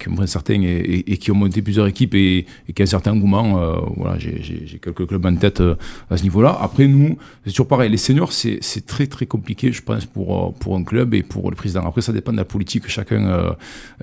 [0.00, 2.84] qui ont certains et, et- et qui ont monté plusieurs équipes et, et qui ont
[2.84, 3.60] un certain engouement.
[3.96, 5.62] voilà, j'ai- quelques clubs en tête
[6.10, 6.56] à ce niveau-là.
[6.60, 7.90] Après nous, c'est toujours pareil.
[7.90, 11.56] Les seniors, c'est très très compliqué, je pense, pour pour un club et pour le
[11.56, 11.86] président.
[11.86, 13.54] Après, ça dépend de la politique que chacun.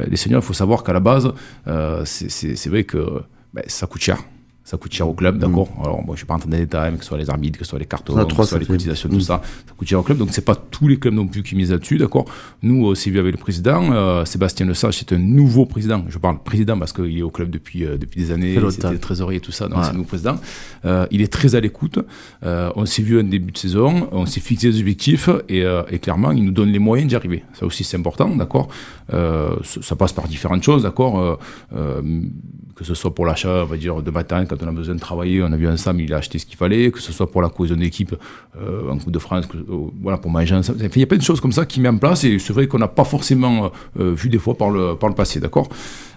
[0.08, 1.34] Les seniors, il faut savoir qu'à la base,
[2.06, 3.23] c'est vrai que
[3.54, 4.18] ben, ça coûte cher.
[4.66, 6.64] Ça coûte cher au club, d'accord Alors, bon, je ne vais pas entrer dans les
[6.64, 8.60] détails, mais que ce soit les arbitres, que ce soit les cartons, que ce soit
[8.60, 9.12] les cotisations, Mm.
[9.12, 10.18] tout ça, ça coûte cher au club.
[10.20, 12.24] Donc, c'est pas tous les clubs non plus qui misent là-dessus, d'accord
[12.62, 13.92] Nous, euh, c'est vu avec le président.
[13.92, 16.06] euh, Sébastien Lesage, c'est un nouveau président.
[16.08, 18.58] Je parle président parce qu'il est au club depuis, euh, depuis des années.
[18.72, 19.84] C'était trésorier et tout ça, donc Ouais.
[19.84, 20.38] c'est un nouveau président.
[20.86, 22.00] Euh, il est très à l'écoute.
[22.46, 25.84] Euh, on s'est vu en début de saison, on s'est fixé des objectifs et, euh,
[25.92, 27.44] et clairement, il nous donne les moyens d'y arriver.
[27.52, 28.70] Ça aussi, c'est important, d'accord
[29.12, 31.36] Euh, ça passe par différentes choses, d'accord Euh,
[31.76, 32.02] euh,
[32.76, 35.00] que ce soit pour l'achat, on va dire, de matin, quand on a besoin de
[35.00, 37.42] travailler, on a vu ensemble, il a acheté ce qu'il fallait, que ce soit pour
[37.44, 38.16] la cohésion d'équipe
[38.60, 39.46] en Coupe de France,
[40.02, 40.80] voilà, pour manger ensemble.
[40.82, 42.68] Il y a plein de choses comme ça qui met en place et c'est vrai
[42.68, 45.70] qu'on n'a pas forcément vu des fois par le, par le passé, d'accord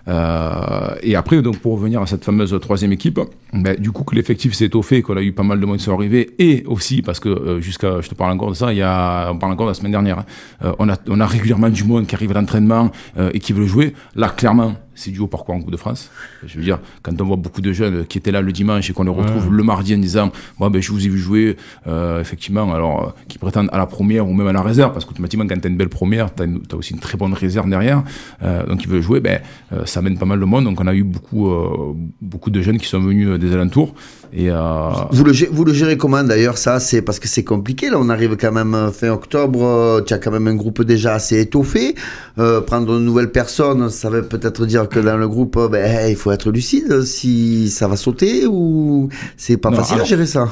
[0.08, 3.20] et après, donc, pour revenir à cette fameuse troisième équipe,
[3.52, 5.84] ben, du coup, que l'effectif s'est étoffé, qu'on a eu pas mal de monde qui
[5.84, 8.78] sont arrivés, et aussi parce que, euh, jusqu'à, je te parle encore de ça, il
[8.78, 10.24] y a, on parle encore de la semaine dernière, hein,
[10.64, 13.52] euh, on, a, on a régulièrement du monde qui arrive à l'entraînement euh, et qui
[13.52, 13.94] veut jouer.
[14.14, 16.10] Là, clairement, c'est dû au parcours en Coupe de France.
[16.44, 18.92] Je veux dire, quand on voit beaucoup de jeunes qui étaient là le dimanche et
[18.92, 22.20] qu'on les retrouve le mardi en disant bon, ben, Je vous ai vu jouer, euh,
[22.20, 25.46] effectivement, alors euh, qui prétendent à la première ou même à la réserve, parce qu'automatiquement,
[25.46, 28.02] quand tu as une belle première, tu as, aussi une très bonne réserve derrière.
[28.42, 29.40] Euh, donc, ils veulent jouer, ben,
[29.72, 30.64] euh, ça amène pas mal de monde.
[30.64, 33.94] Donc, on a eu beaucoup, euh, beaucoup de jeunes qui sont venus euh, des alentours.
[34.32, 37.44] Et, euh, Vous le, gé- vous le gérez comment d'ailleurs ça C'est parce que c'est
[37.44, 37.96] compliqué là.
[37.98, 39.60] On arrive quand même euh, fin octobre.
[39.64, 41.94] euh, Tu as quand même un groupe déjà assez étoffé.
[42.38, 46.16] Euh, prendre de nouvelles personnes, ça veut peut-être dire que dans le groupe, ben, il
[46.16, 50.26] faut être lucide si ça va sauter ou c'est pas Non, facile alors- à gérer
[50.26, 50.48] ça.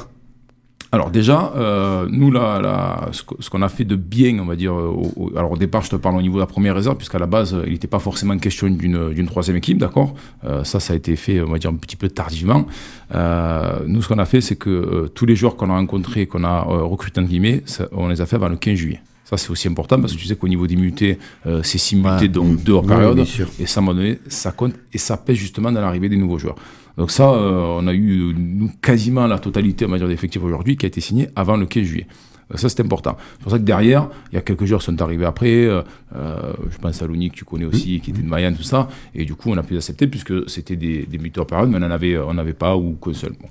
[0.95, 4.71] Alors déjà, euh, nous, là, là, ce qu'on a fait de bien, on va dire,
[4.73, 6.95] euh, au, au- alors au départ, je te parle au niveau de la première réserve,
[6.95, 10.15] puisqu'à la base, il n'était pas forcément question d'une troisième équipe, d'accord?
[10.45, 12.65] Euh, Ça, ça a été fait, on va dire, un petit peu tardivement.
[13.13, 16.45] Euh, nous, ce qu'on a fait, c'est que tous les joueurs qu'on a rencontrés, qu'on
[16.45, 19.01] a recrutés, entre guillemets, ça- on les a fait avant le 15 juillet.
[19.25, 21.17] Ça, c'est aussi important parce que tu sais qu'au niveau des mutés,
[21.47, 23.19] euh, c'est 6 mutés, donc deux hors Oui, période.
[23.59, 26.15] et ça, à un moment donné, ça compte et ça pèse justement dans l'arrivée des
[26.15, 26.55] nouveaux joueurs.
[26.97, 30.77] Donc ça, euh, on a eu nous, quasiment la totalité, on va dire, d'effectifs aujourd'hui
[30.77, 32.07] qui a été signé avant le 15 juillet.
[32.49, 33.17] Donc ça, c'est important.
[33.33, 35.65] C'est pour ça que derrière, il y a quelques joueurs qui sont arrivés après.
[35.65, 35.81] euh,
[36.15, 38.87] euh, je pense à Louni, que tu connais aussi, qui était de Mayenne, tout ça.
[39.15, 41.81] Et du coup, on a pu accepter puisque c'était des, des muteurs période, mais on
[41.81, 43.33] n'en avait, on n'avait pas ou qu'un seul.
[43.39, 43.47] Bon.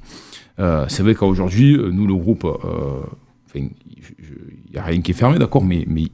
[0.61, 3.01] Euh, c'est vrai qu'aujourd'hui, euh, nous, le groupe, euh,
[3.55, 3.71] il
[4.73, 6.05] n'y a rien qui est fermé, d'accord, mais, mais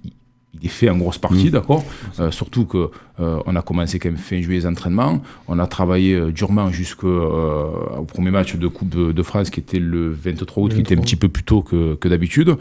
[0.62, 1.84] il- est fait en grosse partie, d'accord.
[2.18, 2.90] Euh, surtout que
[3.20, 5.20] euh, on a commencé quand même fin juillet les entraînements.
[5.48, 9.61] On a travaillé euh, durement jusqu'au euh, premier match de Coupe de, de France qui
[9.61, 12.56] était le 23 août, qui était un petit peu plus tôt que, que d'habitude.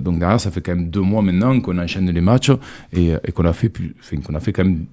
[0.00, 2.50] Donc derrière, ça fait quand même deux mois maintenant qu'on enchaîne les matchs
[2.92, 3.70] et, et qu'on a fait
[4.24, 4.84] qu'on a fait quand même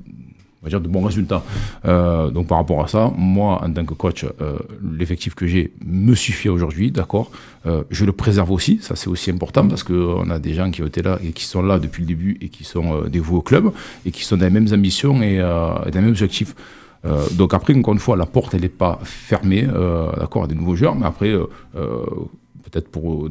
[0.67, 1.43] va dire de bons résultats.
[1.85, 4.57] Euh, donc par rapport à ça, moi en tant que coach, euh,
[4.97, 7.31] l'effectif que j'ai me suffit aujourd'hui, d'accord.
[7.65, 10.71] Euh, je le préserve aussi, ça c'est aussi important parce que on a des gens
[10.71, 13.37] qui ont été là et qui sont là depuis le début et qui sont dévoués
[13.37, 13.71] au club
[14.05, 16.55] et qui sont dans les mêmes ambitions et, et dans les mêmes objectifs.
[17.05, 20.47] Euh, donc après, encore une fois, la porte elle n'est pas fermée, euh, d'accord, à
[20.47, 21.45] des nouveaux joueurs, mais après euh,
[22.63, 23.29] peut-être pour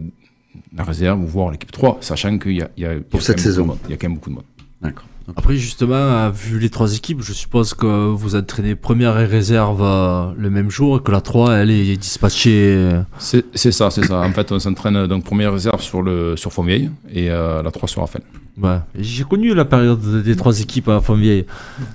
[0.74, 3.76] la réserve ou voir l'équipe 3, sachant qu'il y a, il Pour cette saison.
[3.84, 4.44] Il y a quand même beaucoup de monde.
[4.80, 5.06] D'accord.
[5.34, 9.82] Après, justement, euh, vu les trois équipes, je suppose que vous entraînez première et réserve
[9.82, 12.74] euh, le même jour et que la 3, elle est dispatchée.
[12.76, 14.20] euh, C'est ça, c'est ça.
[14.20, 17.88] En fait, on s'entraîne donc première réserve sur le sur Fontvieille et euh, la 3
[17.88, 18.24] sur Raphaël.
[18.62, 18.78] Ouais.
[18.98, 21.44] J'ai connu la période des trois équipes à Fontvieille.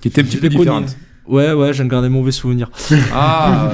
[0.02, 0.86] Qui était un petit peu connu.
[1.28, 2.70] Ouais, ouais, garde des mauvais souvenirs.
[3.14, 3.72] Ah,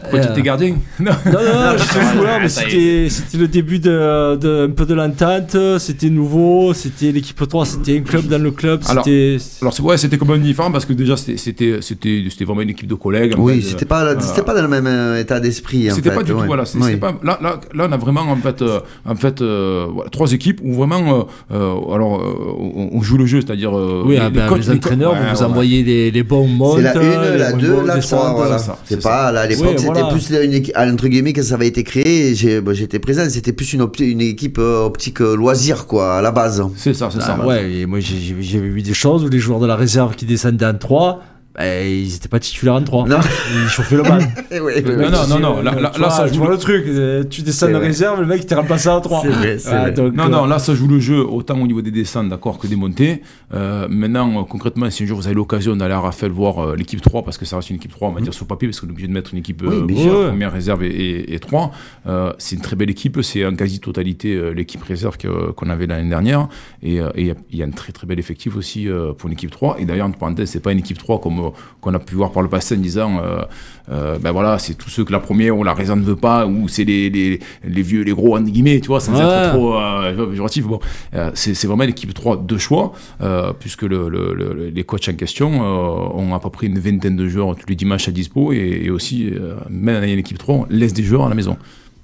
[0.00, 1.76] pourquoi tu Euh, étais gardien Non, Non, non, Ah,
[2.14, 7.12] joueur, mais c'était, c'était le début de, de- un peu de l'entente, c'était nouveau, c'était
[7.12, 9.36] l'équipe 3, c'était un club dans le club, Alors, c'était...
[9.60, 12.88] Alors ouais, c'était complètement différent parce que déjà c'était c'était c'était c'était vraiment une équipe
[12.88, 13.34] de collègues.
[13.36, 15.90] en Oui, fait, c'était euh, pas, euh, c'était pas dans le même euh, état d'esprit.
[15.90, 16.64] en C'était fait, pas du tout voilà.
[16.80, 16.96] Oui.
[16.96, 20.32] pas là, là là on a vraiment en fait euh, en fait euh, voilà, trois
[20.32, 24.14] équipes où vraiment euh, euh, alors euh, on, on joue le jeu, c'est-à-dire euh, Oui,
[24.14, 26.46] les- ah, les ben, coachs- les entraîneurs, ouais, vous envoyez les, les bons
[26.76, 28.36] C'est la 1, les la moins 2, bons la 3, descendent.
[28.36, 28.58] voilà.
[28.84, 30.08] c'est ça, pas, là, à l'époque, Oui, c'était voilà.
[30.08, 33.72] plus une équipe, entre guillemets, quand ça avait été créé, bah, j'étais présent, c'était plus
[33.72, 36.62] une, opti- une équipe euh, optique euh, loisir, quoi, à la base.
[36.76, 37.38] C'est ça, c'est ça.
[37.40, 40.24] Ah, ouais, et moi j'ai, vu des choses où les joueurs de la réserve qui
[40.26, 41.22] descendaient en 3,
[41.56, 43.08] ben, ils n'étaient pas titulaires en 3.
[43.08, 43.16] Non.
[43.62, 44.02] Ils chauffaient le
[44.62, 47.70] ouais, Non, non, non, non, là- ça joue le- le truc, euh, tu descends en
[47.72, 47.86] vrai.
[47.88, 49.22] réserve, le mec il t'est remplacé en 3.
[49.22, 49.92] C'est vrai, c'est vrai.
[49.92, 52.58] donc, Non, euh, non, là, ça joue le jeu autant au niveau des descentes, d'accord,
[52.58, 53.22] que des montées.
[53.54, 57.00] Euh, maintenant, concrètement, si un jour vous avez l'occasion d'aller à Raphaël voir euh, l'équipe
[57.00, 58.86] 3, parce que ça reste une équipe 3, on va dire sur papier, parce qu'on
[58.88, 60.28] est obligé de mettre une équipe sûr.
[60.28, 61.70] première réserve et, et, et 3.
[62.06, 65.16] Euh, c'est une très belle équipe, c'est en quasi-totalité euh, l'équipe réserve
[65.56, 66.48] qu'on avait l'année dernière.
[66.82, 69.12] Et euh, il y a- il y, a un très très bel effectif aussi euh,
[69.12, 69.76] pour une équipe 3.
[69.78, 71.45] Et d'ailleurs, entre parenthèses, c'est pas une équipe 3 comme
[71.80, 73.42] qu'on a pu voir par le passé en disant, euh,
[73.90, 76.46] euh, ben voilà, c'est tous ceux que la première ou la réserve ne veut pas,
[76.46, 79.20] ou c'est les, les, les vieux, les gros, entre guillemets, tu vois, sans Ouais.
[79.20, 80.64] être trop euh, péjoratif.
[80.66, 80.80] Bon,
[81.14, 85.08] euh, c'est c'est vraiment l'équipe 3 de choix, euh, puisque le, le- le- les coachs
[85.08, 88.10] en question euh, ont à peu près une vingtaine de joueurs tous les dimanches à
[88.12, 91.34] dispo, et, et aussi, euh, même dans l'équipe 3, on laisse des joueurs à la
[91.34, 91.56] maison.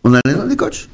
[0.05, 0.89] On a les noms des coachs?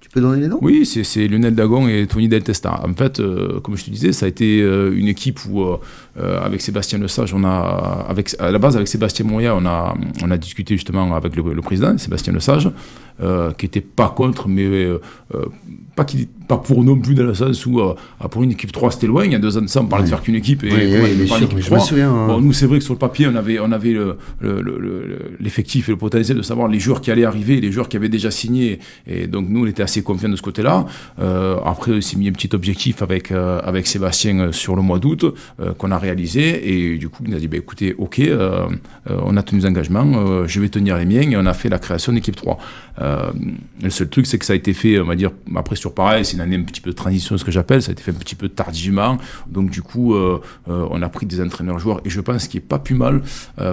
[0.00, 0.58] Tu peux donner les noms?
[0.60, 2.82] Oui, c'est c'est Lionel Dagon et Tony Del Testa.
[2.86, 5.78] En fait, euh, comme je te disais, ça a été euh, une équipe où, euh,
[6.20, 9.94] euh, avec Sébastien Lesage, on a, avec, à la base, avec Sébastien Moya, on a,
[10.22, 12.68] on a discuté justement avec le, le président, Sébastien Lesage,
[13.22, 15.00] euh, qui était pas contre, mais euh,
[15.34, 15.44] euh,
[15.94, 17.80] pas, qu'il- pas pour non plus dans le sens où,
[18.30, 19.24] pour une équipe 3, c'était loin.
[19.24, 20.64] Il y a deux ans de ça, on parlait de faire qu'une équipe.
[20.64, 21.80] Et Oui, oui, sûr, équipe je me 3.
[21.80, 22.26] souviens, hein.
[22.26, 24.78] Bon, nous, c'est vrai que sur le papier, on avait, on avait le- le- le-
[24.78, 27.96] le- l'effectif et le potentiel de savoir les joueurs qui allaient arriver, les joueurs qui
[27.96, 28.80] avaient déjà signé.
[29.06, 30.86] Et donc, nous, on était assez confiants de ce côté-là.
[31.64, 35.24] Après, on s'est mis un petit objectif avec, avec Sébastien sur le mois d'août
[35.78, 36.92] qu'on a réalisé.
[36.92, 38.66] Et du coup, il nous a dit bah, écoutez, OK, euh,
[39.10, 41.22] euh, on a tenu nos engagements, euh, je vais tenir les miens.
[41.30, 42.58] Et on a fait la création d'équipe 3.
[43.00, 43.32] Euh,
[43.82, 46.24] le seul truc, c'est que ça a été fait, on va dire, après, toujours pareil,
[46.26, 48.10] c'est une année un petit peu de transition, ce que j'appelle, ça a été fait
[48.10, 49.16] un petit peu tardivement,
[49.48, 50.14] donc du coup,
[50.66, 53.22] on a pris des entraîneurs-joueurs, et je pense qu'il est pas plus mal,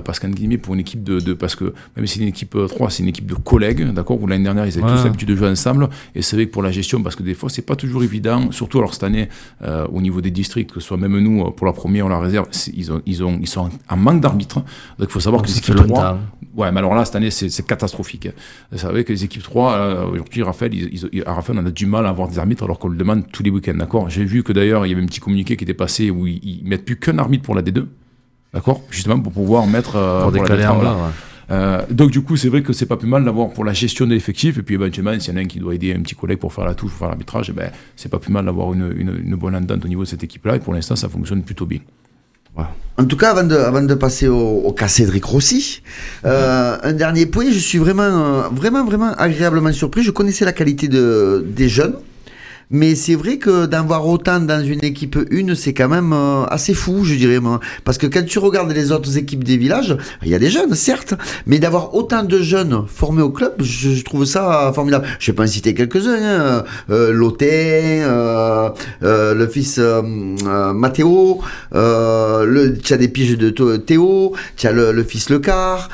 [0.06, 2.56] parce qu'en guillemets, pour une équipe de, de- parce que même si c'est une équipe
[2.56, 4.96] euh, 3, c'est une équipe de collègues, d'accord, où l'année dernière, ils avaient Ouais.
[4.96, 7.34] tous l'habitude de jouer ensemble, et c'est vrai que pour la gestion, parce que des
[7.34, 9.28] fois, c'est pas toujours évident, surtout alors cette année,
[9.92, 12.48] au niveau des districts, que ce soit même nous, pour la première ou la réserve,
[12.76, 14.66] ils, ont, ils, ont, ils sont en manque d'arbitres, donc
[15.02, 16.20] il faut savoir Oh, que les équipes 3, longtemps.
[16.56, 18.28] Ouais, mais alors là, cette année, c'est catastrophique.
[18.72, 22.06] Vous savez que les équipes 3, euh, aujourd'hui, Raphaël, ils- Raphaël, on a du mal
[22.06, 24.10] à avoir des arbitres alors qu'on le demande tous les week-ends, d'accord?
[24.10, 26.40] J'ai vu que d'ailleurs, il y avait un petit communiqué qui était passé où ils,
[26.44, 27.86] ils mettent plus qu'un arbitre pour la D2,
[28.54, 28.82] d'accord?
[28.90, 29.96] Justement pour pouvoir mettre.
[29.96, 31.12] euh, Pour décaler D3, un ouais.
[31.52, 34.06] Euh, donc du coup, c'est vrai que c'est pas plus mal d'avoir pour la gestion
[34.06, 36.14] de l'effectif et puis éventuellement, s'il y en a un qui doit aider un petit
[36.14, 38.72] collègue pour faire la touche, pour faire l'arbitrage, eh ben, c'est pas plus mal d'avoir
[38.74, 41.42] une, une, une bonne entente au niveau de cette équipe-là et pour l'instant, ça fonctionne
[41.42, 41.80] plutôt bien.
[42.98, 45.82] En tout cas, avant de, de passer au, au cas Cédric Rossi,
[46.26, 50.04] euh, un dernier point, je suis vraiment, euh, vraiment, vraiment agréablement surpris.
[50.04, 51.96] Je connaissais la qualité de, des jeunes,
[52.72, 56.46] mais c'est vrai que d'en voir autant dans une équipe une, c'est quand même euh,
[56.46, 57.60] assez fou, je dirais moi.
[57.84, 60.76] Parce que quand tu regardes les autres équipes des villages, il y a des jeunes,
[60.76, 61.16] certes,
[61.48, 65.08] mais d'avoir autant de jeunes formés au club, je, trouve ça formidable.
[65.20, 66.64] Je vais pas en citer quelques-uns, hein.
[66.90, 68.70] euh, Lotin, euh,
[69.04, 70.02] euh, le fils euh,
[70.74, 71.42] Mathéo,
[71.72, 75.90] le, tu as des piges de Théo, tu as le, le fils Lecar,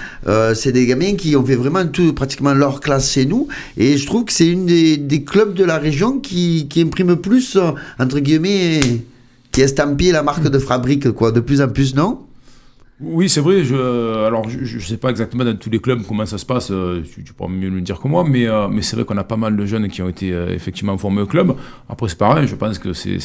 [0.53, 3.47] c'est des gamins qui ont fait vraiment tout, pratiquement leur classe chez nous,
[3.77, 7.15] et je trouve que c'est une des, des clubs de la région qui, qui imprime
[7.15, 8.79] plus, euh, entre guillemets,
[9.51, 12.21] qui estampille la marque de fabrique, quoi, de plus en plus, non?
[13.01, 13.61] Oui, c'est vrai.
[14.25, 16.69] Alors, je ne sais pas exactement dans tous les clubs comment ça se passe.
[16.71, 18.23] euh, Tu, pourras mieux le dire que moi.
[18.25, 20.97] Mais, euh, mais c'est vrai qu'on a pas mal de jeunes qui ont été effectivement
[20.97, 21.55] formés au club.
[21.89, 22.47] Après, c'est pareil.
[22.47, 23.17] Je pense que c'est.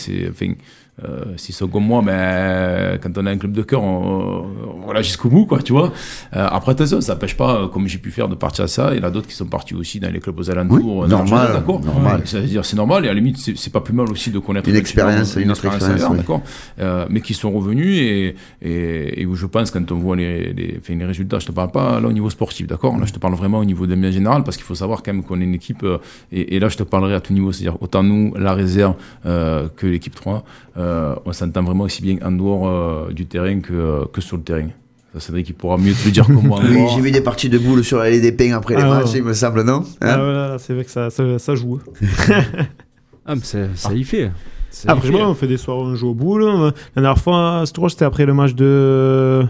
[1.04, 4.44] Euh, S'ils sont comme moi, mais quand on a un club de cœur, on,
[4.82, 5.92] on va là jusqu'au bout, quoi, tu vois.
[6.36, 8.90] Euh, après, attention, ça n'empêche pas, euh, comme j'ai pu faire, de partir à ça.
[8.94, 10.98] Il y en a d'autres qui sont partis aussi dans les clubs aux alentours.
[10.98, 11.80] Oui, normal, dans le d'accord.
[11.80, 12.22] normal.
[12.24, 13.04] C'est-à-dire, c'est normal.
[13.04, 15.64] Et à la limite, c'est pas plus mal aussi de connaître Une expérience, une autre
[15.64, 16.18] expérience, ailleurs, oui.
[16.18, 16.42] d'accord
[16.78, 20.52] euh, mais qui sont revenus et, et, et où je pense quand on voit les,
[20.52, 23.18] les, les résultats, je te parle pas là au niveau sportif, d'accord Là, je te
[23.18, 25.44] parle vraiment au niveau de l'ambiance générale parce qu'il faut savoir quand même qu'on est
[25.44, 25.98] une équipe euh,
[26.32, 28.94] et, et là, je te parlerai à tout niveau, c'est-à-dire autant nous, la réserve
[29.24, 30.44] que l'équipe 3,
[30.80, 34.36] euh, on s'entend vraiment aussi bien en dehors euh, du terrain que, euh, que sur
[34.38, 34.68] le terrain.
[35.14, 36.60] Ça, Cédric, il pourra mieux te le dire que moi.
[36.68, 39.12] Oui, j'ai vu des parties de boules sur l'allée des Pins après les Ah, matchs,
[39.12, 39.18] ouais.
[39.18, 41.80] il me semble, non Hein Ah, voilà, c'est vrai que ça, ça, ça joue.
[43.26, 44.30] Ah, mais c'est- ça y fait.
[44.70, 45.12] Ça y Après, fait.
[45.12, 46.44] moi, on fait des soirées, on joue au boule.
[46.44, 49.44] La dernière fois, c'était après le match de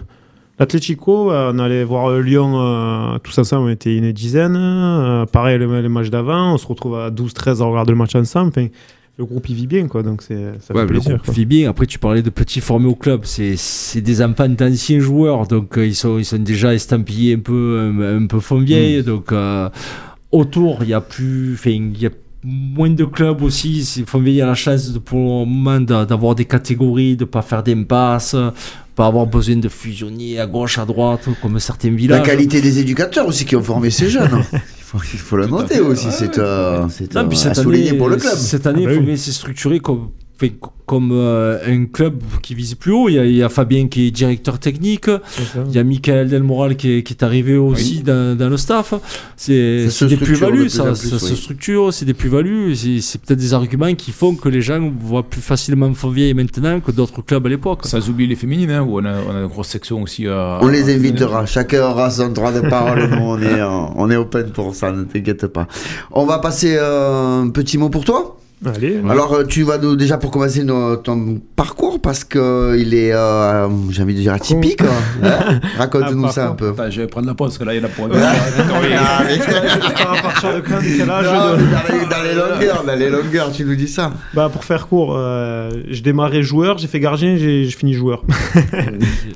[0.59, 1.31] l'Atlético.
[1.31, 5.25] On allait voir Lyon tous ensemble, on était une dizaine.
[5.31, 8.49] Pareil, le, le match d'avant, on se retrouve à 12-13 à regarder le match ensemble.
[8.49, 8.67] Enfin,
[9.17, 10.01] le groupe, il vit bien, quoi.
[10.03, 11.17] Donc, c'est, ça Ouais, fait mais le plaisir.
[11.17, 11.69] groupe vit bien.
[11.69, 13.21] Après, tu parlais de petits formés au club.
[13.25, 15.45] C'est, c'est des enfants d'anciens joueurs.
[15.47, 19.03] Donc, euh, ils, sont, ils sont déjà estampillés un peu, un, un peu fond vieille.
[19.03, 19.69] Donc, euh,
[20.31, 21.53] autour, il y a plus.
[21.53, 22.09] Enfin, il y a
[22.43, 23.83] moins de clubs aussi.
[23.85, 27.25] C'est- Fond vieille a la chance de, pour le moment d'a- d'avoir des catégories, de
[27.25, 28.35] pas faire d'impasse,
[28.95, 32.25] pas avoir besoin de fusionner à gauche, à droite, comme certains La villages.
[32.25, 34.41] qualité des éducateurs aussi qui ont formé ces jeunes.
[34.93, 38.17] il, faut, il faut le noter aussi, c'est euh, c'est, euh, souligner année, pour le
[38.17, 38.33] club.
[38.33, 39.05] Cette année, Ah bah il faut oui.
[39.07, 40.09] bien s'est structuré comme,
[40.85, 43.07] comme euh, un club qui vise plus haut.
[43.07, 45.05] Il y, a, il y a Fabien qui est directeur technique.
[45.05, 45.63] Ça.
[45.67, 48.93] Il y a Michael Delmoral qui est, qui est arrivé aussi dans, dans le staff.
[49.37, 52.75] C'est Ça des plus-values, plus ça, plus, ça se structure, c'est des plus-values.
[52.75, 56.91] C'est peut-être des arguments qui font que les gens voient plus facilement Fontvieille maintenant que
[56.91, 57.85] d'autres clubs à l'époque.
[57.85, 60.27] Sans oublier les féminines, hein, où on a, on a une grosse section aussi.
[60.27, 63.61] à- On les à- invitera, chacun aura son droit de parole, nous on est,
[63.95, 65.67] on est open pour ça, ne t'inquiète pas.
[66.11, 68.37] On va passer euh, un petit mot pour toi?
[68.63, 69.01] Allez.
[69.09, 70.63] Alors euh, tu vas nous, déjà pour commencer
[71.03, 74.81] ton parcours parce que il est, euh, j'ai envie de dire atypique.
[74.83, 75.59] hein.
[75.79, 76.69] Raconte-nous Ah, ça un peu.
[76.69, 78.09] Attends, je vais prendre la pause parce que là, il y en a pour un
[78.13, 79.39] Ah, mais-
[80.19, 82.83] à partir de quand, de quel âge Non, de- mais dans, les, dans les longueurs,
[82.85, 84.11] dans les longueurs, tu nous dis ça.
[84.35, 88.23] Bah pour faire court, euh, j'ai démarré joueur, j'ai fait gardien, j'ai j'ai fini joueur.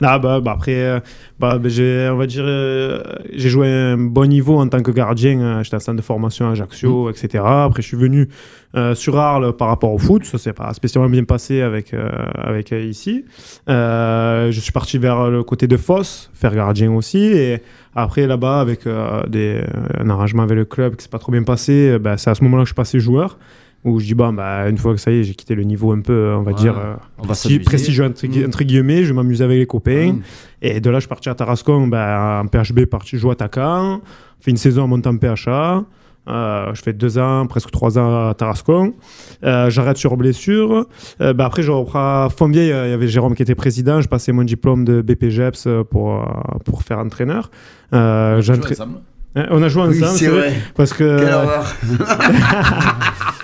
[0.03, 0.99] ah bah, bah, après, euh,
[1.39, 3.01] bah, bah, j'ai on va dire, euh,
[3.33, 5.39] j'ai joué à un bon niveau en tant que gardien.
[5.39, 7.43] euh, J'étais en centre de formation à Ajaccio, etc.
[7.45, 8.29] Après je suis venu
[8.75, 12.09] euh, sur Arles par rapport au foot, ça s'est pas spécialement bien passé avec euh,
[12.35, 13.23] avec euh, ici.
[13.67, 17.61] Je suis parti vers le côté de Foss, faire gardien aussi et
[17.95, 18.81] après là-bas avec
[19.27, 19.61] des,
[19.99, 22.43] un arrangement avec le club qui s'est pas trop bien passé, bah, c'est à ce
[22.43, 23.37] moment-là que je suis passé joueur
[23.83, 25.91] où je dis bon bah une fois que ça y est j'ai quitté le niveau
[25.91, 27.27] un peu on va Ouais, dire euh, on
[27.63, 28.47] prestigieux entre, gui- Mm.
[28.47, 30.21] entre guillemets je vais m'amuser avec les copains Mm.
[30.63, 34.01] et de là je suis parti à Tarascon bah, en PHB parti jouer attaquant
[34.41, 35.83] fait une saison en montant PHA
[36.27, 38.93] euh, je fais deux ans, presque trois ans à Tarascon.
[39.43, 40.85] Euh, J'arrête sur blessure.
[41.21, 42.71] Euh, bah, après, je reprends à Fontvieille.
[42.71, 44.01] euh, Il y avait Jérôme qui était président.
[44.01, 46.25] Je passais mon diplôme de BPGEPS pour, euh,
[46.65, 47.51] pour faire entraîneur.
[47.93, 48.41] Euh.
[49.37, 50.53] Hein, on a joué Oui, ensemble, c'est c'est vrai.
[50.75, 51.65] Parce que Quelle horreur.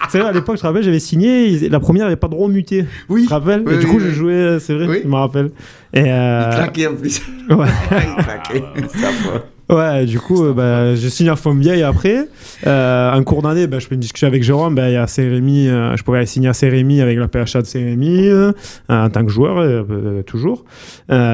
[0.10, 1.48] C'est vrai, à l'époque, je te rappelle, j'avais signé.
[1.48, 2.86] ils- La première, il n'y avait pas de droit muté.
[3.08, 3.22] Oui.
[3.22, 4.04] Tu te rappelles Oui, Et du oui, coup, oui.
[4.08, 5.00] je jouais, c'est vrai, Oui.
[5.04, 5.52] je me rappelle.
[5.94, 7.22] Et euh, Il claquait en plus.
[7.50, 7.66] Ouais.
[8.18, 8.64] il claquait.
[9.72, 12.28] Ouais, du coup, euh, bah, je signe à Fontvieille après.
[12.68, 14.76] Euh, en cours d'année, bah, je peux discuter avec Jérôme.
[14.76, 17.66] Bah, Il y a euh, je pourrais aller signer à Saint-Rémy avec la PHA de
[17.66, 18.52] Saint-Rémy euh,
[18.90, 19.86] en tant que joueur,
[20.26, 20.66] toujours.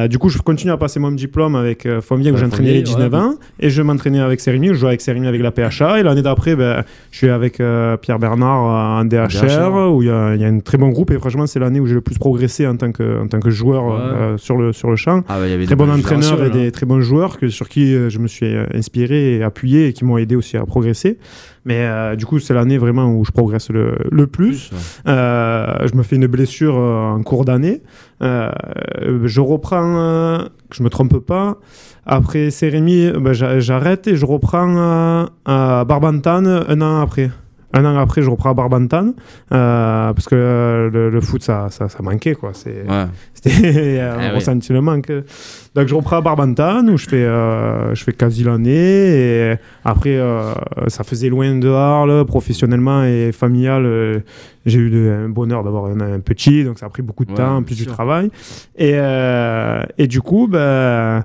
[0.09, 3.11] Du coup, je continue à passer mon diplôme avec Fontvieille où j'entraînais les Fontvieille, 19
[3.11, 3.17] ouais.
[3.19, 3.35] ans.
[3.59, 5.99] Et je m'entraînais avec Saint-Rémy, je jouais avec Saint-Rémy avec la PHA.
[5.99, 7.53] Et l'année d'après, bah, je suis avec
[8.01, 9.91] Pierre Bernard en DHR, DHR.
[9.95, 10.11] où il y, y
[10.45, 11.11] a un très bon groupe.
[11.11, 13.49] Et franchement, c'est l'année où j'ai le plus progressé en tant que, en tant que
[13.49, 14.37] joueur Ouais.
[14.37, 16.85] sur, le, sur le champ Ah, bah, y avait très bon entraîneur et des très
[16.85, 20.17] bons joueurs que, sur qui je me suis euh, inspiré et appuyé et qui m'ont
[20.17, 21.17] aidé aussi à progresser.
[21.65, 24.69] Mais euh, du coup, c'est l'année vraiment où je progresse le, le plus.
[25.07, 27.81] Euh, je me fais une blessure en cours d'année.
[28.21, 28.49] Euh,
[29.25, 30.39] je reprends,
[30.71, 31.57] je me trompe pas.
[32.05, 37.31] Après Cérémy, ben, j'a- j'arrête et je reprends à Barbantane un an après.
[37.73, 39.13] Un an après, je reprends à Barbantane
[39.51, 42.33] euh, parce que euh, le, le foot, ça, ça, ça manquait.
[42.33, 42.51] Quoi.
[42.53, 43.05] C'est, Ouais.
[43.33, 43.51] c'était,
[43.99, 44.35] euh, Eh on oui.
[44.35, 45.11] ressentit le manque.
[45.75, 48.71] Donc je reprends à Barbantane où je fais, euh, je fais quasi l'année.
[48.71, 50.53] Et après, euh,
[50.87, 53.85] ça faisait loin de Arles, professionnellement et familial.
[53.85, 54.19] euh,
[54.65, 57.31] j'ai eu le un bonheur d'avoir un, un petit, donc ça a pris beaucoup de
[57.31, 58.29] Ouais, temps, bien plus du travail.
[58.77, 61.23] Et, euh, et du coup, ben.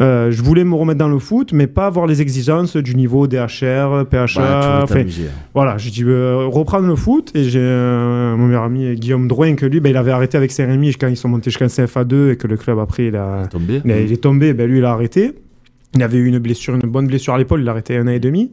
[0.00, 3.26] Euh, je voulais me remettre dans le foot, mais pas avoir les exigences du niveau
[3.26, 4.26] DHR, PHA.
[4.36, 5.24] Bah, t'amuser.
[5.54, 9.54] voilà, j'ai dit euh, reprendre le foot et j'ai euh, mon meilleur ami Guillaume Drouin
[9.54, 12.36] que lui, ben, il avait arrêté avec Saint-Rémy quand ils sont montés jusqu'en CFA2 et
[12.36, 13.82] que le club après il a, Tombé.
[13.84, 15.32] il, a- il est tombé, ben, lui il a arrêté.
[15.94, 18.12] Il avait eu une blessure, une bonne blessure à l'épaule, il a arrêté un an
[18.12, 18.50] et demi.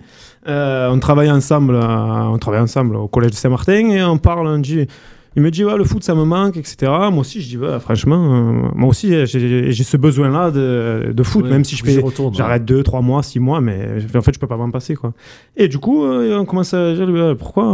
[0.49, 4.57] Euh, on travaille ensemble, on travaille ensemble au collège de Saint-Martin et on parle, on
[4.57, 4.87] dit,
[5.35, 6.91] il me dit ouais, le foot ça me manque, etc.
[7.11, 11.23] Moi aussi je dis ouais, franchement, euh, moi aussi j'ai j'ai ce besoin-là de, de
[11.23, 14.21] foot, Ouais, même si je fais, retourne, j'arrête 2, 3 mois, 6 mois, mais en
[14.21, 15.13] fait je peux pas m'en passer quoi.
[15.55, 17.65] Et du coup euh, on commence à dire euh, pourquoi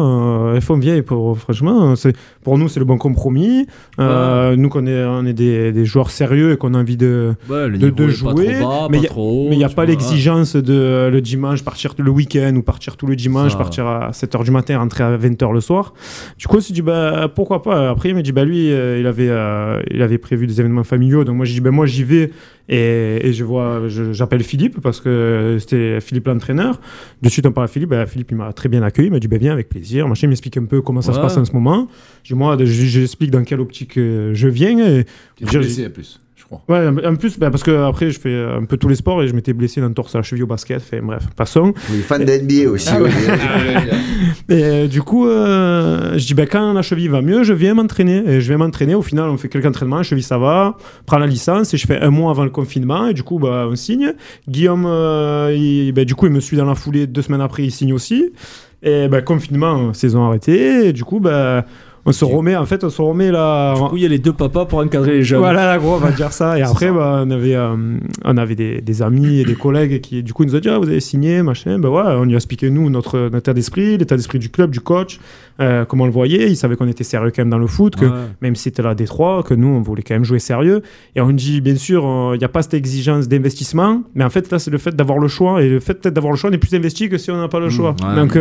[0.54, 2.14] euh, FO vieille pour franchement, c'est
[2.44, 3.68] pour nous c'est le bon compromis.
[4.00, 7.34] Euh, Nous qu'on est on est des, des joueurs sérieux et qu'on a envie de
[7.50, 9.00] Ouais, de, jouer, bas, mais
[9.52, 13.08] il n'y a pas l'exigence de euh, le dimanche partir le week-end ou partir tout
[13.08, 13.58] le dimanche, Ça.
[13.58, 15.94] partir à 7h du matin, rentrer à 20h le soir.
[16.38, 17.92] Du coup, on s'est dit bah pourquoi pas?
[17.92, 20.84] Après, il m'a dit bah lui, euh, il avait euh, il avait prévu des événements
[20.84, 22.32] familiaux, donc moi j'ai dit bah moi j'y vais
[22.70, 26.82] et, et je vois j'appelle Philippe parce que c'était Philippe l'entraîneur.
[27.22, 29.20] De suite on parle à Philippe, bah, Philippe il m'a très bien accueilli, il m'a
[29.20, 30.08] dit bah viens avec plaisir.
[30.08, 31.88] Machin, il m'explique un peu comment ça se passe en ce moment.
[32.24, 35.06] Je dis moi je- j'explique dans quelle optique euh, je viens et
[35.40, 36.20] J'ai- blessé en plus,
[36.52, 36.62] je crois.
[36.70, 39.28] Ouais, en plus, bah, parce que après, je fais un peu tous les sports et
[39.28, 40.82] je m'étais blessé dans le torse à la cheville au basket.
[40.82, 41.74] Fait, bref, passons.
[41.92, 42.90] Oui, fan de NBA aussi.
[42.92, 43.10] Ah oui.
[44.50, 47.74] Et euh, du coup, euh, je dis, bah, quand la cheville va mieux, je viens
[47.74, 48.24] m'entraîner.
[48.28, 48.94] Et je viens m'entraîner.
[48.96, 51.88] Au final, on fait quelques entraînements, la cheville ça va, prends la licence et je
[51.88, 53.08] fais un mois avant le confinement.
[53.08, 54.14] Et du coup, bah, on signe.
[54.48, 57.08] Guillaume, euh, il- bah, du coup, il me suit dans la foulée.
[57.08, 58.32] Deux semaines après, il signe aussi.
[58.84, 60.90] Et bah, confinement, saison arrêtée.
[60.90, 61.66] Et du coup, bah,
[62.06, 63.74] on se remet, en fait, on se remet là.
[63.76, 65.40] Du coup, il y a les deux papas pour encadrer les jeunes.
[65.40, 66.58] Voilà, là, gros, on va dire ça.
[66.58, 70.22] Et après, bah, on avait, euh, on avait des, des amis et des collègues qui,
[70.22, 71.80] du coup, nous ont dit Ah, vous avez signé, machin.
[71.80, 74.70] Ben ouais, on lui a expliqué, nous, notre, notre état d'esprit, l'état d'esprit du club,
[74.72, 75.20] du coach,
[75.60, 76.50] euh, comment on le voyait.
[76.50, 78.12] Il savait qu'on était sérieux quand même dans le foot, que Ouais.
[78.42, 80.82] même si c'était la Détroit, que nous, on voulait quand même jouer sérieux.
[81.16, 84.30] Et on dit, bien sûr, euh, il n'y a pas cette exigence d'investissement, mais en
[84.30, 85.64] fait, là, c'est le fait d'avoir le choix.
[85.64, 87.48] Et le fait peut-être d'avoir le choix, on est plus investi que si on n'a
[87.48, 87.96] pas le Mmh, choix.
[88.08, 88.38] ouais, Donc,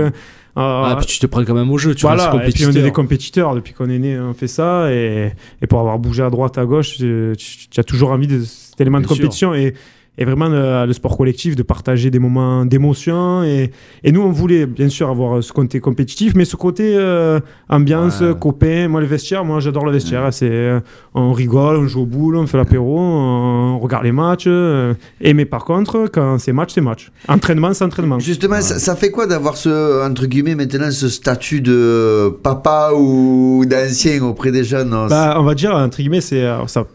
[0.57, 2.65] Ah, euh, puis tu te prends quand même au jeu, tu voilà, vois, et puis
[2.67, 5.99] on est des compétiteurs depuis qu'on est né, on fait ça, et, et pour avoir
[5.99, 9.07] bougé à droite, à gauche, tu, tu- tu as toujours envie de cet élément de
[9.07, 9.23] Bien sûr.
[9.25, 9.75] compétition et,
[10.17, 13.43] et vraiment le, le sport collectif, de partager des moments d'émotion.
[13.43, 13.71] Et,
[14.05, 18.21] et nous, on voulait bien sûr avoir ce côté compétitif, mais ce côté euh, ambiance,
[18.21, 18.33] Ouais.
[18.39, 18.89] copain.
[18.89, 20.33] Moi, le vestiaire, moi j'adore le vestiaire.
[20.33, 20.81] C'est, euh,
[21.15, 24.45] on rigole, on joue au boule, on fait l'apéro, on regarde les matchs.
[24.47, 27.11] euh, et mais par contre, quand c'est match, c'est match.
[27.29, 28.19] Entraînement, c'est entraînement.
[28.19, 33.65] Justement, ça, ça fait quoi d'avoir ce, entre guillemets, maintenant, ce statut de papa ou
[33.67, 36.87] d'ancien auprès des jeunes non Bah, on va dire, entre guillemets, c'est ça.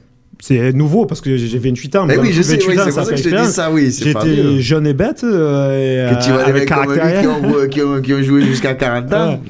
[0.41, 2.07] C'est nouveau parce que j'ai 28 ans.
[2.09, 3.69] Eh dans oui, je sais, 28 oui, c'est pour ça que je te dis ça,
[3.71, 3.91] oui.
[3.91, 5.23] J'étais jeune et bête.
[5.25, 7.21] euh, et, Que tu vois euh, des avec mecs comme lui caractère.
[7.21, 9.41] qui ont, qui ont- qui ont joué jusqu'à 40 ans.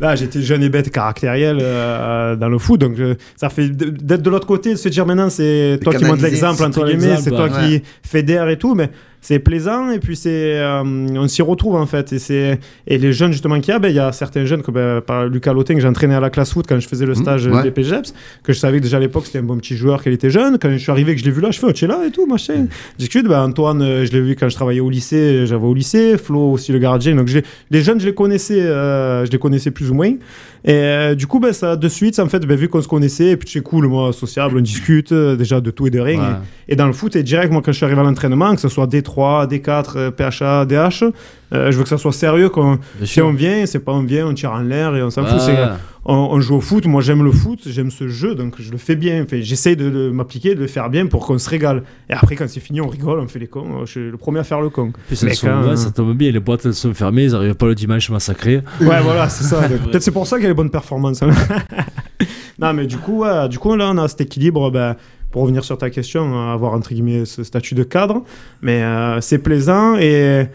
[0.00, 4.22] Là, j'étais jeune et bête caractériel euh, dans le foot, donc je- ça fait d'être
[4.22, 6.88] de l'autre côté, de se dire maintenant c'est toi qui montres l'exemple c'est entre toi
[6.92, 7.80] guillemets, c'est toi ouais.
[7.80, 8.90] qui fédère et tout, mais
[9.22, 13.12] c'est plaisant et puis c'est euh, on s'y retrouve en fait et c'est et les
[13.12, 15.54] jeunes justement qu'il y a, ben, il y a certains jeunes comme ben, par Lucas
[15.54, 17.62] Lotin que j'entraînais à la classe foot quand je faisais le stage ouais.
[17.62, 18.12] des PGEPS,
[18.42, 20.58] que je savais que déjà à l'époque c'était un bon petit joueur qu'il était jeune,
[20.58, 22.00] quand je suis arrivé que je l'ai vu là, je fais oh, tu es là
[22.06, 22.66] et tout machin.
[22.98, 26.18] Discute, ben, Antoine, euh, je l'ai vu quand je travaillais au lycée, j'avais au lycée,
[26.18, 29.70] Flo aussi le gardien, donc j'ai- les jeunes je les connaissais, euh, je les connaissais
[29.70, 30.12] plus ou moins.
[30.64, 32.86] Et euh, du coup, ben, ça, de suite, ça me fait, ben, vu qu'on se
[32.86, 35.98] connaissait, et puis c'est cool, moi, sociable, on discute euh, déjà de tout et de
[35.98, 36.20] rien.
[36.20, 36.26] Ouais.
[36.68, 38.60] Et, et dans le foot, et direct, moi, quand je suis arrivé à l'entraînement, que
[38.60, 41.04] ce soit D3 D3, D4, euh, PHA, DH.
[41.54, 42.48] Je veux que ça soit sérieux.
[42.48, 45.22] Quand, si on vient, c'est pas on vient, on tire en l'air et on s'en
[45.24, 45.28] Ouais.
[45.28, 45.40] fout.
[46.06, 46.86] Euh, on, on joue au foot.
[46.86, 49.22] Moi, j'aime le foot, j'aime ce jeu, donc je le fais bien.
[49.22, 51.84] Enfin, j'essaye de, de m'appliquer, de le faire bien pour qu'on se régale.
[52.10, 53.84] Et après, quand c'est fini, on rigole, on fait les cons.
[53.84, 54.92] Je suis le premier à faire le con.
[55.06, 57.74] Puis ça, ouais, ça tombe bien, les boîtes elles sont fermées, ils arrivent pas le
[57.74, 58.62] dimanche massacré.
[58.80, 59.60] Ouais, voilà, c'est ça.
[59.90, 61.22] Peut-être c'est pour ça qu'il y a les bonnes performances.
[61.22, 61.30] hein.
[62.58, 64.70] non, mais du coup, ouais, du coup, là, on a cet équilibre.
[64.70, 64.96] ben,
[65.32, 68.22] pour revenir sur ta question, euh, avoir entre guillemets ce statut de cadre,
[68.60, 70.46] mais euh, c'est plaisant et,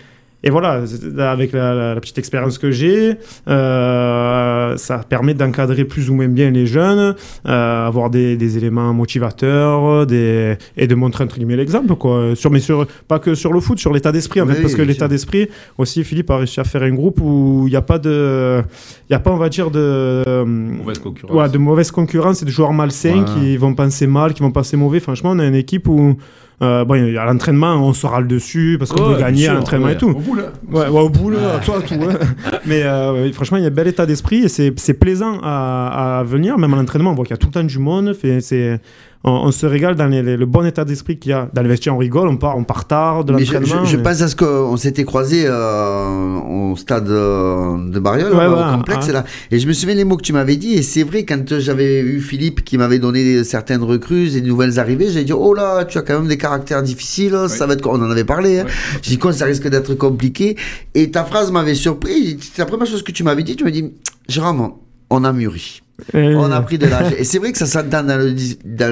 [0.48, 3.16] et voilà, c'est- avec la, la- la petite expérience que j'ai,
[3.48, 7.16] euh, ça permet d'encadrer plus ou moins bien les jeunes,
[7.48, 12.36] euh, avoir des, des éléments motivateurs des, et de montrer entre guillemets l'exemple, quoi.
[12.36, 14.76] Sur, mais sur, pas que sur le foot, sur l'état d'esprit, en Oui, fait, parce
[14.76, 17.82] que l'état d'esprit, aussi, Philippe a réussi à faire un groupe où il n'y a
[17.82, 18.62] pas de,
[19.10, 21.36] il y a pas, on va dire, de, euh, Mauvaise concurrence.
[21.36, 23.26] Ouais, de mauvaise concurrence et de joueurs malsains Ouais.
[23.42, 25.00] qui vont penser mal, qui vont penser mauvais.
[25.00, 26.16] Franchement, on a une équipe où,
[26.64, 29.88] euh, bon, à l'entraînement, on se râle dessus parce qu'on Ouais, veut gagner à l'entraînement
[29.88, 29.94] ouais.
[29.94, 30.10] et tout.
[30.10, 30.44] Au bout, là.
[30.72, 31.94] Ouais, ouais, au bout, là, toi, tout.
[31.96, 32.16] ouais.
[32.66, 36.24] Mais euh, franchement, il y a un bel état d'esprit et c'est plaisant à, à
[36.24, 36.58] venir.
[36.58, 38.14] Même à l'entraînement, on voit qu'il y a tout le temps du monde.
[38.14, 38.82] Fait, c'est-
[39.24, 41.50] on, on se régale dans les- les- le bon état d'esprit qu'il y a.
[41.54, 43.86] Dans le vestiaire, on rigole, on part, on part tard de je, l'entraînement.
[43.86, 46.40] je- je mais- pense à ce qu'on s'était croisés euh,
[46.72, 49.24] au stade euh, de Bariol, Ouais, là, ouais, au complexe là.
[49.52, 50.74] Et je me souviens les mots que tu m'avais dit.
[50.74, 54.80] Et c'est vrai, quand j'avais eu Philippe qui m'avait donné certaines recrues et de nouvelles
[54.80, 57.36] arrivées, j'ai dit Oh là, tu as quand même des caractères difficiles.
[57.48, 57.88] Ça va être.
[57.88, 58.60] On en avait parlé.
[58.60, 58.66] Hein.
[59.02, 60.56] J'ai dit Quoi, ça risque d'être compliqué.
[60.96, 62.38] Et ta phrase m'avait surpris.
[62.42, 63.56] C'est la première chose que tu m'avais dit.
[63.56, 63.92] Tu m'as dit
[64.30, 64.72] Jérôme,
[65.10, 65.82] on a mûri.
[66.14, 67.14] Et- On a pris de l'âge.
[67.18, 68.04] Et c'est vrai que ça s'entend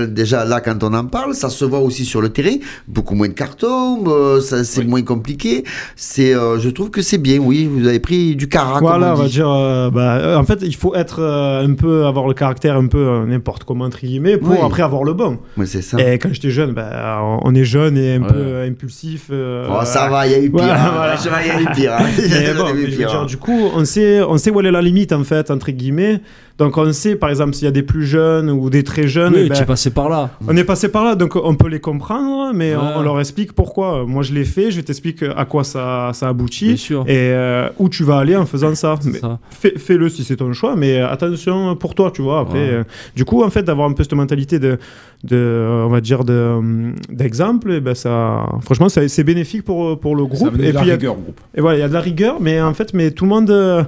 [0.07, 2.56] déjà là quand on en parle, ça se voit aussi sur le terrain.
[2.88, 5.64] Beaucoup moins de cartons, euh, c'est moins compliqué.
[5.95, 7.69] C'est, euh, je trouve que c'est bien, oui.
[7.72, 8.82] Vous avez pris du carac.
[8.82, 9.49] Voilà, on va dire.
[9.49, 12.88] euh, bah, euh, en fait, il faut être euh, un peu, avoir le caractère un
[12.88, 14.57] peu euh, n'importe comment, entre guillemets, pour Oui.
[14.64, 15.38] après avoir le bon.
[15.57, 15.99] Ouais, c'est ça.
[15.99, 18.27] Et quand j'étais jeune, bah, on- est jeune et un Ouais.
[18.27, 19.27] peu euh, impulsif.
[19.32, 20.52] euh, Oh, ça va, il y a eu pire.
[20.64, 20.91] Voilà, hein.
[20.95, 21.15] voilà.
[21.15, 21.94] Je y a eu pire.
[21.94, 22.06] hein.
[22.18, 24.82] Mais bon, je veux dire, du coup, on sait, on sait où elle est la
[24.82, 26.19] limite, en fait, entre guillemets.
[26.57, 29.34] Donc, on sait, par exemple, s'il y a des plus jeunes ou des très jeunes,
[29.34, 30.30] Oui, eh ben, tu es passé par là.
[30.48, 32.82] on est passé par là, donc on peut les comprendre, mais Ouais.
[32.95, 34.06] on, on leur explique pourquoi.
[34.06, 37.02] Moi, je l'ai fait, je t'explique à quoi ça, ça aboutit Bien sûr.
[37.07, 38.95] et euh, où tu vas aller en faisant ça.
[39.19, 39.40] Ça.
[39.49, 42.40] fais- Fais-le si c'est ton choix, mais attention pour toi, tu vois.
[42.40, 42.73] Après, Ouais.
[42.73, 42.84] euh,
[43.18, 44.77] du coup, en fait, d'avoir un peu cette mentalité de,
[45.26, 49.99] de on va dire, de, euh, d'exemple, eh ben ça, franchement, ça- c'est bénéfique pour,
[49.99, 50.53] pour le Ça groupe.
[50.53, 51.40] venait Et de la puis, il y a- rigueur groupe.
[51.53, 53.49] et voilà, il y a de la rigueur, mais en fait, mais tout le monde,
[53.52, 53.84] euh,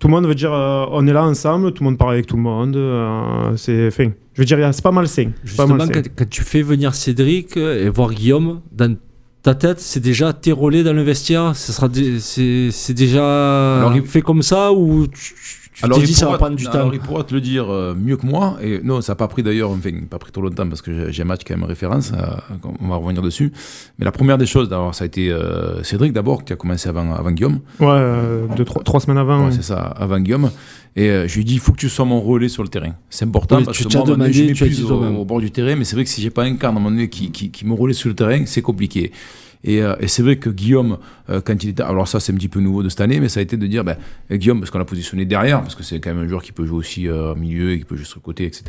[0.00, 2.26] tout le monde veut dire, euh, on est là ensemble, tout le monde parle avec
[2.26, 2.74] tout le monde.
[2.74, 5.24] euh, c'est, enfin, je veux dire, c'est pas malsain.
[5.44, 5.92] C'est pas Justement, malsain.
[5.92, 8.96] quand, quand tu fais venir Cédric et voir Guillaume, dans
[9.42, 13.94] ta tête, c'est déjà tes relais dans le vestiaire Ce sera c'est c'est déjà Alors,
[13.96, 15.34] il- fait comme ça ou tu,
[15.72, 17.40] tu Alors, t'es il dit ça va prendre du alors, temps il pourra te le
[17.40, 18.56] dire euh, mieux que moi.
[18.60, 21.22] Et non, ça n'a pas pris d'ailleurs, enfin, pas pris trop longtemps parce que j'ai-
[21.22, 22.12] un match quand même référence.
[22.12, 23.52] euh, on va revenir dessus.
[23.98, 26.88] Mais la première des choses, d'abord, ça a été euh, Cédric d'abord qui a commencé
[26.88, 27.60] avant, avant Guillaume.
[27.78, 29.46] Ouais, euh, deux, trois, trois semaines avant.
[29.46, 30.50] Ouais, c'est ça, avant Guillaume.
[30.96, 32.68] Et euh, je lui ai dit, il faut que tu sois mon relais sur le
[32.68, 32.94] terrain.
[33.08, 35.04] C'est important Oui, parce tu que moi, à un moment donné, demandé, je m'épuise au,
[35.20, 35.76] au bord du terrain.
[35.76, 37.50] Mais c'est vrai que si j'ai pas un cadre à un moment donné qui, qui,
[37.52, 39.12] qui me relaie sur le terrain, c'est compliqué.
[39.62, 40.96] Et, euh, et c'est vrai que Guillaume,
[41.28, 41.82] euh, quand il était.
[41.82, 43.66] Alors, ça, c'est un petit peu nouveau de cette année, mais ça a été de
[43.66, 43.96] dire, ben,
[44.32, 46.64] Guillaume, parce qu'on l'a positionné derrière, parce que c'est quand même un joueur qui peut
[46.64, 48.64] jouer aussi euh, au milieu, et qui peut jouer sur le côté, etc.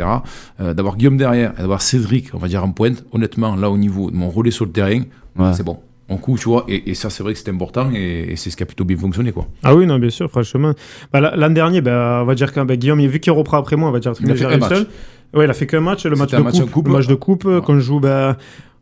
[0.60, 3.78] Euh, d'avoir Guillaume derrière et d'avoir Cédric, on va dire en pointe, honnêtement, là, au
[3.78, 5.02] niveau de mon relais sur le terrain,
[5.38, 5.54] Ouais.
[5.54, 5.80] c'est bon.
[6.10, 8.50] On couvre, tu vois, et, et ça, c'est vrai que c'est important, et, et c'est
[8.50, 9.48] ce qui a plutôt bien fonctionné, quoi.
[9.64, 10.74] Ah oui, non, bien sûr, franchement.
[11.14, 13.78] Bah, la- L'an dernier, bah, on va dire que bah, Guillaume, vu qu'il reprend après
[13.78, 14.70] moi, on va dire Il a fait un match.
[14.74, 14.88] seul.
[15.34, 17.08] Ouais, il a fait qu'un match, le match de match en coupe, coupe, le match
[17.08, 17.62] de coupe Ouais.
[17.62, 18.02] qu'on joue.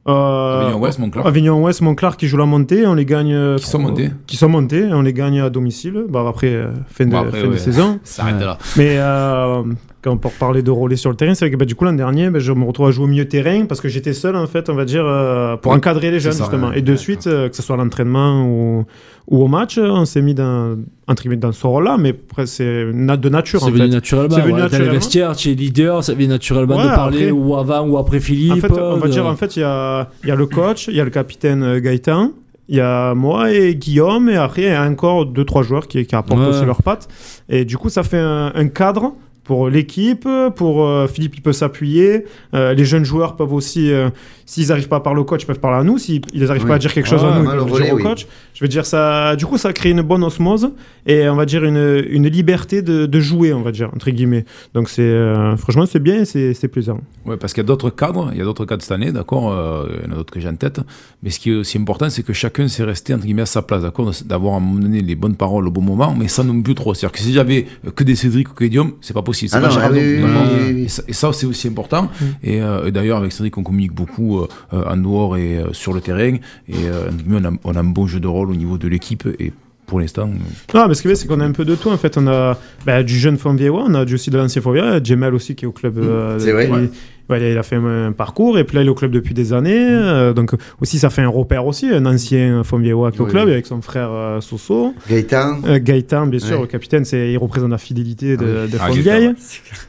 [0.10, 1.28] Euh, Avignon Ouest, Montclar.
[1.28, 3.34] Avignon Ouest, Montclar qui joue la montée, on les gagne.
[3.34, 4.12] euh, Qui sont montés.
[4.28, 6.06] Qui sont montés, on les gagne à domicile.
[6.10, 7.58] Bah, après, euh, fin, de, Bon, après, fin de ouais.
[7.58, 8.00] saison.
[8.04, 8.58] Ça arrête là.
[8.78, 9.64] Mais euh,
[10.02, 11.94] quand pour parler de relais sur le terrain, c'est vrai que bah, du coup l'an
[11.94, 14.48] dernier, bah, je me retrouve à jouer au milieu terrain parce que j'étais seul en
[14.48, 16.70] fait, on va dire, euh, pour encadrer les jeunes ça, justement.
[16.70, 16.80] ouais.
[16.80, 18.86] Et de suite, euh, que ce soit à l'entraînement ou,
[19.28, 20.78] ou au match, on s'est mis dans,
[21.08, 24.30] entre guillemets, dans ce rôle-là, mais après, c'est na- de nature C'est venu naturellement.
[24.36, 24.92] C'est venu voilà, Dans naturellement.
[24.94, 27.98] les vestiaires, tu es leader, ça vient naturellement Ouais, de parler après- ou avant ou
[27.98, 28.52] après Philippe.
[28.54, 30.46] En fait, on va de- dire, en fait, il y a, il y a le
[30.46, 32.32] coach, il y a le capitaine euh, Gaëtan,
[32.70, 35.88] il y a moi et Guillaume, et après, il y a encore deux, trois joueurs
[35.88, 36.48] qui, qui apportent Ouais.
[36.48, 37.08] aussi leurs pattes.
[37.50, 39.14] Et du coup, ça fait un, un cadre
[39.50, 42.26] pour l'équipe, pour euh, Philippe, il peut s'appuyer.
[42.54, 44.12] Euh, les jeunes joueurs peuvent aussi, euh,
[44.46, 45.98] s'ils n'arrivent pas par le coach, ils peuvent parler à nous.
[45.98, 46.68] S'ils n'arrivent Oui.
[46.70, 47.98] pas à dire quelque chose Ah, à nous, ouais, ils le peuvent relais, dire au
[47.98, 48.28] coach.
[48.60, 50.72] Je veux dire, ça, du coup, ça crée une bonne osmose
[51.08, 54.44] et on va dire une, une liberté de, de jouer, on va dire, entre guillemets.
[54.74, 57.00] Donc, c'est, euh, franchement, c'est bien et c'est c'est plaisant.
[57.26, 59.54] Ouais, parce qu'il y a d'autres cadres, il y a d'autres cadres cette année, d'accord
[59.54, 60.82] euh, Il y en a d'autres que j'ai en tête.
[61.24, 63.62] Mais ce qui est aussi important, c'est que chacun s'est resté, entre guillemets, à sa
[63.62, 66.44] place, d'accord D'avoir à un moment donné les bonnes paroles au bon moment, mais sans
[66.44, 66.94] non plus trop.
[66.94, 67.66] C'est-à-dire que si j'avais
[67.96, 69.52] que des Cédric ou que des Guillaume, c'est pas possible.
[69.54, 69.96] Ah pas non, Géraldo.
[69.96, 70.32] oui, oui, oui,
[70.66, 70.82] oui, oui.
[70.84, 72.10] Et ça, ça, c'est aussi important.
[72.44, 75.72] Et, euh, et d'ailleurs, avec Cédric, on communique beaucoup euh, euh, en dehors et euh,
[75.72, 76.36] sur le terrain.
[76.68, 78.78] Et euh, entre guillemets, on, a, on a un bon jeu de rôle au niveau
[78.78, 79.28] de l'équipe.
[79.40, 79.52] Et
[79.86, 80.30] pour l'instant,
[80.76, 81.90] Non, mais ce qui est bien, c'est qu'on a un peu de tout.
[81.90, 85.02] En fait, on a bah, du jeune Fonviewa, on a du- aussi de l'ancien Fonviewa,
[85.04, 85.98] Djemel aussi qui est au club.
[85.98, 86.70] euh, c'est vrai.
[86.70, 89.52] ouais, il a fait un parcours et puis là, il est au club depuis des
[89.54, 89.76] années.
[89.80, 93.32] euh, donc, aussi, ça fait un repère aussi, un ancien Fonviewa qui est au Oui,
[93.32, 93.54] club oui.
[93.54, 94.94] avec son frère euh, Soso.
[95.10, 95.60] Gaëtan.
[95.66, 96.62] Euh, Gaëtan, bien sûr, Ouais.
[96.62, 98.90] le capitaine, c'est, il représente la fidélité de, de Ah.
[98.92, 99.34] Gaëtan,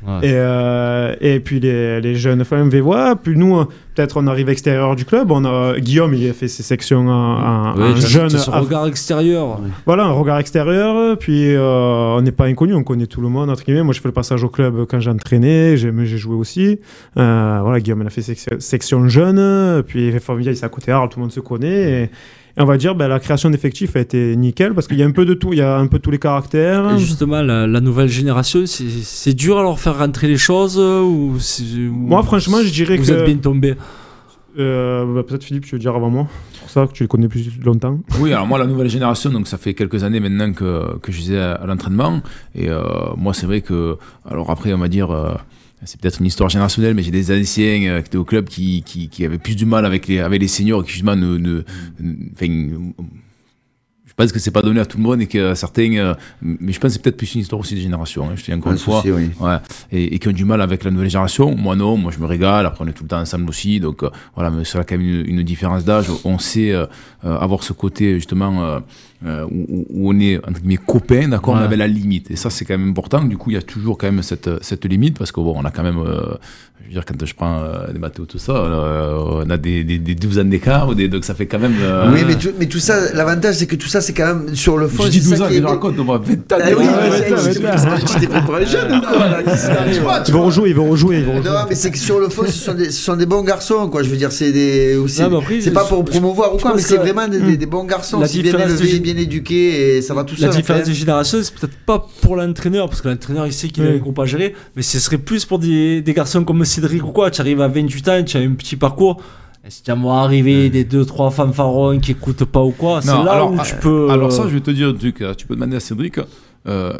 [0.07, 0.19] Ouais.
[0.29, 3.17] Et, euh, et puis les, les jeunes Fonviewa.
[3.23, 3.65] Puis nous, euh,
[4.01, 5.31] peut-être on arrive extérieur du club.
[5.31, 8.31] On a, Guillaume, il a fait ses sections en, Ouais, jeune.
[8.31, 9.61] ce regard extérieur.
[9.85, 11.19] voilà, un regard extérieur.
[11.19, 13.83] Puis euh, on n'est pas inconnu, on connaît tout le monde, entre guillemets.
[13.83, 16.79] Moi, je fais le passage au club quand j'entraînais, j'ai joué aussi.
[17.19, 19.83] Euh, voilà, Guillaume, il a fait section, section jeune.
[19.83, 22.05] Puis Fontvieille, c'est à côté Arles, tout le monde se connaît.
[22.05, 22.11] Et,
[22.61, 25.07] et on va dire, ben, la création d'effectifs a été nickel parce qu'il y a
[25.07, 25.55] un peu de tout.
[25.55, 26.95] Il y a un peu tous les caractères.
[26.95, 31.01] Et justement, la, la nouvelle génération, c'est dur à leur faire rentrer les choses euh,
[31.01, 33.13] ou c'est- ou- Moi, franchement, je dirais vous que.
[33.13, 33.77] êtes bien tombé?
[34.59, 36.27] Euh, bah, Peut-être Philippe, tu veux dire avant moi?
[36.53, 37.99] C'est pour ça que tu les connais plus longtemps.
[38.19, 41.19] Oui, alors moi, la nouvelle génération, donc ça fait quelques années maintenant que, que je
[41.19, 42.21] faisais à, à l'entraînement.
[42.55, 42.83] Et euh,
[43.17, 43.97] moi, c'est vrai que,
[44.29, 45.33] alors après, on va dire, euh,
[45.85, 48.83] c'est peut-être une histoire générationnelle, mais j'ai des anciens euh, qui étaient au club qui,
[48.83, 51.39] qui, qui avaient plus du mal avec les, avec les seniors, et qui justement ne.
[51.39, 51.63] ne-
[54.07, 55.95] je pense que c'est pas donné à tout le monde et que certains.
[55.95, 58.25] euh, mais je pense que c'est peut-être plus une histoire aussi de génération.
[58.29, 58.97] hein, je te dis encore Un une fois.
[59.01, 59.31] souci, oui.
[59.41, 59.57] Ouais.
[59.93, 61.55] Et, et qui ont du mal avec la nouvelle génération.
[61.57, 62.67] Moi, non, moi, je me régale.
[62.67, 63.81] Après, on est tout le temps ensemble aussi.
[63.81, 66.07] Donc, euh, voilà, mais c'est quand même une, une différence d'âge.
[66.25, 66.85] On sait euh,
[67.25, 68.81] euh, avoir ce côté, justement,
[69.27, 71.61] euh, où, on est, entre guillemets, copains, d'accord, Ouais.
[71.61, 72.31] mais avec la limite.
[72.31, 73.23] Et ça, c'est quand même important.
[73.23, 75.65] Du coup, il y a toujours quand même cette, cette limite parce que, bon, on
[75.65, 76.21] a quand même, euh,
[76.81, 79.85] je veux dire, quand je prends euh, des Mathéo, tout ça, euh, on a des,
[79.85, 81.75] des, des 12 ans d'écart, ou des- donc ça fait quand même.
[81.83, 84.55] euh, Oui, mais tout, mais tout ça, l'avantage, c'est que tout ça, c'est quand même
[84.57, 85.03] sur le fond.
[85.05, 86.59] je dis c'est 12 ça ans, mais je raconte, on va 20 ans.
[86.59, 86.87] Ah oui,
[90.25, 91.19] tu Ils vont rejouer, ils vont rejouer.
[91.19, 91.51] Ils vont rejouer.
[91.51, 93.89] Non, mais c'est que sur le fond, ce sont des, ce sont des bons garçons,
[93.89, 94.03] quoi.
[94.03, 94.97] Je veux dire, c'est des
[95.61, 98.43] c'est pas pour promouvoir ou quoi, mais c'est vraiment des, des- bons garçons, la aussi
[98.43, 100.61] bien élevés, bien éduqués, et ça va tout La seul.
[100.61, 100.91] différence après.
[100.93, 103.95] de génération, c'est peut-être pas pour l'entraîneur, parce que l'entraîneur il sait qu'il a Oui.
[103.97, 107.13] un groupe à gérer, mais ce serait plus pour des, des garçons comme Cédric ou
[107.13, 107.31] quoi.
[107.31, 109.21] Tu arrives à 28 ans, tu as un petit parcours.
[109.67, 113.33] Et si tu vois arriver des 2-3 fanfarons qui écoutent pas ou quoi, c'est là
[113.33, 114.09] alors, où tu peux.
[114.11, 115.21] Alors ça, je vais te dire un truc.
[115.21, 116.19] euh, Tu peux demander à Cédric.
[116.67, 116.95] euh,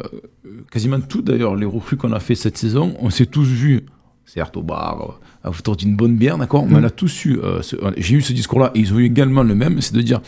[0.71, 3.85] quasiment tout d'ailleurs, les recrues qu'on a fait cette saison, on s'est tous vus,
[4.25, 7.61] certes au bar, euh, autour d'une bonne bière, d'accord, mais on a tous eu, euh,
[7.61, 10.21] ce- j'ai eu ce discours-là, et ils ont eu également le même, c'est de dire,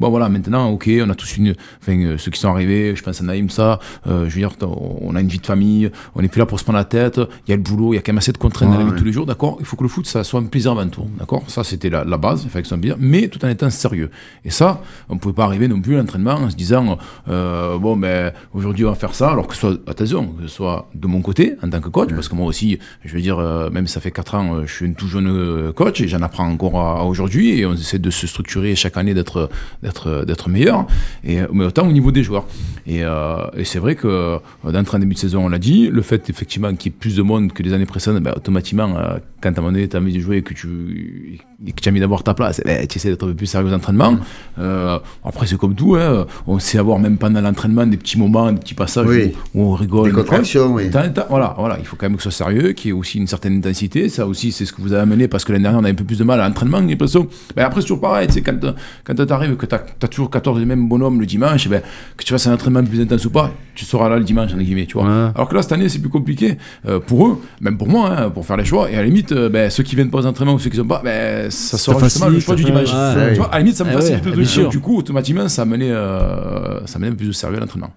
[0.00, 3.02] bon voilà, maintenant, ok, on a tous une, enfin, euh, ceux qui sont arrivés, je
[3.02, 6.22] pense à Naïm, ça, euh, je veux dire, on a une vie de famille, on
[6.22, 7.98] n'est plus là pour se prendre la tête, il y a le boulot, il y
[7.98, 9.66] a quand même assez de contraintes dans la vie de tous les jours, d'accord, il
[9.66, 12.16] faut que le foot, ça soit un plaisir avant tout, d'accord, ça c'était la, la
[12.16, 14.10] base, il fallait que un plaisir, mais tout en étant sérieux.
[14.44, 17.78] Et ça, on ne pouvait pas arriver non plus à l'entraînement en se disant, euh,
[17.78, 20.88] bon, ben, aujourd'hui on va faire ça, alors que ce soit, attention, que ce soit
[20.94, 23.68] de mon côté, en tant que coach, parce que moi aussi, je veux dire, euh,
[23.70, 26.08] même si ça fait 4 ans, euh, je suis un tout jeune euh, coach et
[26.08, 29.50] j'en apprends encore à, à aujourd'hui et on essaie de se structurer chaque année d'être
[29.82, 30.86] d'être d'être meilleur,
[31.24, 32.46] et, mais autant au niveau des joueurs.
[32.86, 36.02] Et, euh, et c'est vrai que d'entrer en début de saison, on l'a dit, le
[36.02, 39.18] fait effectivement qu'il y ait plus de monde que les années précédentes, ben, automatiquement, euh,
[39.40, 41.88] quand à un moment donné tu as envie de jouer et que tu, et que
[41.88, 44.18] as envie d'avoir ta place, ben, tu essaies d'être un peu plus sérieux aux entraînements.
[44.58, 48.52] Euh, après, c'est comme tout, hein, on sait avoir même pendant l'entraînement des petits moments,
[48.52, 49.32] des petits passages Oui.
[49.54, 50.10] où, où on rigole.
[50.10, 50.90] Des contractions, oui.
[51.30, 53.26] Voilà, voilà, il faut quand même que ce soit sérieux, qu'il y ait aussi une
[53.26, 54.08] certaine intensité.
[54.10, 55.96] Ça aussi, c'est ce que vous avez amené parce que l'année dernière, on avait un
[55.96, 57.26] peu plus de mal à l'entraînement, j'ai l'impression.
[57.56, 58.58] Ben après, c'est toujours pareil, tu sais, quand,
[59.04, 61.82] quand t'arrives, que t'as as toujours 14 des mêmes bonhommes le dimanche, ben,
[62.16, 64.62] que tu fasses un entraînement plus intense ou pas, tu seras là le dimanche, entre
[64.62, 65.04] guillemets, tu vois.
[65.04, 65.30] Ouais.
[65.34, 68.30] Alors que là, cette année, c'est plus compliqué euh, pour eux, même pour moi, hein,
[68.30, 68.90] pour faire les choix.
[68.90, 70.76] Et à la limite, euh, ben, ceux qui viennent pas aux entraînements ou ceux qui
[70.76, 72.92] sont pas, ben, ça sera justement le choix du dimanche.
[72.92, 73.32] ouais.
[73.32, 74.68] Tu vois, à la limite, ça me Eh facilite ouais, le.
[74.68, 77.90] Du coup, automatiquement, ça amenait, euh, ça amenait plus de sérieux à l'entraînement.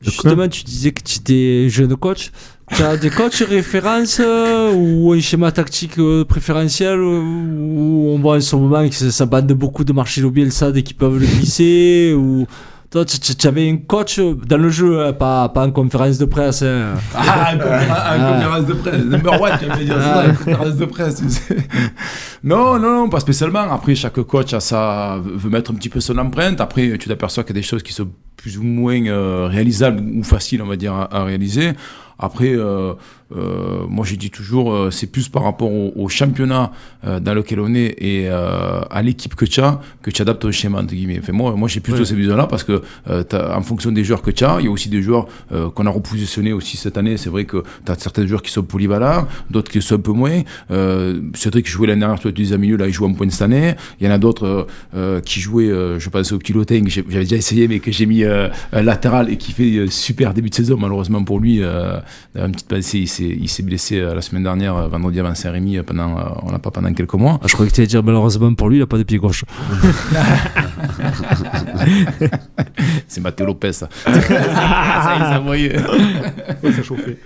[0.00, 2.30] Justement, tu disais que tu étais jeune coach.
[2.74, 8.18] Tu as des coachs références euh, ou un schéma tactique euh, préférentiel euh, où on
[8.18, 11.18] voit en ce moment que ça ça bande beaucoup de Marcelo Bielsa dès qu'ils peuvent
[11.18, 12.44] le glisser ou
[12.90, 16.62] toi tu, avais un coach dans le jeu hein, pas, pas en conférence de presse
[16.62, 16.94] hein.
[17.14, 19.04] Ah, une conférence, de presse.
[19.04, 21.56] Number one, tu dire ça, une conférence de presse, tu sais.
[22.42, 23.72] Non, non, non, pas spécialement.
[23.72, 26.60] Après, chaque coach a sa, veut mettre un petit peu son empreinte.
[26.60, 30.22] Après, tu t'aperçois qu'il y a des choses qui sont plus ou moins réalisables ou
[30.22, 31.72] faciles, on va dire, à, à réaliser.
[32.18, 32.94] Après, euh,
[33.34, 36.70] euh, moi j'ai dit toujours, euh, c'est plus par rapport au, au championnat
[37.04, 40.42] euh, dans lequel on est et euh, à l'équipe que tu as que tu adaptes
[40.42, 41.18] ton schéma entre guillemets.
[41.20, 42.04] Enfin, moi, moi j'ai plutôt Ouais.
[42.04, 43.24] cette vision-là parce que euh,
[43.54, 45.86] en fonction des joueurs que tu as, il y a aussi des joueurs euh, qu'on
[45.86, 47.16] a repositionnés aussi cette année.
[47.16, 50.12] C'est vrai que tu as certains joueurs qui sont polyvalents, d'autres qui sont un peu
[50.12, 50.42] moins.
[50.70, 53.28] Euh, Cédric qui jouait l'année dernière, tu as à milieu, là il joue en point
[53.30, 53.74] cette année.
[54.00, 54.66] Il y en a d'autres
[55.24, 58.06] qui jouaient, euh, je pense au piloting, que j'ai- j'avais déjà essayé mais que j'ai
[58.06, 61.60] mis euh, latéral et qui fait super début de saison malheureusement pour lui.
[61.62, 61.98] euh,
[62.34, 65.34] une petite pensée, il s'est, il s'est blessé euh, la semaine dernière, euh, vendredi avant
[65.34, 67.38] Saint-Rémy, euh, pendant, on l'a pas pendant quelques mois.
[67.42, 69.18] Ah, je croyais que tu allais dire malheureusement pour lui, il a pas de pied
[69.18, 69.44] gauche.
[73.08, 73.88] C'est Matteo Lopez, ça.
[74.04, 75.76] ça ça voyait.
[75.78, 77.18] ça chauffait.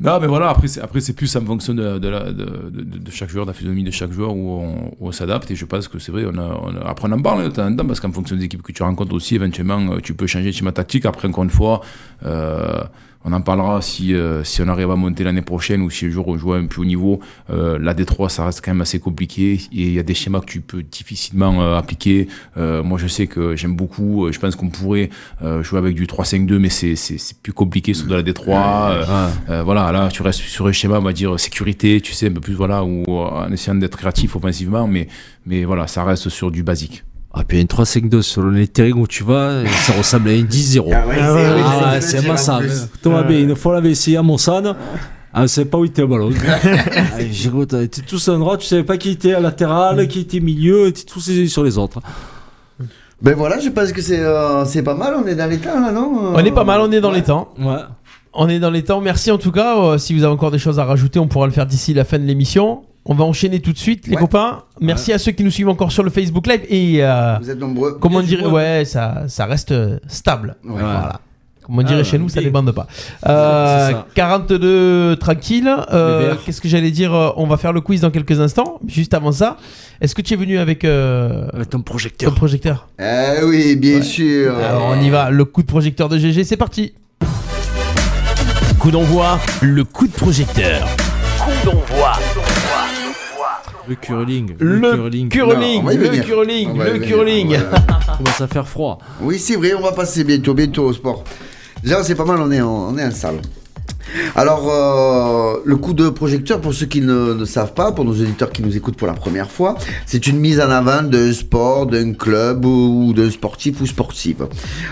[0.00, 2.98] Non, mais voilà, après, c'est, après, c'est plus en fonction de, de, la- de, de-
[2.98, 5.50] de chaque joueur, de la physionomie de chaque joueur où on, où on s'adapte.
[5.50, 7.48] Et je pense que c'est vrai, on a, on a- après on en parle de
[7.50, 10.28] temps en temps, parce qu'en fonction des équipes que tu rencontres aussi, éventuellement, tu peux
[10.28, 11.04] changer de schéma tactique.
[11.04, 11.80] Après, encore une fois,
[12.24, 12.80] euh,
[13.28, 16.10] on en parlera si, euh, si on arrive à monter l'année prochaine ou si le
[16.10, 17.20] jour on joue à un plus haut niveau.
[17.50, 19.54] Euh, la D3, ça reste quand même assez compliqué.
[19.72, 22.28] Et il y a des schémas que tu peux difficilement euh, appliquer.
[22.56, 24.30] Moi, je sais que j'aime beaucoup.
[24.32, 25.10] Je pense qu'on pourrait
[25.62, 28.48] jouer avec du 3-5-2, mais c'est, c'est, c'est plus compliqué sur de la D3.
[28.48, 32.28] euh, euh, voilà, là, tu restes sur un schéma, on va dire, sécurité, tu sais,
[32.28, 35.08] un peu plus, voilà, ou en essayant d'être créatif offensivement, mais,
[35.46, 37.04] mais voilà, ça reste sur du basique.
[37.40, 40.30] Ah, puis il y a une 3-5-2 selon les terrains où tu vas, ça ressemble
[40.30, 40.90] à une 10-0.
[40.92, 42.88] Ah ouais, c'est- oui, Ah c'est- ouais, c'est c'est plus.
[43.00, 44.74] Thomas B, une fois l'avait essayé à Monsanne,
[45.32, 46.30] ah, on savait pas où était le ballon.
[46.48, 46.58] Ah,
[47.68, 50.40] t'as été tous à un endroit, tu savais pas qui était à latéral, qui était
[50.40, 52.00] milieu, tu tous les uns sur les autres.
[53.22, 55.80] Ben voilà, je pense que c'est euh, c'est pas mal, on est dans les temps
[55.80, 57.16] là, non On est pas mal, on est dans Ouais.
[57.16, 57.48] les temps.
[57.58, 57.74] Ouais.
[58.32, 59.00] On est dans les temps.
[59.00, 59.76] Merci en tout cas.
[59.78, 62.04] Euh, si vous avez encore des choses à rajouter, on pourra le faire d'ici la
[62.04, 62.82] fin de l'émission.
[63.04, 64.20] On va enchaîner tout de suite, les Ouais.
[64.20, 64.64] copains.
[64.80, 66.60] Merci à ceux qui nous suivent encore sur le Facebook Live.
[66.68, 67.98] Et euh, Vous êtes nombreux.
[68.00, 68.52] comment sûr.
[68.52, 70.56] ouais, ça, ça reste euh, stable.
[70.64, 70.72] Ouais.
[70.80, 71.20] Voilà.
[71.64, 72.86] Comme on dirait Ah, chez nous, ça débande pas.
[73.26, 74.06] Euh, C'est ça.
[74.14, 75.70] 42 tranquille.
[75.92, 76.38] Euh, verts.
[76.44, 78.78] Qu'est-ce que j'allais dire On va faire le quiz dans quelques instants.
[78.86, 79.58] Juste avant ça,
[80.00, 82.34] est-ce que tu es venu avec euh, Avec ton ton projecteur.
[82.34, 84.54] projecteur Eh oui, bien sûr.
[84.56, 85.28] Alors on y va.
[85.30, 86.94] Le coup de projecteur de GG, c'est parti.
[88.78, 90.86] Coup d'envoi, le coup de projecteur.
[93.88, 94.54] Le curling.
[94.58, 95.28] Le curling.
[95.28, 97.06] curling, Non, on le curling, On le venir.
[97.08, 97.48] curling.
[97.50, 97.58] Ouais.
[98.18, 98.98] commence à faire froid.
[99.20, 101.24] Oui, c'est vrai, on va passer bientôt, bientôt au sport.
[101.82, 103.40] Déjà, c'est pas mal, on est en, on est en salle.
[104.34, 108.12] Alors, euh, le coup de projecteur, pour ceux qui ne, ne savent pas, pour nos
[108.12, 111.86] auditeurs qui nous écoutent pour la première fois, c'est une mise en avant d'un sport,
[111.86, 114.46] d'un club ou, ou d'un sportif ou sportive.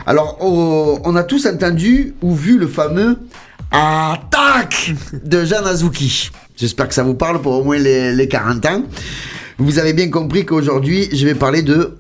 [0.07, 3.19] Alors, oh, on a tous entendu ou vu le fameux
[3.73, 4.93] Attaque
[5.25, 6.31] de Jean Azuki.
[6.57, 8.83] J'espère que ça vous parle pour au moins les, les 40 ans.
[9.59, 11.97] Vous avez bien compris qu'aujourd'hui, je vais parler de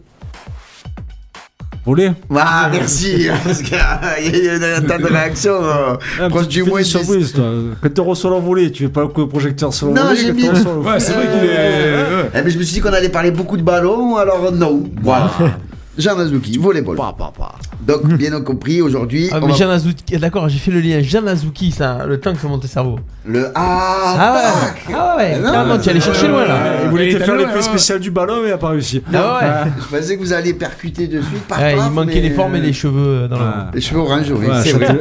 [1.85, 6.63] Voler ah, merci Parce qu'il y a un tas de réactions euh, Ah, proches tu
[6.63, 6.91] du moins des 10.
[6.91, 7.45] surprises, toi.
[7.81, 10.17] Quand tu reçois l'envolée, tu fais pas le coup de projecteur sur Non, l'envolée.
[10.21, 12.05] j'ai quand mis- Ouais, c'est vrai qu'il est.
[12.35, 14.83] Eh ben, je me suis dit qu'on allait parler beaucoup de ballons, alors non.
[15.03, 15.31] Voilà.
[15.99, 16.97] Jean Azuki, volleyball.
[16.97, 17.55] Pa, pa, pa.
[17.81, 21.01] Donc, bien compris, aujourd'hui, Ah, mais va- Jean Azuki, d'accord, j'ai fait le lien.
[21.01, 22.99] Jean Azuki, ça, le temps que ça monte le cerveau.
[23.25, 26.59] le Ah Attaque ouais, ah ouais, Non, carrément, tu allais chercher loin là.
[26.85, 29.03] Il voulait te faire l'effet spécial du ballon, mais il a pas réussi.
[29.13, 29.71] Ah ouais.
[29.91, 32.31] Je pensais que vous alliez percuter de suite par Ouais, paf, il manquait mais- les
[32.31, 33.71] formes et les cheveux dans Ah.
[33.73, 34.99] Les cheveux orange, oui, Ouais, c'est vrai.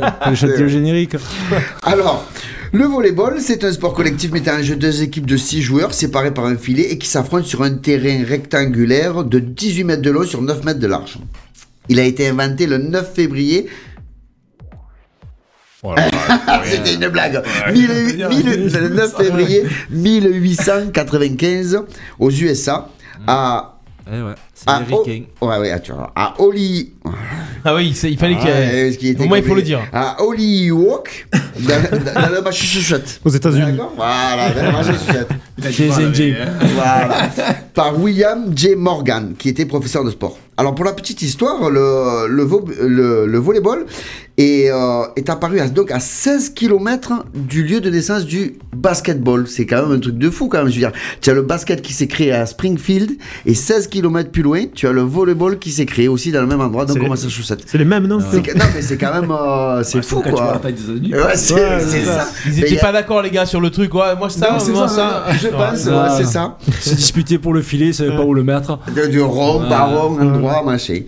[0.58, 1.16] le générique.
[1.84, 2.26] Alors,
[2.72, 6.34] le volleyball, c'est un sport collectif mettant en jeu deux équipes de 6 joueurs séparés
[6.34, 10.24] par un filet et qui s'affrontent sur un terrain rectangulaire de 18 mètres de long
[10.24, 11.18] sur 9 mètres de large.
[11.90, 13.68] Il a été inventé le 9 février.
[15.84, 16.10] Voilà,
[16.66, 17.44] C'était une blague.
[17.72, 21.84] Mille- le 9 février 1895
[22.20, 22.90] aux USA
[23.28, 23.78] à
[24.08, 24.34] Eh ouais,
[24.66, 24.80] à.
[25.42, 26.95] O- ouais, ouais, attends, à Holly.
[27.64, 28.50] Ah oui, il fallait Ah, que.
[28.50, 29.80] ouais, ce qui était Au moins, il faut le dire.
[29.92, 31.02] À Hollywood,
[31.60, 33.20] dans, le Massachusetts.
[33.26, 33.72] Aux États-Unis.
[33.72, 35.28] D'accord Voilà, dans le Massachusetts.
[35.72, 36.36] Chez NJ.
[36.76, 37.30] Voilà.
[37.74, 38.76] Par William J.
[38.76, 40.38] Morgan, qui était professeur de sport.
[40.58, 43.86] Alors, pour la petite histoire, le, le, vo- le, le volleyball
[44.38, 49.48] est, euh, est apparu à, donc à 16 km du lieu de naissance du basketball.
[49.50, 50.68] C'est quand même un truc de fou, quand même.
[50.70, 53.12] Je veux dire, tu as le basket qui s'est créé à Springfield,
[53.46, 56.48] et 16 km plus loin, tu as le volleyball qui s'est créé aussi dans le
[56.48, 57.64] même endroit, donc C'est au les- Massachusetts.
[57.66, 59.32] C'est les mêmes, non C'est que- Non, mais c'est quand même.
[59.32, 60.54] euh, c'est fou, Quand tu vois quoi.
[60.54, 61.14] la taille des États-Unis.
[61.14, 62.28] Ouais, c'est Ouais, c'est c'est ça.
[62.48, 63.94] Ils étaient pas d'accord, les gars, sur le truc.
[63.94, 65.34] Ouais, moi ça, Non, c'est moi ça, ça.
[65.42, 65.92] Je pense, Ouais.
[65.92, 66.58] ouais, c'est ça.
[66.82, 68.80] Se disputer pour le filet, il savait pas où le mettre.
[68.96, 69.70] De, du rond, Ouais.
[69.70, 71.00] baron, endroit, machin.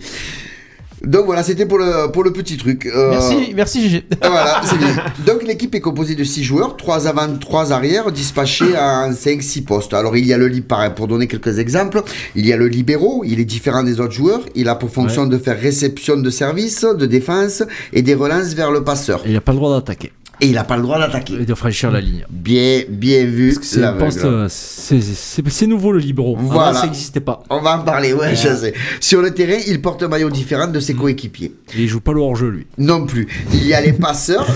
[1.04, 2.86] Donc voilà, c'était pour le, pour le petit truc.
[2.86, 4.04] Euh, Merci, merci GG.
[4.20, 4.96] Voilà, c'est bien.
[5.26, 9.94] Donc l'équipe est composée de 6 joueurs, 3 avant, 3 arrière, dispatchés en 5-6 postes.
[9.94, 12.02] Alors il y a le li- pareil, pour donner quelques exemples,
[12.34, 15.26] il y a le libéraux, il est différent des autres joueurs, il a pour fonction
[15.26, 17.62] de faire réception de service, de défense
[17.92, 19.22] et des relances vers le passeur.
[19.26, 20.12] Il a pas le droit d'attaquer.
[20.40, 21.34] Et il n'a pas le droit d'attaquer.
[21.40, 22.24] Et de franchir la ligne.
[22.30, 23.56] Bien, bien vu.
[23.60, 26.00] C'est euh, c'est- nouveau le.
[26.00, 26.74] Avant, Voilà.
[26.78, 27.42] ça n'existait pas.
[27.50, 28.72] On va en parler, ouais, je sais.
[29.00, 31.52] Sur le terrain, il porte un maillot différent de ses coéquipiers.
[31.76, 32.66] Et il joue pas le hors-jeu, lui.
[32.78, 33.26] Non plus.
[33.52, 34.46] Il y a les passeurs.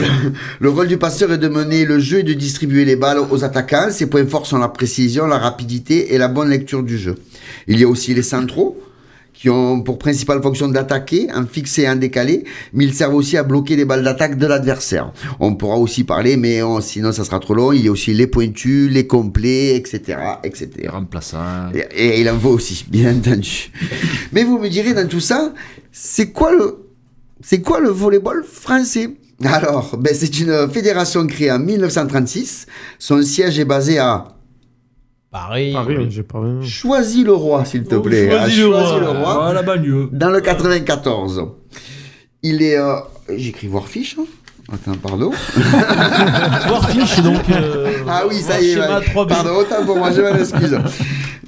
[0.61, 3.45] Le rôle du passeur est de mener le jeu et de distribuer les balles aux
[3.45, 3.89] attaquants.
[3.91, 7.17] Ses points forts sont la précision, la rapidité et la bonne lecture du jeu.
[7.67, 8.81] Il y a aussi les centraux
[9.43, 13.37] qui ont pour principale fonction d'attaquer, en fixer et en décaler, mais ils servent aussi
[13.37, 15.13] à bloquer les balles d'attaque de l'adversaire.
[15.41, 17.73] On pourra aussi parler, mais on- sinon ça sera trop long.
[17.73, 20.69] Il y a aussi les pointus, les complets, etc., etc.
[20.89, 21.73] Remplaçant.
[21.75, 21.81] Et,
[22.15, 23.73] et il en faut aussi, bien entendu.
[24.33, 25.53] Mais vous me direz dans tout ça,
[25.91, 26.77] c'est quoi le,
[27.43, 29.11] c'est quoi le volleyball français?
[29.45, 32.67] Alors, ben, c'est une fédération créée en 1936.
[33.01, 34.29] Son siège est basé à
[35.33, 35.73] Paris.
[35.73, 36.65] Paris, oui, j'ai pas vu.
[36.67, 38.31] Choisy-le-Roi, s'il te plaît.
[38.31, 39.47] Choisy-le-Roi.
[39.49, 40.09] Ah, la banlieue.
[40.13, 41.43] Dans le 94.
[42.43, 42.77] Il est.
[42.79, 42.97] euh,
[43.35, 44.17] J'écris Warfish.
[44.21, 44.25] hein
[44.73, 45.31] Attends, pardon.
[46.71, 47.43] Warfish, donc.
[47.51, 48.75] euh, ah oui, ça y est.
[48.75, 49.07] schéma ouais.
[49.07, 49.27] 3B.
[49.29, 50.79] Pardon, autant pour moi, je m'en excuse.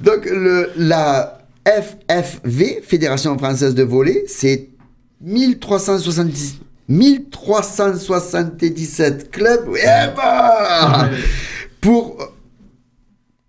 [0.01, 4.69] Donc, le, la FFV, Fédération Française de Volley, c'est
[5.21, 6.57] 1370.
[6.87, 11.09] 1377 clubs eh ben,
[11.81, 12.15] pour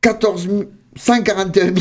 [0.06, 0.64] 14 000
[0.98, 1.74] 141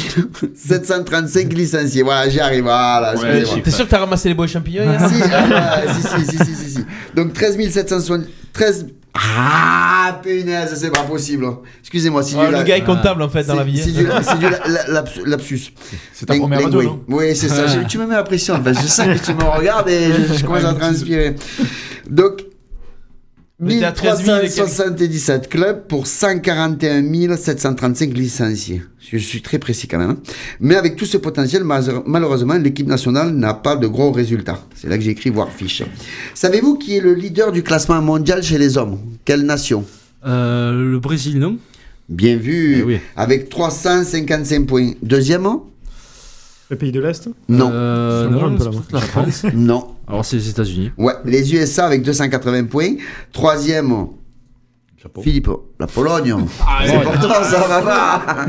[0.55, 2.01] 735 licenciés.
[2.03, 2.63] Voilà, j'y arrive.
[2.63, 3.61] Voilà, excusez-moi.
[3.63, 6.37] T'es sûr que t'as ramassé les bois champignons hier si, ah, ouais, si, si, si,
[6.45, 6.85] si, si, si.
[7.15, 8.21] Donc 13 760.
[8.51, 8.87] 13.
[9.17, 11.45] Ah, punaise, c'est pas possible.
[11.79, 12.21] Excusez-moi.
[12.23, 13.77] si Ouais, du le la- gars est comptable, en fait, dans la vie.
[13.77, 15.71] C'est du, c'est du la- la- laps- lapsus.
[16.11, 16.85] C'est ta première radio, oui.
[16.87, 17.67] non Oui, c'est ça.
[17.67, 18.55] Je- tu me mets la pression.
[18.55, 18.73] En fait.
[18.73, 21.35] Je sens que tu me regardes et je, je commence à transpirer.
[22.09, 23.43] Donc, On était à 13 000 et quelques.
[23.59, 28.81] 1377 clubs pour 141 735 licenciés.
[28.99, 30.09] Je suis très précis quand même.
[30.11, 30.17] hein.
[30.59, 34.59] Mais avec tout ce potentiel, mal- malheureusement, l'équipe nationale n'a pas de gros résultats.
[34.75, 35.83] C'est là que j'ai écrit Warfish.
[36.33, 38.97] Savez-vous qui est le leader du classement mondial chez les hommes?
[39.23, 39.85] Quelle nation?
[40.25, 41.57] Euh, le Brésil, non?
[42.09, 42.77] Bien vu.
[42.79, 42.99] Eh oui.
[43.15, 44.91] Avec 355 points.
[45.01, 45.65] Deuxièmement
[46.69, 47.29] Le pays de l'Est?
[47.47, 47.69] Non.
[47.71, 48.57] Euh, non,
[48.91, 49.43] la France.
[49.53, 49.94] Non.
[50.07, 50.91] Alors, c'est les États-Unis.
[50.97, 52.95] Ouais, les USA avec 280 points.
[53.33, 54.07] Troisième,
[55.21, 55.49] Philippe,
[55.79, 56.35] la Pologne.
[56.85, 58.45] c'est important, ça va pas.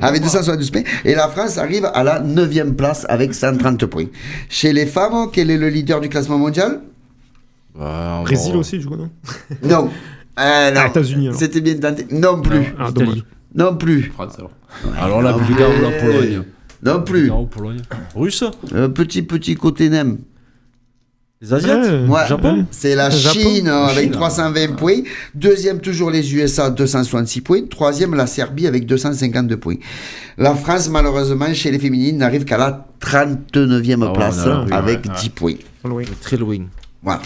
[0.06, 0.82] avec 272 points.
[1.04, 4.06] Et la France arrive à la 9 place avec 130 points.
[4.48, 6.80] Chez les femmes, quel est le leader du classement mondial?
[7.76, 9.10] Bah, Brésil va- aussi, du coup, non?
[9.62, 9.90] Non.
[10.38, 10.80] Euh, non.
[10.80, 11.38] Ah, États-Unis, alors.
[11.38, 12.06] C'était bien tenté.
[12.10, 12.74] Non plus.
[12.78, 13.06] Ah, Italie.
[13.06, 13.24] dommage.
[13.54, 14.02] Non plus.
[14.14, 14.50] France, alors.
[14.98, 16.06] Alors, la Non Bulgarie ou la plus.
[16.12, 16.42] Pologne?
[16.84, 17.20] Non plus.
[17.22, 17.80] Bulgarie ou Pologne?
[18.14, 18.44] Russe?
[18.74, 20.18] Euh, petit, petit côté nem.
[21.40, 22.08] Les Asiates Ouais.
[22.08, 23.38] Ouais, Japon c'est la Japon.
[23.38, 24.12] Chine euh, avec Chine.
[24.12, 25.02] 320 points.
[25.34, 27.62] Deuxième, toujours les USA, 266 points.
[27.70, 29.76] Troisième, la Serbie avec 252 points.
[30.36, 35.04] La France, malheureusement, chez les féminines, n'arrive qu'à la 39e Ah ouais, place oui, avec
[35.06, 35.54] ouais, 10 points.
[35.84, 36.02] Loin.
[36.20, 36.58] Très loin.
[37.04, 37.22] Voilà.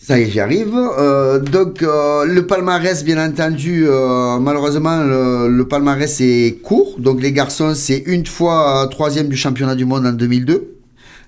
[0.00, 0.74] Ça y est, j'y arrive.
[0.74, 6.94] Euh, donc, euh, le palmarès, bien entendu, euh, malheureusement, le, le palmarès est court.
[6.98, 10.77] Donc, les garçons, c'est une fois troisième du championnat du monde en 2002,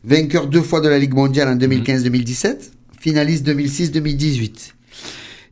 [0.04, 2.56] vainqueur deux fois de la Ligue mondiale en 2015-2017,
[2.98, 4.72] finaliste 2006-2018.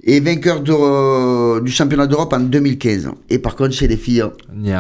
[0.05, 3.11] Et vainqueur de, euh, du championnat d'Europe en 2015.
[3.31, 4.25] Et par contre, chez les filles.
[4.55, 4.73] Niet.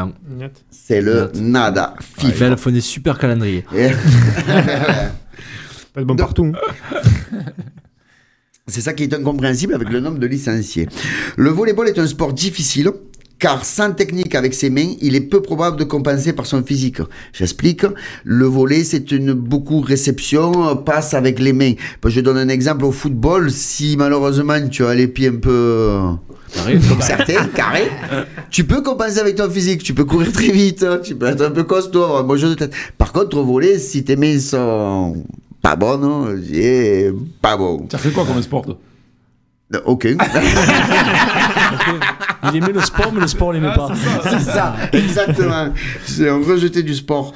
[0.71, 1.95] c'est le nada.
[2.23, 2.57] Il FIFA.
[2.57, 3.65] fait des super calendrier.
[3.77, 3.91] Et-
[5.93, 6.53] Pas de bon partout.
[8.67, 10.89] C'est ça qui est incompréhensible avec le nombre de licenciés.
[11.37, 12.91] Le volleyball est un sport difficile.
[13.39, 16.99] Car sans technique avec ses mains, il est peu probable de compenser par son physique.
[17.33, 17.85] J'explique.
[18.25, 21.75] Le volley, c'est une beaucoup réception, euh, passe avec les mains.
[22.03, 23.51] Ben, Je donne un exemple au football.
[23.53, 26.01] Si malheureusement tu as les pieds un peu
[26.55, 27.91] comme certains, carrés,
[28.51, 29.83] tu peux compenser avec ton physique.
[29.83, 32.49] Tu peux courir très vite, hein, tu peux être un peu costaud, un bon jeu
[32.51, 32.73] de tête.
[32.97, 35.23] Par contre, au volley, si tes mains sont
[35.63, 37.13] pas bonnes, hein, c'est
[37.43, 37.87] pas bon.
[37.93, 38.79] As fait quoi comme sport toi?
[39.75, 40.17] Euh, Aucun.
[42.53, 43.91] Il aimait le sport, mais le sport, il l'aimait pas.
[44.25, 45.73] C'est ça, exactement.
[46.07, 47.33] C'est un rejeté du sport.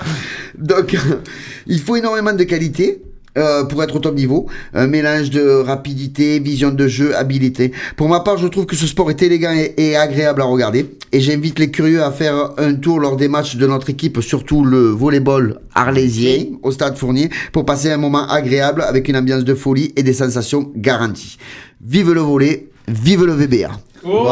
[0.58, 0.96] Donc,
[1.66, 3.02] il faut énormément de qualité.
[3.38, 7.72] euh, pour être au top niveau, un mélange de rapidité, vision de jeu, habileté.
[7.96, 10.90] Pour ma part, je trouve que ce sport est élégant et, et agréable à regarder.
[11.12, 14.64] Et j'invite les curieux à faire un tour lors des matchs de notre équipe, surtout
[14.66, 19.54] le volleyball arlésien au stade Fournier, pour passer un moment agréable avec une ambiance de
[19.54, 21.38] folie et des sensations garanties.
[21.80, 23.70] Vive le volley, vive le VBA.
[24.04, 24.26] Oh,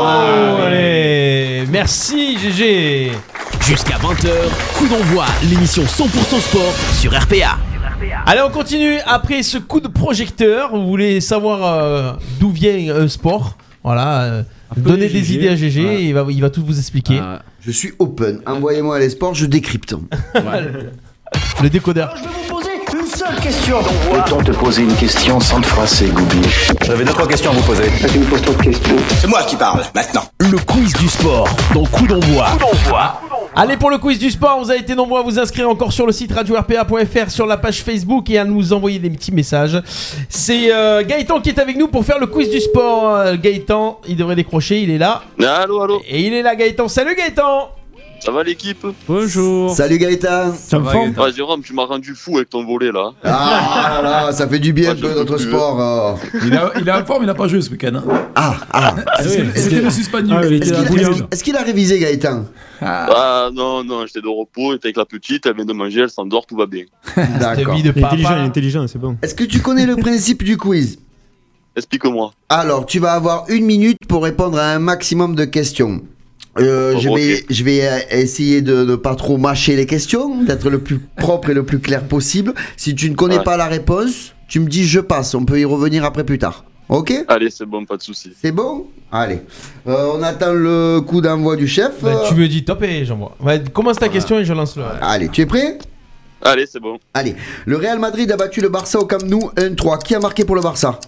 [0.67, 3.13] allez Merci GG
[3.61, 4.29] Jusqu'à 20h,
[4.77, 7.59] coup d'envoi, l'émission 100% sport sur RPA.
[8.27, 10.71] Allez, on continue après ce coup de projecteur.
[10.75, 13.57] Vous voulez savoir euh, d'où vient un sport?
[13.85, 14.43] Voilà, euh,
[14.77, 15.35] donnez de des GG.
[15.35, 15.95] idées à GG Ouais.
[16.03, 17.21] et il va, il va tout vous expliquer.
[17.23, 18.41] Ah, Je suis open.
[18.47, 19.95] Envoyez-moi les sports, je décrypte.
[21.63, 22.17] Le décodeur.
[23.31, 26.43] Peut-on te poser une question sans te froisser, Goubi
[26.85, 27.85] J'avais deux, trois questions à vous poser.
[28.13, 28.97] Tu me poses trop de questions.
[29.21, 30.23] C'est moi qui parle, maintenant.
[30.41, 32.49] Le quiz du sport dans coup d'envoi.
[33.55, 36.07] Allez pour le quiz du sport, vous avez été nombreux à vous inscrire encore sur
[36.07, 39.81] le site radio-rpa.fr, sur la page Facebook et à nous envoyer des petits messages.
[40.29, 43.15] C'est euh, Gaëtan qui est avec nous pour faire le quiz du sport.
[43.15, 45.23] Euh, Gaëtan, il devrait décrocher, il est là.
[45.41, 46.89] Allô, allô Et il est là Gaëtan.
[46.89, 47.71] Salut Gaëtan
[48.23, 49.71] Ça va l'équipe Bonjour.
[49.75, 50.53] Salut Gaëtan.
[50.55, 53.13] Ça me forme Ah Jérôme, tu m'as rendu fou avec ton volet là.
[53.25, 55.81] Ah là, ça fait du bien Ah, un peu notre plus, sport.
[55.81, 56.15] euh.
[56.47, 57.95] Il, a- il est en forme, il n'a pas joué ce week-end.
[57.95, 58.05] hein.
[58.35, 58.95] Ah, ah.
[59.91, 62.45] Suspendu Ah, il était Est-ce qu'il est-ce a révisé Gaëtan
[62.83, 66.11] Ah non, non, j'étais de repos, j'étais avec la petite, elle vient de manger, elle
[66.11, 66.85] s'endort, tout va bien.
[67.41, 67.75] D'accord.
[67.75, 68.41] Vie de Il est intelligent, il est papa.
[68.43, 69.17] intelligent, c'est bon.
[69.23, 70.99] Est-ce que tu connais le principe du quiz
[71.75, 72.33] Explique-moi.
[72.51, 76.03] Alors, tu vas avoir une minute pour répondre à un maximum de questions.
[76.59, 80.69] Euh, je, vais, je vais euh, essayer de ne pas trop mâcher les questions, d'être
[80.69, 82.55] le plus propre et le plus clair possible.
[82.77, 83.45] Si tu ne connais Ouais.
[83.45, 85.35] pas la réponse, tu me dis je passe.
[85.35, 86.65] On peut y revenir après plus tard.
[86.89, 87.13] Ok?
[87.29, 88.33] Allez, c'est bon, pas de soucis.
[88.43, 88.87] C'est bon?
[89.13, 89.39] Allez.
[89.87, 92.03] Euh, on attend le coup d'envoi du chef.
[92.03, 93.37] Bah, tu me dis top et j'envoie.
[93.41, 94.83] Ouais, commence ta question et je lance le.
[95.01, 95.79] Allez, tu es prêt?
[96.43, 96.99] Allez, c'est bon.
[97.15, 97.37] Allez.
[97.65, 100.03] Le Real Madrid a battu le Barça au Camp Nou 1-3.
[100.03, 100.99] Qui a marqué pour le Barça?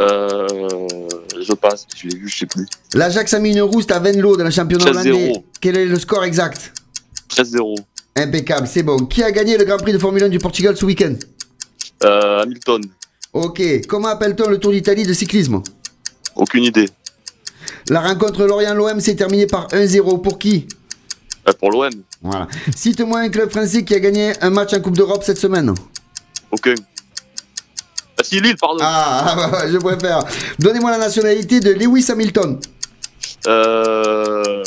[0.00, 0.46] Euh,
[1.48, 2.66] je passe, je l'ai vu, je sais plus.
[2.94, 4.90] L'Ajax a mis une à Venlo dans le championnat 13-0.
[4.92, 5.32] hollandais.
[5.60, 6.72] Quel est le score exact
[7.30, 7.76] 13-0.
[8.16, 8.98] Impeccable, c'est bon.
[9.06, 11.14] Qui a gagné le Grand Prix de Formule 1 du Portugal ce week-end
[12.04, 12.82] Euh, Hamilton,
[13.32, 13.62] Ok.
[13.88, 15.62] Comment appelle-t-on le Tour d'Italie de cyclisme
[16.34, 16.88] aucune idée.
[17.88, 20.20] La rencontre Lorient-l'OM s'est terminée par 1-0.
[20.20, 20.66] Pour qui
[21.48, 21.88] Euh, pour l'OM,
[22.22, 22.46] Voilà.
[22.74, 25.72] Cite-moi un club français qui a gagné un match en Coupe d'Europe cette semaine.
[26.50, 26.74] aucun.
[28.18, 28.78] Ah si, Lille, pardon.
[28.80, 30.20] Ah, je préfère.
[30.58, 32.58] Donnez-moi la nationalité de Lewis Hamilton.
[33.46, 34.62] Euh,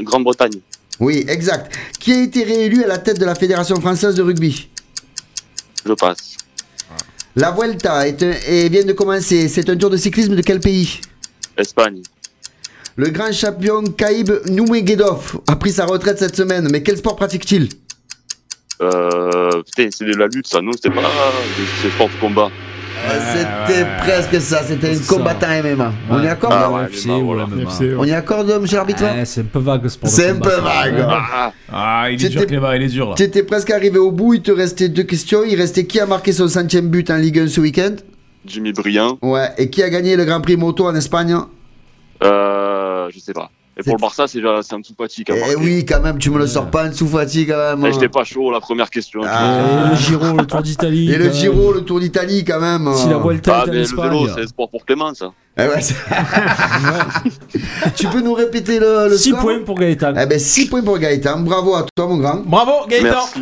[0.00, 0.60] Grande-Bretagne,
[1.00, 1.72] Oui, exact.
[1.98, 4.68] Qui a été réélu à la tête de la Fédération française de rugby?
[5.84, 6.36] Je passe.
[7.34, 9.48] La Vuelta est un- et vient de commencer.
[9.48, 11.00] C'est un tour de cyclisme de quel pays?
[11.56, 12.02] Espagne,
[12.96, 17.70] Le grand champion Kaïb Noumegedov a pris sa retraite cette semaine, mais quel sport pratique-t-il?
[18.82, 21.02] Euh, putain, c'est de la lutte ça, non C'était pas
[21.82, 22.48] c'est sport de combat.
[23.34, 25.14] C'était presque ça, c'était un C'est ça.
[25.16, 25.92] combattant MMA.
[26.08, 27.46] On y accorde Ah ouais, UFC voilà.
[27.98, 30.08] On y accorde, monsieur l'arbitre Ouais, c'est un peu vague ce sport.
[30.08, 31.04] C'est un peu vague.
[31.08, 33.14] Ah, Ah, il est dur, Clément, il est dur là.
[33.16, 35.42] Tu étais presque arrivé au bout, il te restait deux questions.
[35.44, 37.96] Il restait qui a marqué son centième but en Ligue 1 ce week-end?
[38.46, 41.36] Jimmy Briand, Ouais, et qui a gagné le Grand Prix moto en Espagne?
[42.22, 43.50] Euh, je sais pas.
[43.74, 45.56] Et pour le Barça, c'est dessous Fati qui a Eh marqué.
[45.56, 47.86] oui, quand même, tu me le sors pas en dessous fatigue quand même.
[47.88, 49.22] Eh, J'étais pas chaud la première question.
[49.24, 49.86] Ah.
[49.86, 51.10] Et le Giro, le Tour d'Italie.
[51.10, 51.74] Et le quand Giro, même.
[51.76, 52.92] le Tour d'Italie quand même.
[52.94, 54.10] Si la Vuelta Ah, est en mais le Espagne.
[54.10, 55.32] vélo, c'est sport pour Clément, ça.
[55.58, 55.94] Eh ouais, c'est-
[57.96, 59.40] tu peux nous répéter le, le 6 score?
[59.40, 60.14] points pour Gaëtan.
[60.20, 62.42] Eh ben 6 points pour Gaëtan, bravo à toi mon grand.
[62.44, 63.06] Bravo Gaëtan.
[63.34, 63.40] Merci.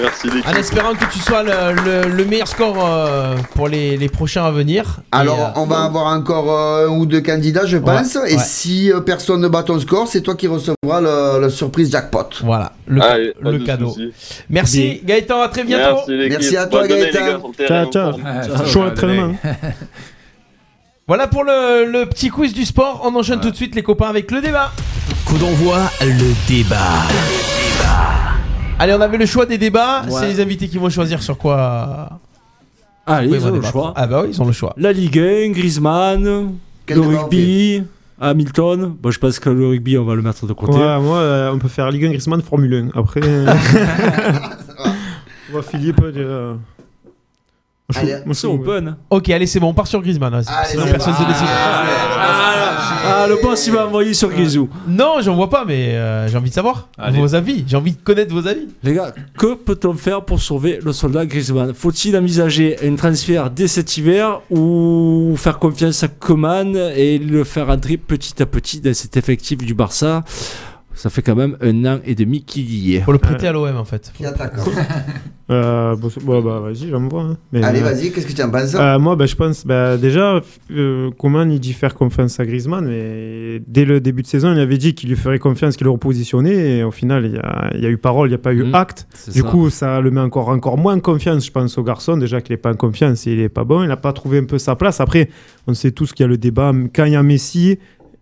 [0.00, 0.48] Merci l'équipe.
[0.48, 4.44] En espérant que tu sois le, le- le meilleur score euh, pour les, les prochains
[4.44, 5.00] à venir.
[5.12, 8.38] Alors euh, on va avoir encore euh, un ou deux candidats je pense, et ouais.
[8.38, 12.28] si euh, personne ne bat ton score, c'est toi qui recevras le, le surprise jackpot.
[12.42, 13.90] Voilà, le, Allez, le cadeau.
[13.90, 14.12] soucis.
[14.50, 16.00] Merci Gaëtan, à très bientôt.
[16.08, 17.18] Merci à toi, Gaëtan.
[17.18, 18.12] gars, le Ciao, ciao.
[18.24, 18.84] Ah, Chaud.
[21.06, 23.02] Voilà pour le, le petit quiz du sport.
[23.04, 24.72] On enchaîne tout de suite les copains avec le débat.
[25.26, 27.02] Coup d'envoi, le débat.
[28.78, 30.02] Allez, on avait le choix des débats.
[30.02, 30.10] Ouais.
[30.10, 32.08] C'est les invités qui vont choisir sur quoi.
[33.06, 33.72] Allez, quoi ils ont le débattre.
[33.72, 33.92] choix.
[33.96, 34.74] Ah bah oui, ils ont le choix.
[34.76, 36.54] La Ligue 1, Griezmann,
[36.86, 37.82] Quel le rugby,
[38.20, 38.94] Hamilton.
[39.00, 40.72] Bon, je pense que le rugby, on va le mettre de côté.
[40.78, 42.98] Ouais, moi, euh, on peut faire Ligue 1 Griezmann, Formule 1.
[42.98, 43.20] Après.
[43.24, 43.46] euh,
[45.52, 46.00] on va Philippe.
[46.02, 48.96] euh, moi, je moi, C'est suis- open.
[49.10, 50.32] Ok, allez, c'est bon, on part sur Griezmann.
[50.32, 50.48] vas-y.
[50.48, 51.22] Allez, Sinon personne bon.
[51.22, 51.46] se décide.
[53.06, 54.68] Ah, le boss, il va envoyer sur Grisou.
[54.88, 57.18] Non, j'en vois pas, mais euh, j'ai envie de savoir Allez.
[57.18, 57.64] vos avis.
[57.66, 58.66] J'ai envie de connaître vos avis.
[58.82, 61.74] Les gars, que peut-on faire pour sauver le soldat Griezmann?
[61.74, 67.68] Faut-il envisager un transfert dès cet hiver ou faire confiance à Coman et le faire
[67.68, 70.24] entrer petit à petit dans cet effectif du Barça?
[70.94, 73.00] Ça fait quand même un an et demi qu'il y est.
[73.00, 74.12] Faut le prêter à l'OM en fait.
[74.16, 74.54] Qui attaque
[75.50, 77.20] Euh, bon, bon, bah, vas-y, j'envoie.
[77.22, 77.36] hein.
[77.52, 78.74] Mais, Allez euh, vas-y, qu'est-ce que tu en penses?
[78.74, 80.40] Euh, moi, bah, je pense, bah, déjà,
[80.70, 84.58] euh, Coman, il dit faire confiance à Griezmann, mais dès le début de saison, il
[84.58, 87.70] avait dit qu'il lui ferait confiance, qu'il le repositionnait, et au final, il y a,
[87.74, 88.74] il y a eu parole, il n'y a pas eu Mhm.
[88.74, 89.06] acte.
[89.34, 89.46] Du ça.
[89.46, 92.16] coup, ça le met encore, encore moins confiance, je pense, au garçon.
[92.16, 94.44] Déjà qu'il n'est pas en confiance, il n'est pas bon, il n'a pas trouvé un
[94.44, 94.98] peu sa place.
[95.02, 95.28] Après,
[95.66, 97.78] on sait tous qu'il y a le débat, quand il y a Messi,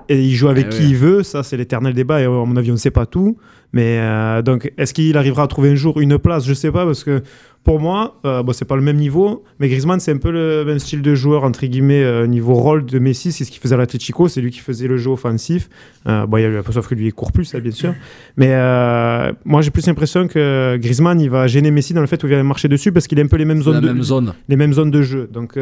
[0.09, 0.89] et il joue avec Eh qui ouais.
[0.91, 3.37] il veut, ça c'est l'éternel débat, et à mon avis, on ne sait pas tout.
[3.73, 6.45] Mais euh, donc, est-ce qu'il arrivera à trouver un jour une place?
[6.45, 7.23] Je ne sais pas, parce que
[7.65, 10.65] pour moi, euh, bon, c'est pas le même niveau, mais Griezmann, c'est un peu le
[10.65, 13.31] même style de joueur, entre guillemets, euh, niveau rôle de Messi.
[13.31, 15.69] C'est ce qu'il faisait à l'Atletico, c'est lui qui faisait le jeu offensif.
[16.09, 17.95] Euh, bon, il y a eu, sauf que lui, il court plus, ça, bien sûr.
[18.37, 18.51] Mais
[19.45, 22.35] moi, j'ai plus l'impression que Griezmann, il va gêner Messi dans le fait où il
[22.35, 24.35] va marcher dessus parce qu'il a un peu les mêmes zones, de, zone.
[24.49, 25.29] les mêmes zones de jeu.
[25.33, 25.57] Donc,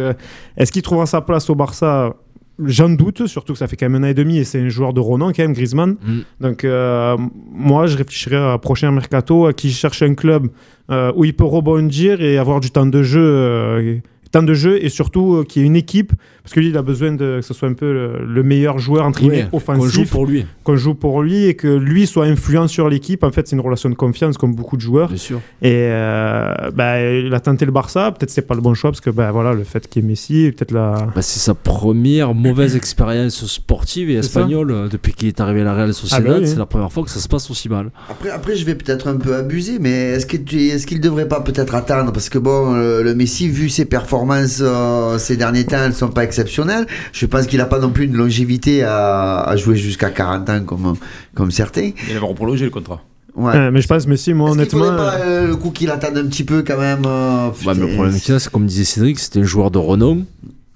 [0.57, 2.17] est-ce qu'il trouvera sa place au Barça?
[2.65, 4.69] J'en doute, surtout que ça fait quand même un an et demi et c'est un
[4.69, 5.97] joueur de renom quand même, Griezmann.
[6.03, 6.19] Mm.
[6.41, 7.17] Donc, euh,
[7.53, 10.49] moi, je réfléchirais à un prochain mercato à qui cherche un club
[10.91, 13.99] euh, où il peut rebondir et avoir du temps de jeu, euh,
[14.33, 16.13] temps de jeu et surtout euh, qu'il y ait une équipe,
[16.43, 18.79] parce que lui, il a besoin de, que ce soit un peu le, le meilleur
[18.79, 19.83] joueur entre guillemets Ouais, offensif.
[19.83, 20.47] qu'on joue pour lui.
[20.65, 23.25] Qu'on joue pour lui et que lui soit influent sur l'équipe.
[23.25, 25.09] En fait, c'est une relation de confiance comme beaucoup de joueurs.
[25.09, 25.41] Bien sûr.
[25.63, 28.13] Et euh, bah, il a tenté le Barça.
[28.13, 30.09] Peut-être c'est pas le bon choix parce que bah, voilà, le fait qu'il y ait
[30.09, 31.09] Messi, peut-être la.
[31.15, 35.65] Bah, c'est sa première mauvaise expérience sportive et espagnole euh, depuis qu'il est arrivé à
[35.65, 36.25] la Real Sociedad.
[36.27, 36.47] Ah bah oui.
[36.49, 37.91] C'est la première fois que ça se passe aussi mal.
[38.09, 41.29] Après, après, je vais peut-être un peu abuser, mais est-ce que tu- est-ce qu'il devrait
[41.29, 42.13] pas peut-être attendre?
[42.13, 44.20] Parce que bon, euh, le Messi, vu ses performances
[44.61, 46.87] euh, ces derniers temps, elles sont pas exceptionnelles.
[47.13, 50.61] Je pense qu'il a pas non plus une longévité à, à jouer jusqu'à 40 ans
[50.65, 50.95] comme,
[51.35, 51.91] comme certains.
[52.09, 53.03] Il va prolonger le contrat.
[53.37, 53.55] Ouais.
[53.55, 54.97] Euh, mais je pense Messi, moi Est-ce qu'il honnêtement.
[54.97, 58.19] pas euh, le coup qu'il attende un petit peu quand même euh, mais le problème
[58.19, 60.25] qu'il y a, c'est comme disait Cédric, c'était un joueur de renom.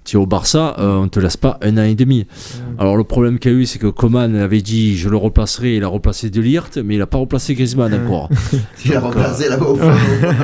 [0.05, 2.27] Tu es au Barça, euh, on te laisse pas un an et demi.
[2.79, 5.77] Alors le problème qu'il y a eu, c'est que Coman avait dit je le replacerai,
[5.77, 8.29] il a replacé De Ligt, mais il a pas replacé Griezmann encore.
[8.85, 9.91] Il a remplacé là-bas au fond,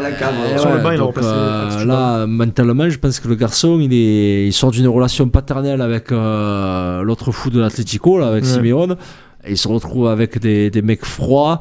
[0.03, 0.33] la cave.
[0.59, 3.93] Sur le banc, il a replacé euh, là, mentalement, je pense que le garçon, il,
[3.93, 8.51] est, il sort d'une relation paternelle avec euh, l'autre fou de l'Atlético, là, avec Ouais.
[8.51, 8.97] Simeone.
[9.45, 11.61] Et il se retrouve avec des, des mecs froids.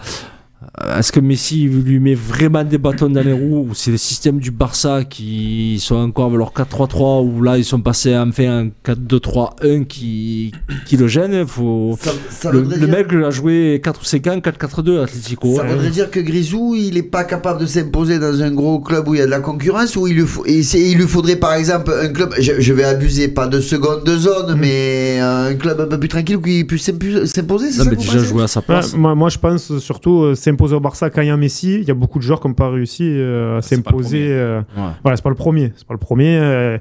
[0.84, 3.98] Euh, Est-ce que Messi lui met vraiment des bâtons dans les roues ou c'est le
[3.98, 8.24] système du Barça qui sont encore avec leur 4-3-3 ou là ils sont passés à
[8.24, 10.52] enfin un 4-2-3-1 qui,
[10.86, 11.98] qui le gêne faut...
[12.00, 15.56] Ça, ça le, voudrait le dire- mec a joué 4 ou 5 ans 4-4-2 Atlético.
[15.56, 19.08] Ça voudrait dire que Grisou, il est pas capable de s'imposer dans un gros club
[19.08, 21.08] où il y a de la concurrence, ou il lui, faut- et c'est- il lui
[21.08, 24.60] faudrait par exemple un club, je, je vais abuser, pas de seconde de zone, Mm.
[24.60, 27.96] mais un club un peu plus tranquille où il puisse s'imposer, c'est non ça mais
[27.96, 28.94] déjà jouer à sa Ouais, place.
[28.96, 31.76] moi, moi, je pense surtout euh, s'imposer au Barça quand il y a Messi.
[31.82, 34.28] Il y a beaucoup de joueurs qui n'ont pas réussi euh, à s'imposer.
[34.32, 34.84] euh, Ouais.
[35.04, 35.72] Voilà, c'est pas le premier.
[35.76, 36.38] C'est pas le premier.
[36.38, 36.78] euh,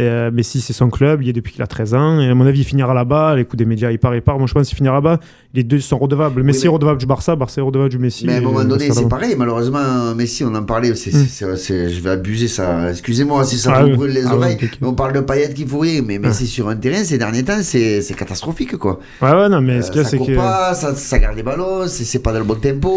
[0.00, 1.22] euh, Messi, c'est son club.
[1.22, 2.20] Il y est depuis qu'il a 13 ans.
[2.20, 3.34] Et à mon avis, il finira là-bas.
[3.36, 4.38] Les coups des médias, il part, il part.
[4.38, 5.18] Moi, je pense qu'il finira là-bas.
[5.58, 6.44] Les deux sont redevables.
[6.44, 7.34] Messi mais- est redevable du Barça.
[7.34, 8.24] Barça est redevable du Messi.
[8.26, 11.12] Mais à un moment euh, donné, ça c'est pareil, malheureusement, Messi, on en parlait, c'est,
[11.12, 11.26] Mm.
[11.28, 13.96] c'est- c'est- je vais abuser ça, excusez-moi si ça Ah vous oui.
[13.96, 16.68] brûle les Ah oui, oreilles, mais on parle de Payet qui rien, mais Messi sur
[16.68, 19.00] un terrain, ces derniers temps, c'est, c'est catastrophique, quoi.
[19.20, 20.36] Ouais, ouais, non, mais Euh, ce qu'il y a, ça c'est court que.
[20.36, 22.88] pas, ça, ça garde les ballons, c'est, c'est pas dans le bon tempo.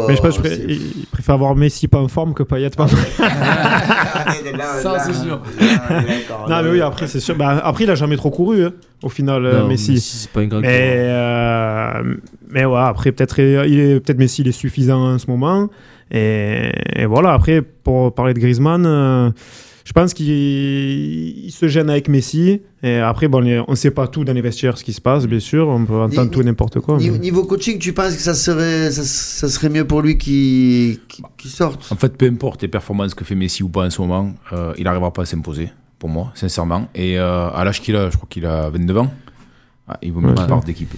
[0.00, 3.02] euh, Mais je pense préfère avoir Messi pas en forme que Payet pas en forme.
[4.82, 5.40] Ça, c'est sûr.
[6.48, 7.36] Non, mais oui, après, c'est sûr.
[7.36, 8.72] Bah, après, il a jamais trop couru, hein,
[9.02, 10.00] au final, euh, Non, Messi.
[10.00, 10.60] c'est pas un grand
[12.06, 12.20] Mais, euh,
[12.50, 15.68] mais ouais, après, peut-être il est, peut-être Messi, il est suffisant en ce moment.
[16.10, 19.30] Et, et voilà, après, pour parler de Griezmann, euh,
[19.84, 22.60] je pense qu'il il se gêne avec Messi.
[22.82, 25.26] Et après, bon, on ne sait pas tout dans les vestiaires, ce qui se passe,
[25.26, 25.68] bien sûr.
[25.68, 26.96] On peut entendre Ni- tout et n'importe quoi.
[26.98, 30.18] Niveau, mais- niveau coaching, tu penses que ça serait, ça, ça serait mieux pour lui
[30.18, 30.98] qu'il
[31.36, 31.90] qu'il sorte?
[31.90, 34.72] En fait, peu importe les performances que fait Messi ou pas en ce moment, euh,
[34.78, 36.88] il n'arrivera pas à s'imposer, pour moi, sincèrement.
[36.94, 39.12] Et euh, à l'âge qu'il a, je crois qu'il a 29 ans,
[39.88, 40.34] ah, il vaut mieux Ouais.
[40.34, 40.94] qu'il parte d'équipe.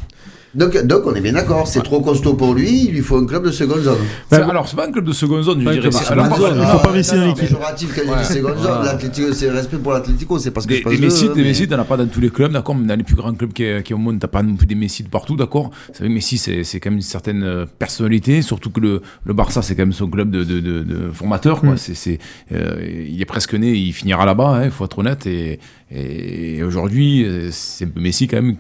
[0.54, 3.26] Donc, donc, on est bien d'accord, c'est trop costaud pour lui, il lui faut un
[3.26, 3.98] club de seconde zone.
[4.30, 5.88] C'est- Alors, c'est pas un club de seconde zone, je Pas un dirais.
[5.88, 6.58] club de c'est- seconde alors, zone.
[6.60, 7.40] Il faut pas Messi dans l'équipe.
[7.40, 8.84] Péjoratif quand il dit seconde zone, Voilà.
[8.84, 11.78] l'Atlético, c'est respect pour l'Atlético, c'est parce que Des, je pense Messi, mais- Messi, t'en
[11.78, 13.94] as pas dans tous les clubs, d'accord, mais dans les plus grands clubs qui, qui
[13.94, 15.70] au monde, t'as pas non plus des Messi de partout, d'accord.
[15.88, 19.32] Vous savez, Messi, c'est c'est quand même une certaine euh, personnalité, surtout que le, le
[19.34, 21.72] Barça, c'est quand même son club de, de, de, de formateur, quoi.
[21.74, 21.78] Mm.
[21.78, 22.18] C'est, c'est,
[22.52, 25.26] euh, il est presque né, il finira là-bas, il faut être honnête.
[25.26, 25.58] Et,
[25.90, 28.56] et aujourd'hui, euh, c'est un peu Messi quand même.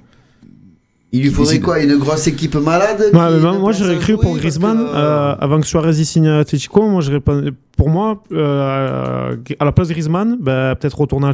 [1.12, 4.36] Il lui faudrait quoi Une grosse équipe malade Ouais, qui mais moi, j'aurais cru pour
[4.36, 7.40] Griezmann, que, euh, avant que Suarez y signe à Atletico, moi, j'aurais pas-
[7.78, 11.32] pour moi, euh, à la place de Griezmann, bah, peut-être retourner à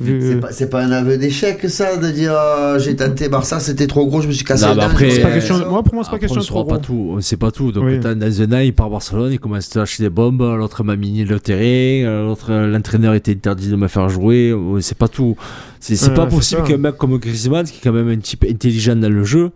[0.00, 3.60] vu- C'est pas, c'est pas un aveu d'échec ça de dire euh, j'ai tenté Barça
[3.60, 5.64] c'était trop gros je me suis cassé Non, dent, après, C'est pas question, ça.
[5.64, 6.84] moi, pour moi, c'est pas question on de trop pas gros.
[6.84, 7.70] tout, on ne sait pas tout.
[7.72, 7.98] Donc, Oui.
[8.00, 10.82] dans dans un an, il part à Barcelone, il commence à lâcher des bombes, l'autre
[10.84, 11.60] m'a miné le terrain,
[12.06, 15.36] euh, l'autre, euh, l'entraîneur était interdit de me faire jouer, sait pas tout.
[15.78, 18.18] C'est c'est Ouais, pas c'est possible qu'un mec comme Griezmann, qui est quand même un
[18.18, 19.50] type intelligent dans le jeu,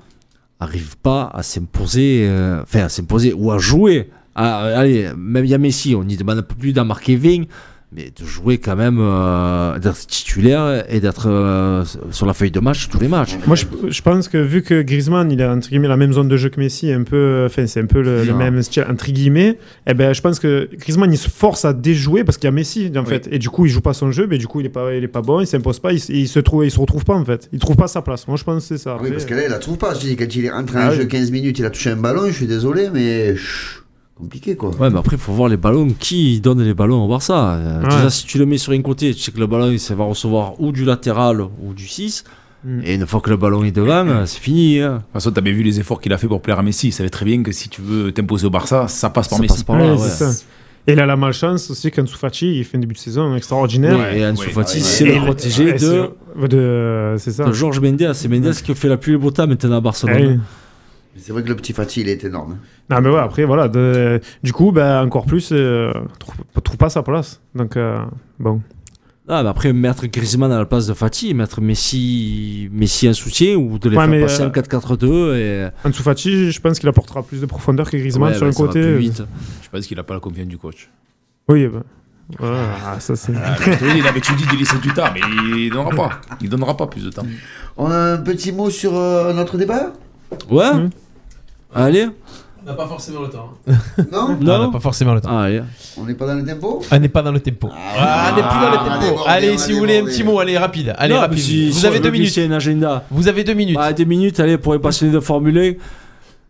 [0.60, 4.10] arrive pas à s'imposer, euh, enfin à s'imposer ou à jouer.
[4.34, 7.16] Ah, allez, même il y a Messi, on n'y demande un peu plus d'en marquer
[7.16, 7.44] 20,
[7.92, 11.82] mais de jouer quand même, euh, d'être titulaire et d'être euh,
[12.12, 13.36] sur la feuille de match tous les matchs.
[13.48, 16.28] Moi, je, je pense que vu que Griezmann, il a entre guillemets la même zone
[16.28, 19.58] de jeu que Messi, un peu, enfin, c'est un peu le, même style entre guillemets.
[19.88, 22.52] Et ben, je pense que Griezmann, il se force à déjouer parce qu'il y a
[22.52, 23.06] Messi en Oui.
[23.08, 24.94] fait, et du coup, il joue pas son jeu, mais du coup, il est pas,
[24.94, 27.14] il est pas bon, il s'impose pas, il, il se trouve, il se retrouve pas
[27.16, 28.28] en fait, il trouve pas sa place.
[28.28, 28.98] Moi, je pense que c'est ça.
[29.02, 30.82] Oui parce que là il la trouve pas je dis quand il est rentré en
[30.82, 31.08] Ah jeu oui.
[31.08, 33.79] 15 minutes il a touché un ballon je suis désolé mais chut,
[34.20, 35.88] compliqué quoi Ouais, mais après, il faut voir les ballons.
[35.98, 37.54] Qui donne les ballons au Barça?
[37.54, 37.88] Euh, Ouais.
[37.88, 40.04] Déjà, si tu le mets sur un côté, tu sais que le ballon, il va
[40.04, 42.24] recevoir ou du latéral ou du 6.
[42.64, 42.80] Mm.
[42.84, 44.80] Et une fois que le ballon est devant, euh, c'est fini.
[44.80, 44.92] hein.
[44.92, 46.88] De toute façon, t'avais vu les efforts qu'il a fait pour plaire à Messi.
[46.88, 49.42] Il savait très bien que si tu veux t'imposer au Barça, ça passe par Ça
[49.42, 49.54] Messi.
[49.54, 50.30] passe par là, c'est ouais.
[50.32, 50.44] ça.
[50.86, 54.14] Et il a la malchance aussi qu'Ansu Fati, il fait un début de saison extraordinaire.
[54.14, 57.44] Et Ansu Fati, ouais, c'est le protégé ouais, de, c'est- de, c'est ça.
[57.44, 58.12] de Georges Mendes.
[58.14, 60.40] C'est Mendes qui fait la pluie et beau temps maintenant à Barcelone.
[61.16, 62.56] C'est vrai que le petit Fatih il est énorme
[62.88, 63.68] Non, mais ouais, après, voilà.
[63.68, 67.40] de- du coup, ben, encore plus, euh, trouve, trouve pas sa place.
[67.54, 67.98] Donc, euh,
[68.38, 68.60] bon.
[69.28, 73.54] Ah, mais après, mettre Griezmann à la place de Fati, mettre Messi, Messi en soutien
[73.56, 75.68] ou de les Ouais, faire passer euh, en 4-4-2 et.
[75.84, 78.52] Ansu Fati, je pense qu'il apportera plus de profondeur que Griezmann Ouais, sur ouais, un
[78.52, 78.80] ça va côté.
[78.82, 79.22] plus vite.
[79.62, 80.90] Je pense qu'il a pas la confiance du coach.
[81.48, 81.82] Oui, bah,
[82.40, 83.32] ah, ça c'est.
[83.36, 83.56] Ah,
[83.96, 85.20] il avait tout dit de laisser du temps, mais
[85.56, 86.10] il donnera pas.
[86.40, 87.26] Il donnera pas plus de temps.
[87.76, 89.92] On a un petit mot sur euh, notre débat?
[90.50, 90.64] Ouais
[91.74, 92.08] Allez
[92.62, 93.52] On n'a pas forcément le temps.
[94.12, 95.36] Non Non, on n'a pas forcément le temps.
[95.38, 95.62] Allez.
[95.96, 97.68] On n'est pas dans le tempo On n'est pas dans le tempo.
[97.72, 99.00] Ah, on n'est plus dans le tempo.
[99.06, 100.12] débordé, allez, si vous voulez un débordé.
[100.16, 100.94] petit mot, allez, rapide.
[100.98, 101.38] Allez, Non, rapide.
[101.38, 102.26] si- vous si avez deux minutes.
[102.28, 103.04] glisser un agenda.
[103.10, 103.76] Vous avez deux minutes.
[103.76, 105.72] Bah, deux minutes, allez, pour les passionnés de Formule 1.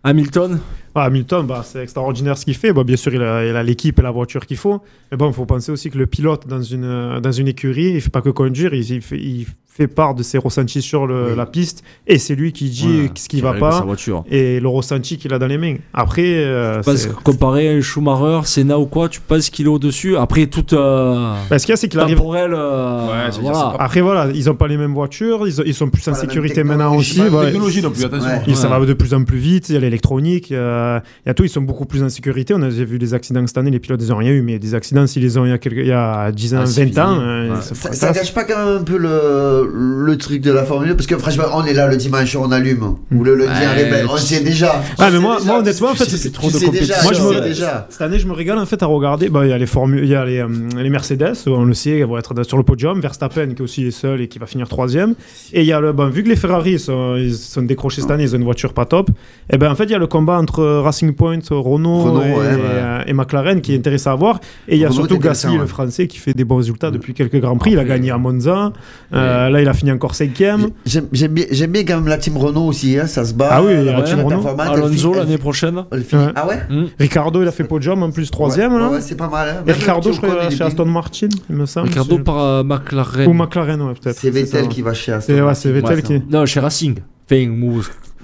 [0.02, 0.58] Hamilton.
[0.94, 2.72] Ah, Hamilton, bah, c'est extraordinaire ce qu'il fait.
[2.72, 4.82] Bon, bien sûr, il a il a l'équipe et la voiture qu'il faut.
[5.10, 7.92] Mais bon, il faut penser aussi que le pilote dans une, euh, dans une écurie,
[7.94, 9.46] il fait pas que conduire, il, il fait, il
[9.80, 13.10] fait part de ses ressentis sur le- la piste et c'est lui qui dit Ouais,
[13.14, 14.24] ce qui qui va sa pas voiture.
[14.30, 15.76] et le ressenti qu'il a dans les mains.
[15.94, 19.70] Après, euh, Parce que comparé à un Schumacher, Senna ou quoi, tu penses qu'il est
[19.70, 20.16] au-dessus?
[20.18, 20.74] Après, toute.
[20.74, 22.20] Euh, Bah, ce qu'il y a, c'est qu'il arrive.
[22.20, 23.74] euh, Ouais, voilà.
[23.78, 26.62] Après, voilà, ils ont pas les mêmes voitures, ils, ont- ils sont plus en sécurité
[26.62, 27.16] maintenant aussi.
[27.18, 27.50] pas la voilà.
[27.50, 28.28] Technologie non plus, attention.
[28.28, 28.54] Ouais.
[28.54, 28.78] Ça Ouais.
[28.80, 31.30] va de plus en plus vite, il y a l'électronique, il y a, il y
[31.30, 32.52] a tout, ils sont beaucoup plus en sécurité.
[32.54, 34.74] On a vu des accidents cette année, les pilotes ils ont rien eu, mais des
[34.74, 36.84] accidents, s'ils les ont il y a, quelques, il y a 10 ans, Ah, c'est
[36.84, 37.24] 20 ans, fini.
[37.24, 37.60] euh, Ouais.
[37.62, 40.94] ça ça gâche pas quand même un peu le, le truc de la Formule 1
[40.94, 42.96] Parce que franchement, on est là le dimanche, on allume.
[43.14, 44.06] Ou le lundi, Ouais, on répète.
[44.10, 44.72] On sait déjà.
[44.76, 45.46] Ah, On mais sait moi, déjà.
[45.50, 47.02] moi, honnêtement, en fait, c'est tu trop de sais déjà, compétition.
[47.02, 47.86] Moi, je me- sais déjà.
[47.90, 49.28] Cette année, je me régale en fait à regarder.
[49.28, 51.74] Bah, il y a les formules, il y a les, euh, les Mercedes, on le
[51.74, 53.00] sait, elles vont être sur le podium.
[53.00, 55.14] Verstappen qui est aussi les seuls et qui va finir troisième.
[55.52, 58.10] Et il y a le, bon, vu que les Ferrari sont, ils sont décrochés cette
[58.10, 59.10] année, ils ont une voiture pas top.
[59.52, 62.30] Et ben en fait, il y a le combat entre Racing Point, Renault, Renault, et,
[62.32, 62.58] ouais, ouais.
[62.64, 64.40] euh, et McLaren qui est intéressant à voir.
[64.68, 65.58] Et il y a Renault est surtout Gasly, ouais.
[65.58, 67.72] le Français, qui fait des bons résultats depuis quelques grands prix.
[67.72, 68.72] Il a gagné à Monza.
[69.12, 70.68] Euh, Là, il a fini encore cinquième.
[70.86, 73.48] J'aime bien, j'aime bien quand même la team Renault aussi, hein, ça se bat.
[73.50, 74.42] Ah oui, il y a la Ouais, team Renault.
[74.48, 75.84] elle Alonso l'année fi- prochaine.
[75.92, 76.32] elle finit- Ouais.
[76.36, 76.84] Ah ouais Hmm.
[76.98, 78.72] Ricardo, il a fait podium en plus troisième.
[78.74, 78.88] Ouais, là.
[78.88, 79.48] ouais, ouais, c'est pas mal.
[79.48, 79.62] hein.
[79.66, 80.92] Et Ricardo, je crois, chez il est Aston bien.
[80.92, 81.88] Martin, il me semble.
[81.88, 83.28] Ricardo par euh, McLaren.
[83.28, 84.16] Ou McLaren, ouais, peut-être.
[84.18, 84.68] C'est Vettel ça.
[84.68, 85.54] qui va chez Aston Martin.
[85.54, 86.22] c'est Vettel qui.
[86.30, 86.96] Non, chez Racing.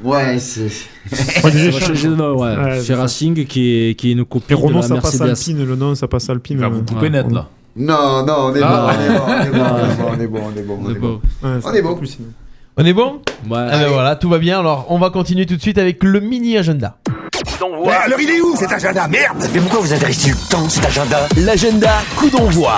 [0.05, 0.69] Ouais, c'est.
[0.69, 1.94] Ça de chez
[2.81, 2.97] c'est ça.
[3.01, 5.51] Racing, qui est, qui est une copie Et Renault, de ça la passe Mercedes.
[5.53, 6.57] Alpine, le nom, ça passe Alpine.
[6.59, 7.11] Il va vous couper Ouais.
[7.11, 7.48] net là.
[7.77, 8.90] Non, non, on est Ah.
[8.90, 10.62] bon, on est bon, on est bon, on est bon, on est bon, on est
[10.62, 11.20] bon, on est bon.
[11.43, 11.94] Ouais, On est bon.
[11.97, 12.28] plus, sinon.
[12.78, 13.57] On est bon Ouais.
[13.70, 14.59] Ah ben voilà, tout va bien.
[14.61, 16.97] Alors, on va continuer tout de suite avec le mini agenda.
[17.89, 19.07] Alors il est où cet agenda?
[19.09, 21.27] Merde Mais pourquoi vous intéressez le temps, cet agenda?
[21.39, 22.77] L'agenda coup d'envoi.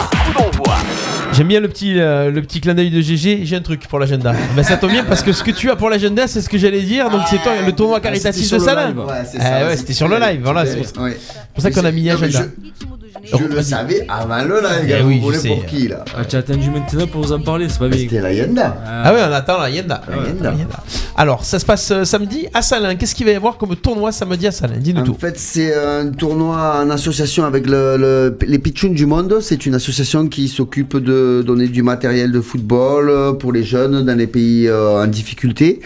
[1.32, 3.40] J'aime bien le petit, euh, le petit clin d'œil de GG.
[3.44, 4.32] J'ai un truc pour l'agenda.
[4.56, 6.58] Ben ça tombe bien parce que ce que tu as pour l'agenda, c'est ce que
[6.58, 7.10] j'allais dire.
[7.10, 8.88] Donc c'est toi, le tournoi caritatif c'était de Salin.
[8.88, 8.98] live.
[9.00, 10.40] Ouais, Ah ouais, c'était sur le live.
[10.44, 11.72] Voilà, c'est pour ça, Ouais.
[11.74, 12.38] qu'on a mis mais agenda.
[12.80, 12.84] Je,
[13.24, 14.96] je le savais avant le live, Eh gars.
[15.04, 15.48] oui, Vous voulez sais.
[15.48, 16.04] pour qui là?
[16.16, 17.98] Ah, tu as attendu maintenant pour vous en parler, c'est pas bien.
[17.98, 18.76] C'était l'agenda.
[18.86, 20.02] Ah ouais, on attend l'agenda.
[20.08, 20.50] L'agenda.
[20.50, 20.82] L'agenda.
[21.16, 22.94] Alors, ça se passe euh, samedi à Salin.
[22.94, 25.16] Qu'est-ce qu'il va y avoir comme tournoi samedi à Salin Dis-nous En tout.
[25.18, 29.38] fait, c'est un tournoi en association avec le, le- les Pitchouns du Monde.
[29.40, 34.04] C'est une association qui s'occupe de donner du matériel de football euh, pour les jeunes
[34.04, 35.80] dans les pays euh, en difficulté.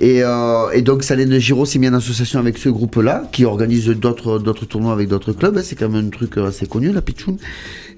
[0.00, 3.44] Et, euh, et donc, Salin de Giro s'est mis en association avec ce groupe-là, qui
[3.44, 5.60] organise d'autres d'autres tournois avec d'autres clubs.
[5.62, 7.38] C'est quand même un truc euh, assez connu, la Pitchoun.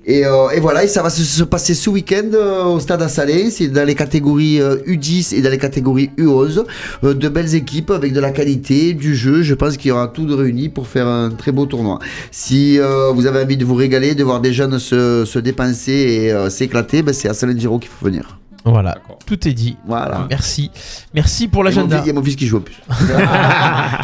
[0.08, 3.02] Et, euh, et voilà, et ça va se, se passer ce week-end euh, au stade
[3.02, 3.50] à Salé.
[3.50, 6.64] C'est dans les catégories euh, U10 et dans les catégories U11.
[7.04, 9.42] Euh, de belles équipes avec de la qualité, du jeu.
[9.42, 11.98] Je pense qu'il y aura tout de réuni pour faire un très beau tournoi.
[12.30, 15.92] Si euh, vous avez envie de vous régaler, de voir des jeunes se, se dépenser
[15.92, 18.38] et euh, s'éclater, ben, c'est à Salé de Giro qu'il faut venir.
[18.64, 19.76] Voilà, tout est dit.
[19.86, 20.26] Voilà.
[20.28, 20.70] Merci.
[21.14, 22.00] Merci pour l'agenda.
[22.04, 22.74] il y a mon fils qui joue au plus.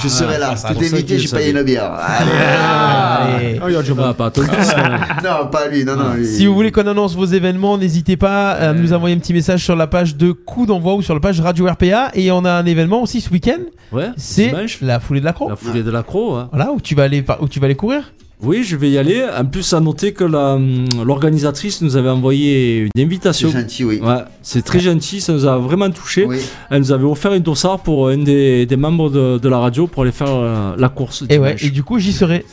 [0.02, 0.54] je serai là.
[0.56, 1.92] c'est Tout qu'il j'ai payé une bière.
[1.92, 2.30] Allez.
[2.30, 3.60] Allez.
[3.62, 4.74] Ah, il y a du Ah, pas ton fils,
[5.24, 5.84] non, pas lui.
[5.84, 6.14] Non, non.
[6.14, 6.26] lui.
[6.26, 9.62] Si vous voulez qu'on annonce vos événements, n'hésitez pas à nous envoyer un petit message
[9.64, 12.10] sur la page de Coup d'envoi ou sur la page Radio RPA.
[12.14, 13.60] Et on a un événement aussi ce week-end.
[13.92, 15.48] Ouais, C'est la foulée de l'accro.
[15.48, 16.34] la foulée de l'accro.
[16.36, 16.48] hein.
[16.52, 18.12] Voilà, où tu vas aller, par- où tu vas aller courir.
[18.44, 19.24] Oui, je vais y aller.
[19.36, 23.50] En plus, à noter que la, hum, l'organisatrice nous avait envoyé une C'est invitation.
[23.50, 24.00] gentil, oui.
[24.02, 26.24] Ouais, c'est très gentil, ça nous a vraiment touché.
[26.26, 26.38] Oui.
[26.70, 29.86] Elle nous avait offert une dossard pour un des, des membres de, de la radio
[29.86, 31.24] pour aller faire euh, la course.
[31.28, 31.64] Et ouais, dimanche.
[31.64, 32.44] et du coup, j'y serai.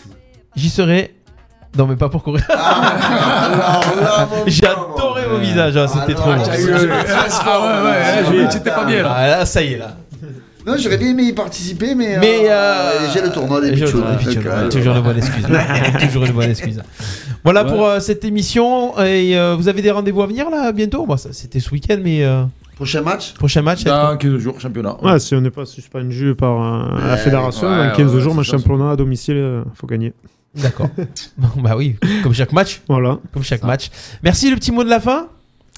[0.56, 1.14] J'y serai.
[1.78, 2.44] Non, mais pas pour courir.
[2.50, 2.56] Mon
[4.48, 6.42] J'ai adoré vos visages, hein, c'était trop bon.
[6.44, 9.14] Ah ouais, ouais, ouais, j'étais pas bien là.
[9.16, 9.96] Ah, là, ça y est, là.
[10.66, 12.18] Non, j'aurais bien aimé y participer, mais.
[12.20, 15.46] Mais, euh, euh, J'ai le tournoi des euh, Toujours une bonne excuse.
[16.02, 16.82] Toujours une bonne excuse.
[17.44, 17.72] Voilà Ouais.
[17.72, 18.98] pour euh, cette émission.
[19.00, 21.06] Et euh, vous avez des rendez-vous à venir là bientôt?
[21.06, 22.44] Bon, ça, C'était ce week-end, mais euh,
[22.76, 23.34] Prochain match?
[23.34, 23.84] prochain match.
[23.84, 24.98] Dans 15 jours, championnat.
[25.04, 28.44] Ouais, si on n'est pas suspendu par euh, la fédération, ouais, dans 15 ouais, jours,
[28.44, 30.14] championnat à domicile, euh, faut gagner.
[30.56, 30.90] D'accord.
[31.38, 32.82] Bon, bah oui, comme chaque match.
[32.88, 33.18] Voilà.
[33.34, 33.90] Comme chaque match.
[34.24, 34.50] Merci.
[34.50, 35.28] Le petit mot de la fin?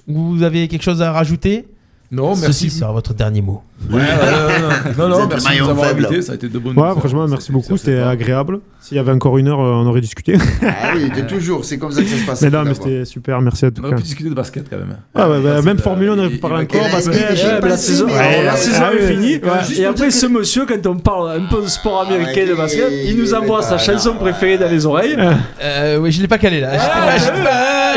[0.07, 1.65] Vous avez quelque chose à rajouter?
[2.11, 2.69] Non, Ceci merci.
[2.71, 3.63] sera votre dernier mot.
[3.91, 4.03] Ouais, ouais,
[4.97, 6.05] non, non, merci de nous avoir faible.
[6.05, 8.59] invités, ça a été de bonnes Ouais, franchement, merci beaucoup, c'était agréable.
[8.79, 10.37] S'il y avait encore une heure, euh, on aurait discuté.
[10.61, 12.41] Ah oui, de toujours, c'est comme ça que ça se passe.
[12.41, 14.77] mais non, mais c'était super, merci à tout On aurait pu discuter de basket quand
[14.77, 14.97] même.
[15.15, 18.47] Ah ouais, bah, même Formule 1, on aurait pu parler encore, la- mais saison, mais-
[18.79, 19.39] ah est finie.
[19.77, 23.17] Et après, ce monsieur, quand on parle un peu de sport américain de basket, il
[23.17, 25.17] nous envoie mais sa chanson préférée dans les oreilles.
[25.61, 26.71] Euh, oui, je l'ai pas calé là.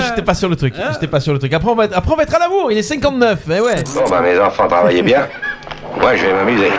[0.08, 0.74] J'étais pas, sur le truc.
[0.92, 1.52] J'étais pas sur le truc.
[1.52, 2.70] Après, on va être, à l'amour.
[2.70, 3.40] Il est 59.
[3.46, 3.84] Eh ouais.
[3.94, 5.26] Bon, bah, mes enfants travaillaient bien.
[6.00, 6.70] Moi, je vais m'amuser.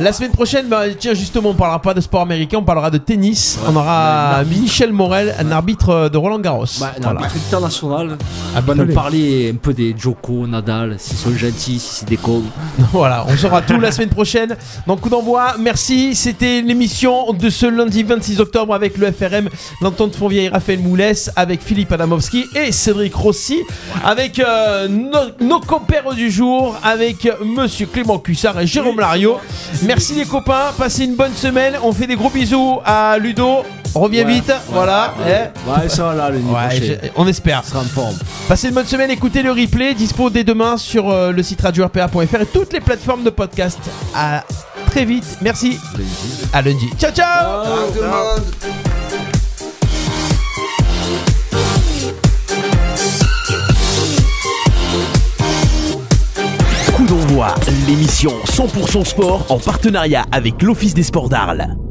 [0.00, 2.98] La semaine prochaine, bah, tiens, justement, on parlera pas de sport américain, on parlera de
[2.98, 3.58] tennis.
[3.66, 6.64] on aura Michel Morel, un arbitre de Roland Garros.
[6.80, 7.20] Bah, un Voilà.
[7.20, 8.16] arbitre international.
[8.54, 12.16] Ah, va nous parler un peu des Joko, Nadal, s'ils sont gentils, si c'est des
[12.22, 12.42] cons.
[12.92, 14.56] Voilà, on saura tout la semaine prochaine.
[14.86, 16.14] dans coup d'envoi, merci.
[16.14, 19.48] C'était l'émission de ce lundi 26 octobre avec le FRM,
[19.80, 23.58] l'entente Fontvieille Raphaël Moulès, avec Philippe Adamowski et Cédric Rossi,
[24.04, 29.38] avec euh, nos, nos compères du jour, avec Monsieur Clément Cussard et Jérôme Lario.
[29.82, 31.74] Merci les copains, passez une bonne semaine.
[31.82, 33.62] On fait des gros bisous à Ludo.
[33.94, 35.14] Reviens Ouais, vite, ouais, voilà.
[35.18, 35.70] Ouais, eh.
[35.70, 36.94] ouais, ça va là, le niveau Ouais, prochain.
[37.02, 37.64] je- on espère.
[37.64, 38.14] sera en forme.
[38.46, 42.40] Passez une bonne semaine, écoutez le replay, dispo dès demain sur euh, le site radio-rpa.fr
[42.42, 43.78] et toutes les plateformes de podcast.
[44.14, 44.44] À
[44.90, 45.78] très vite, merci.
[46.52, 46.90] À lundi.
[46.98, 47.64] Ciao ciao
[57.86, 61.87] l'émission 100% sport en partenariat avec l'Office des sports d'Arles.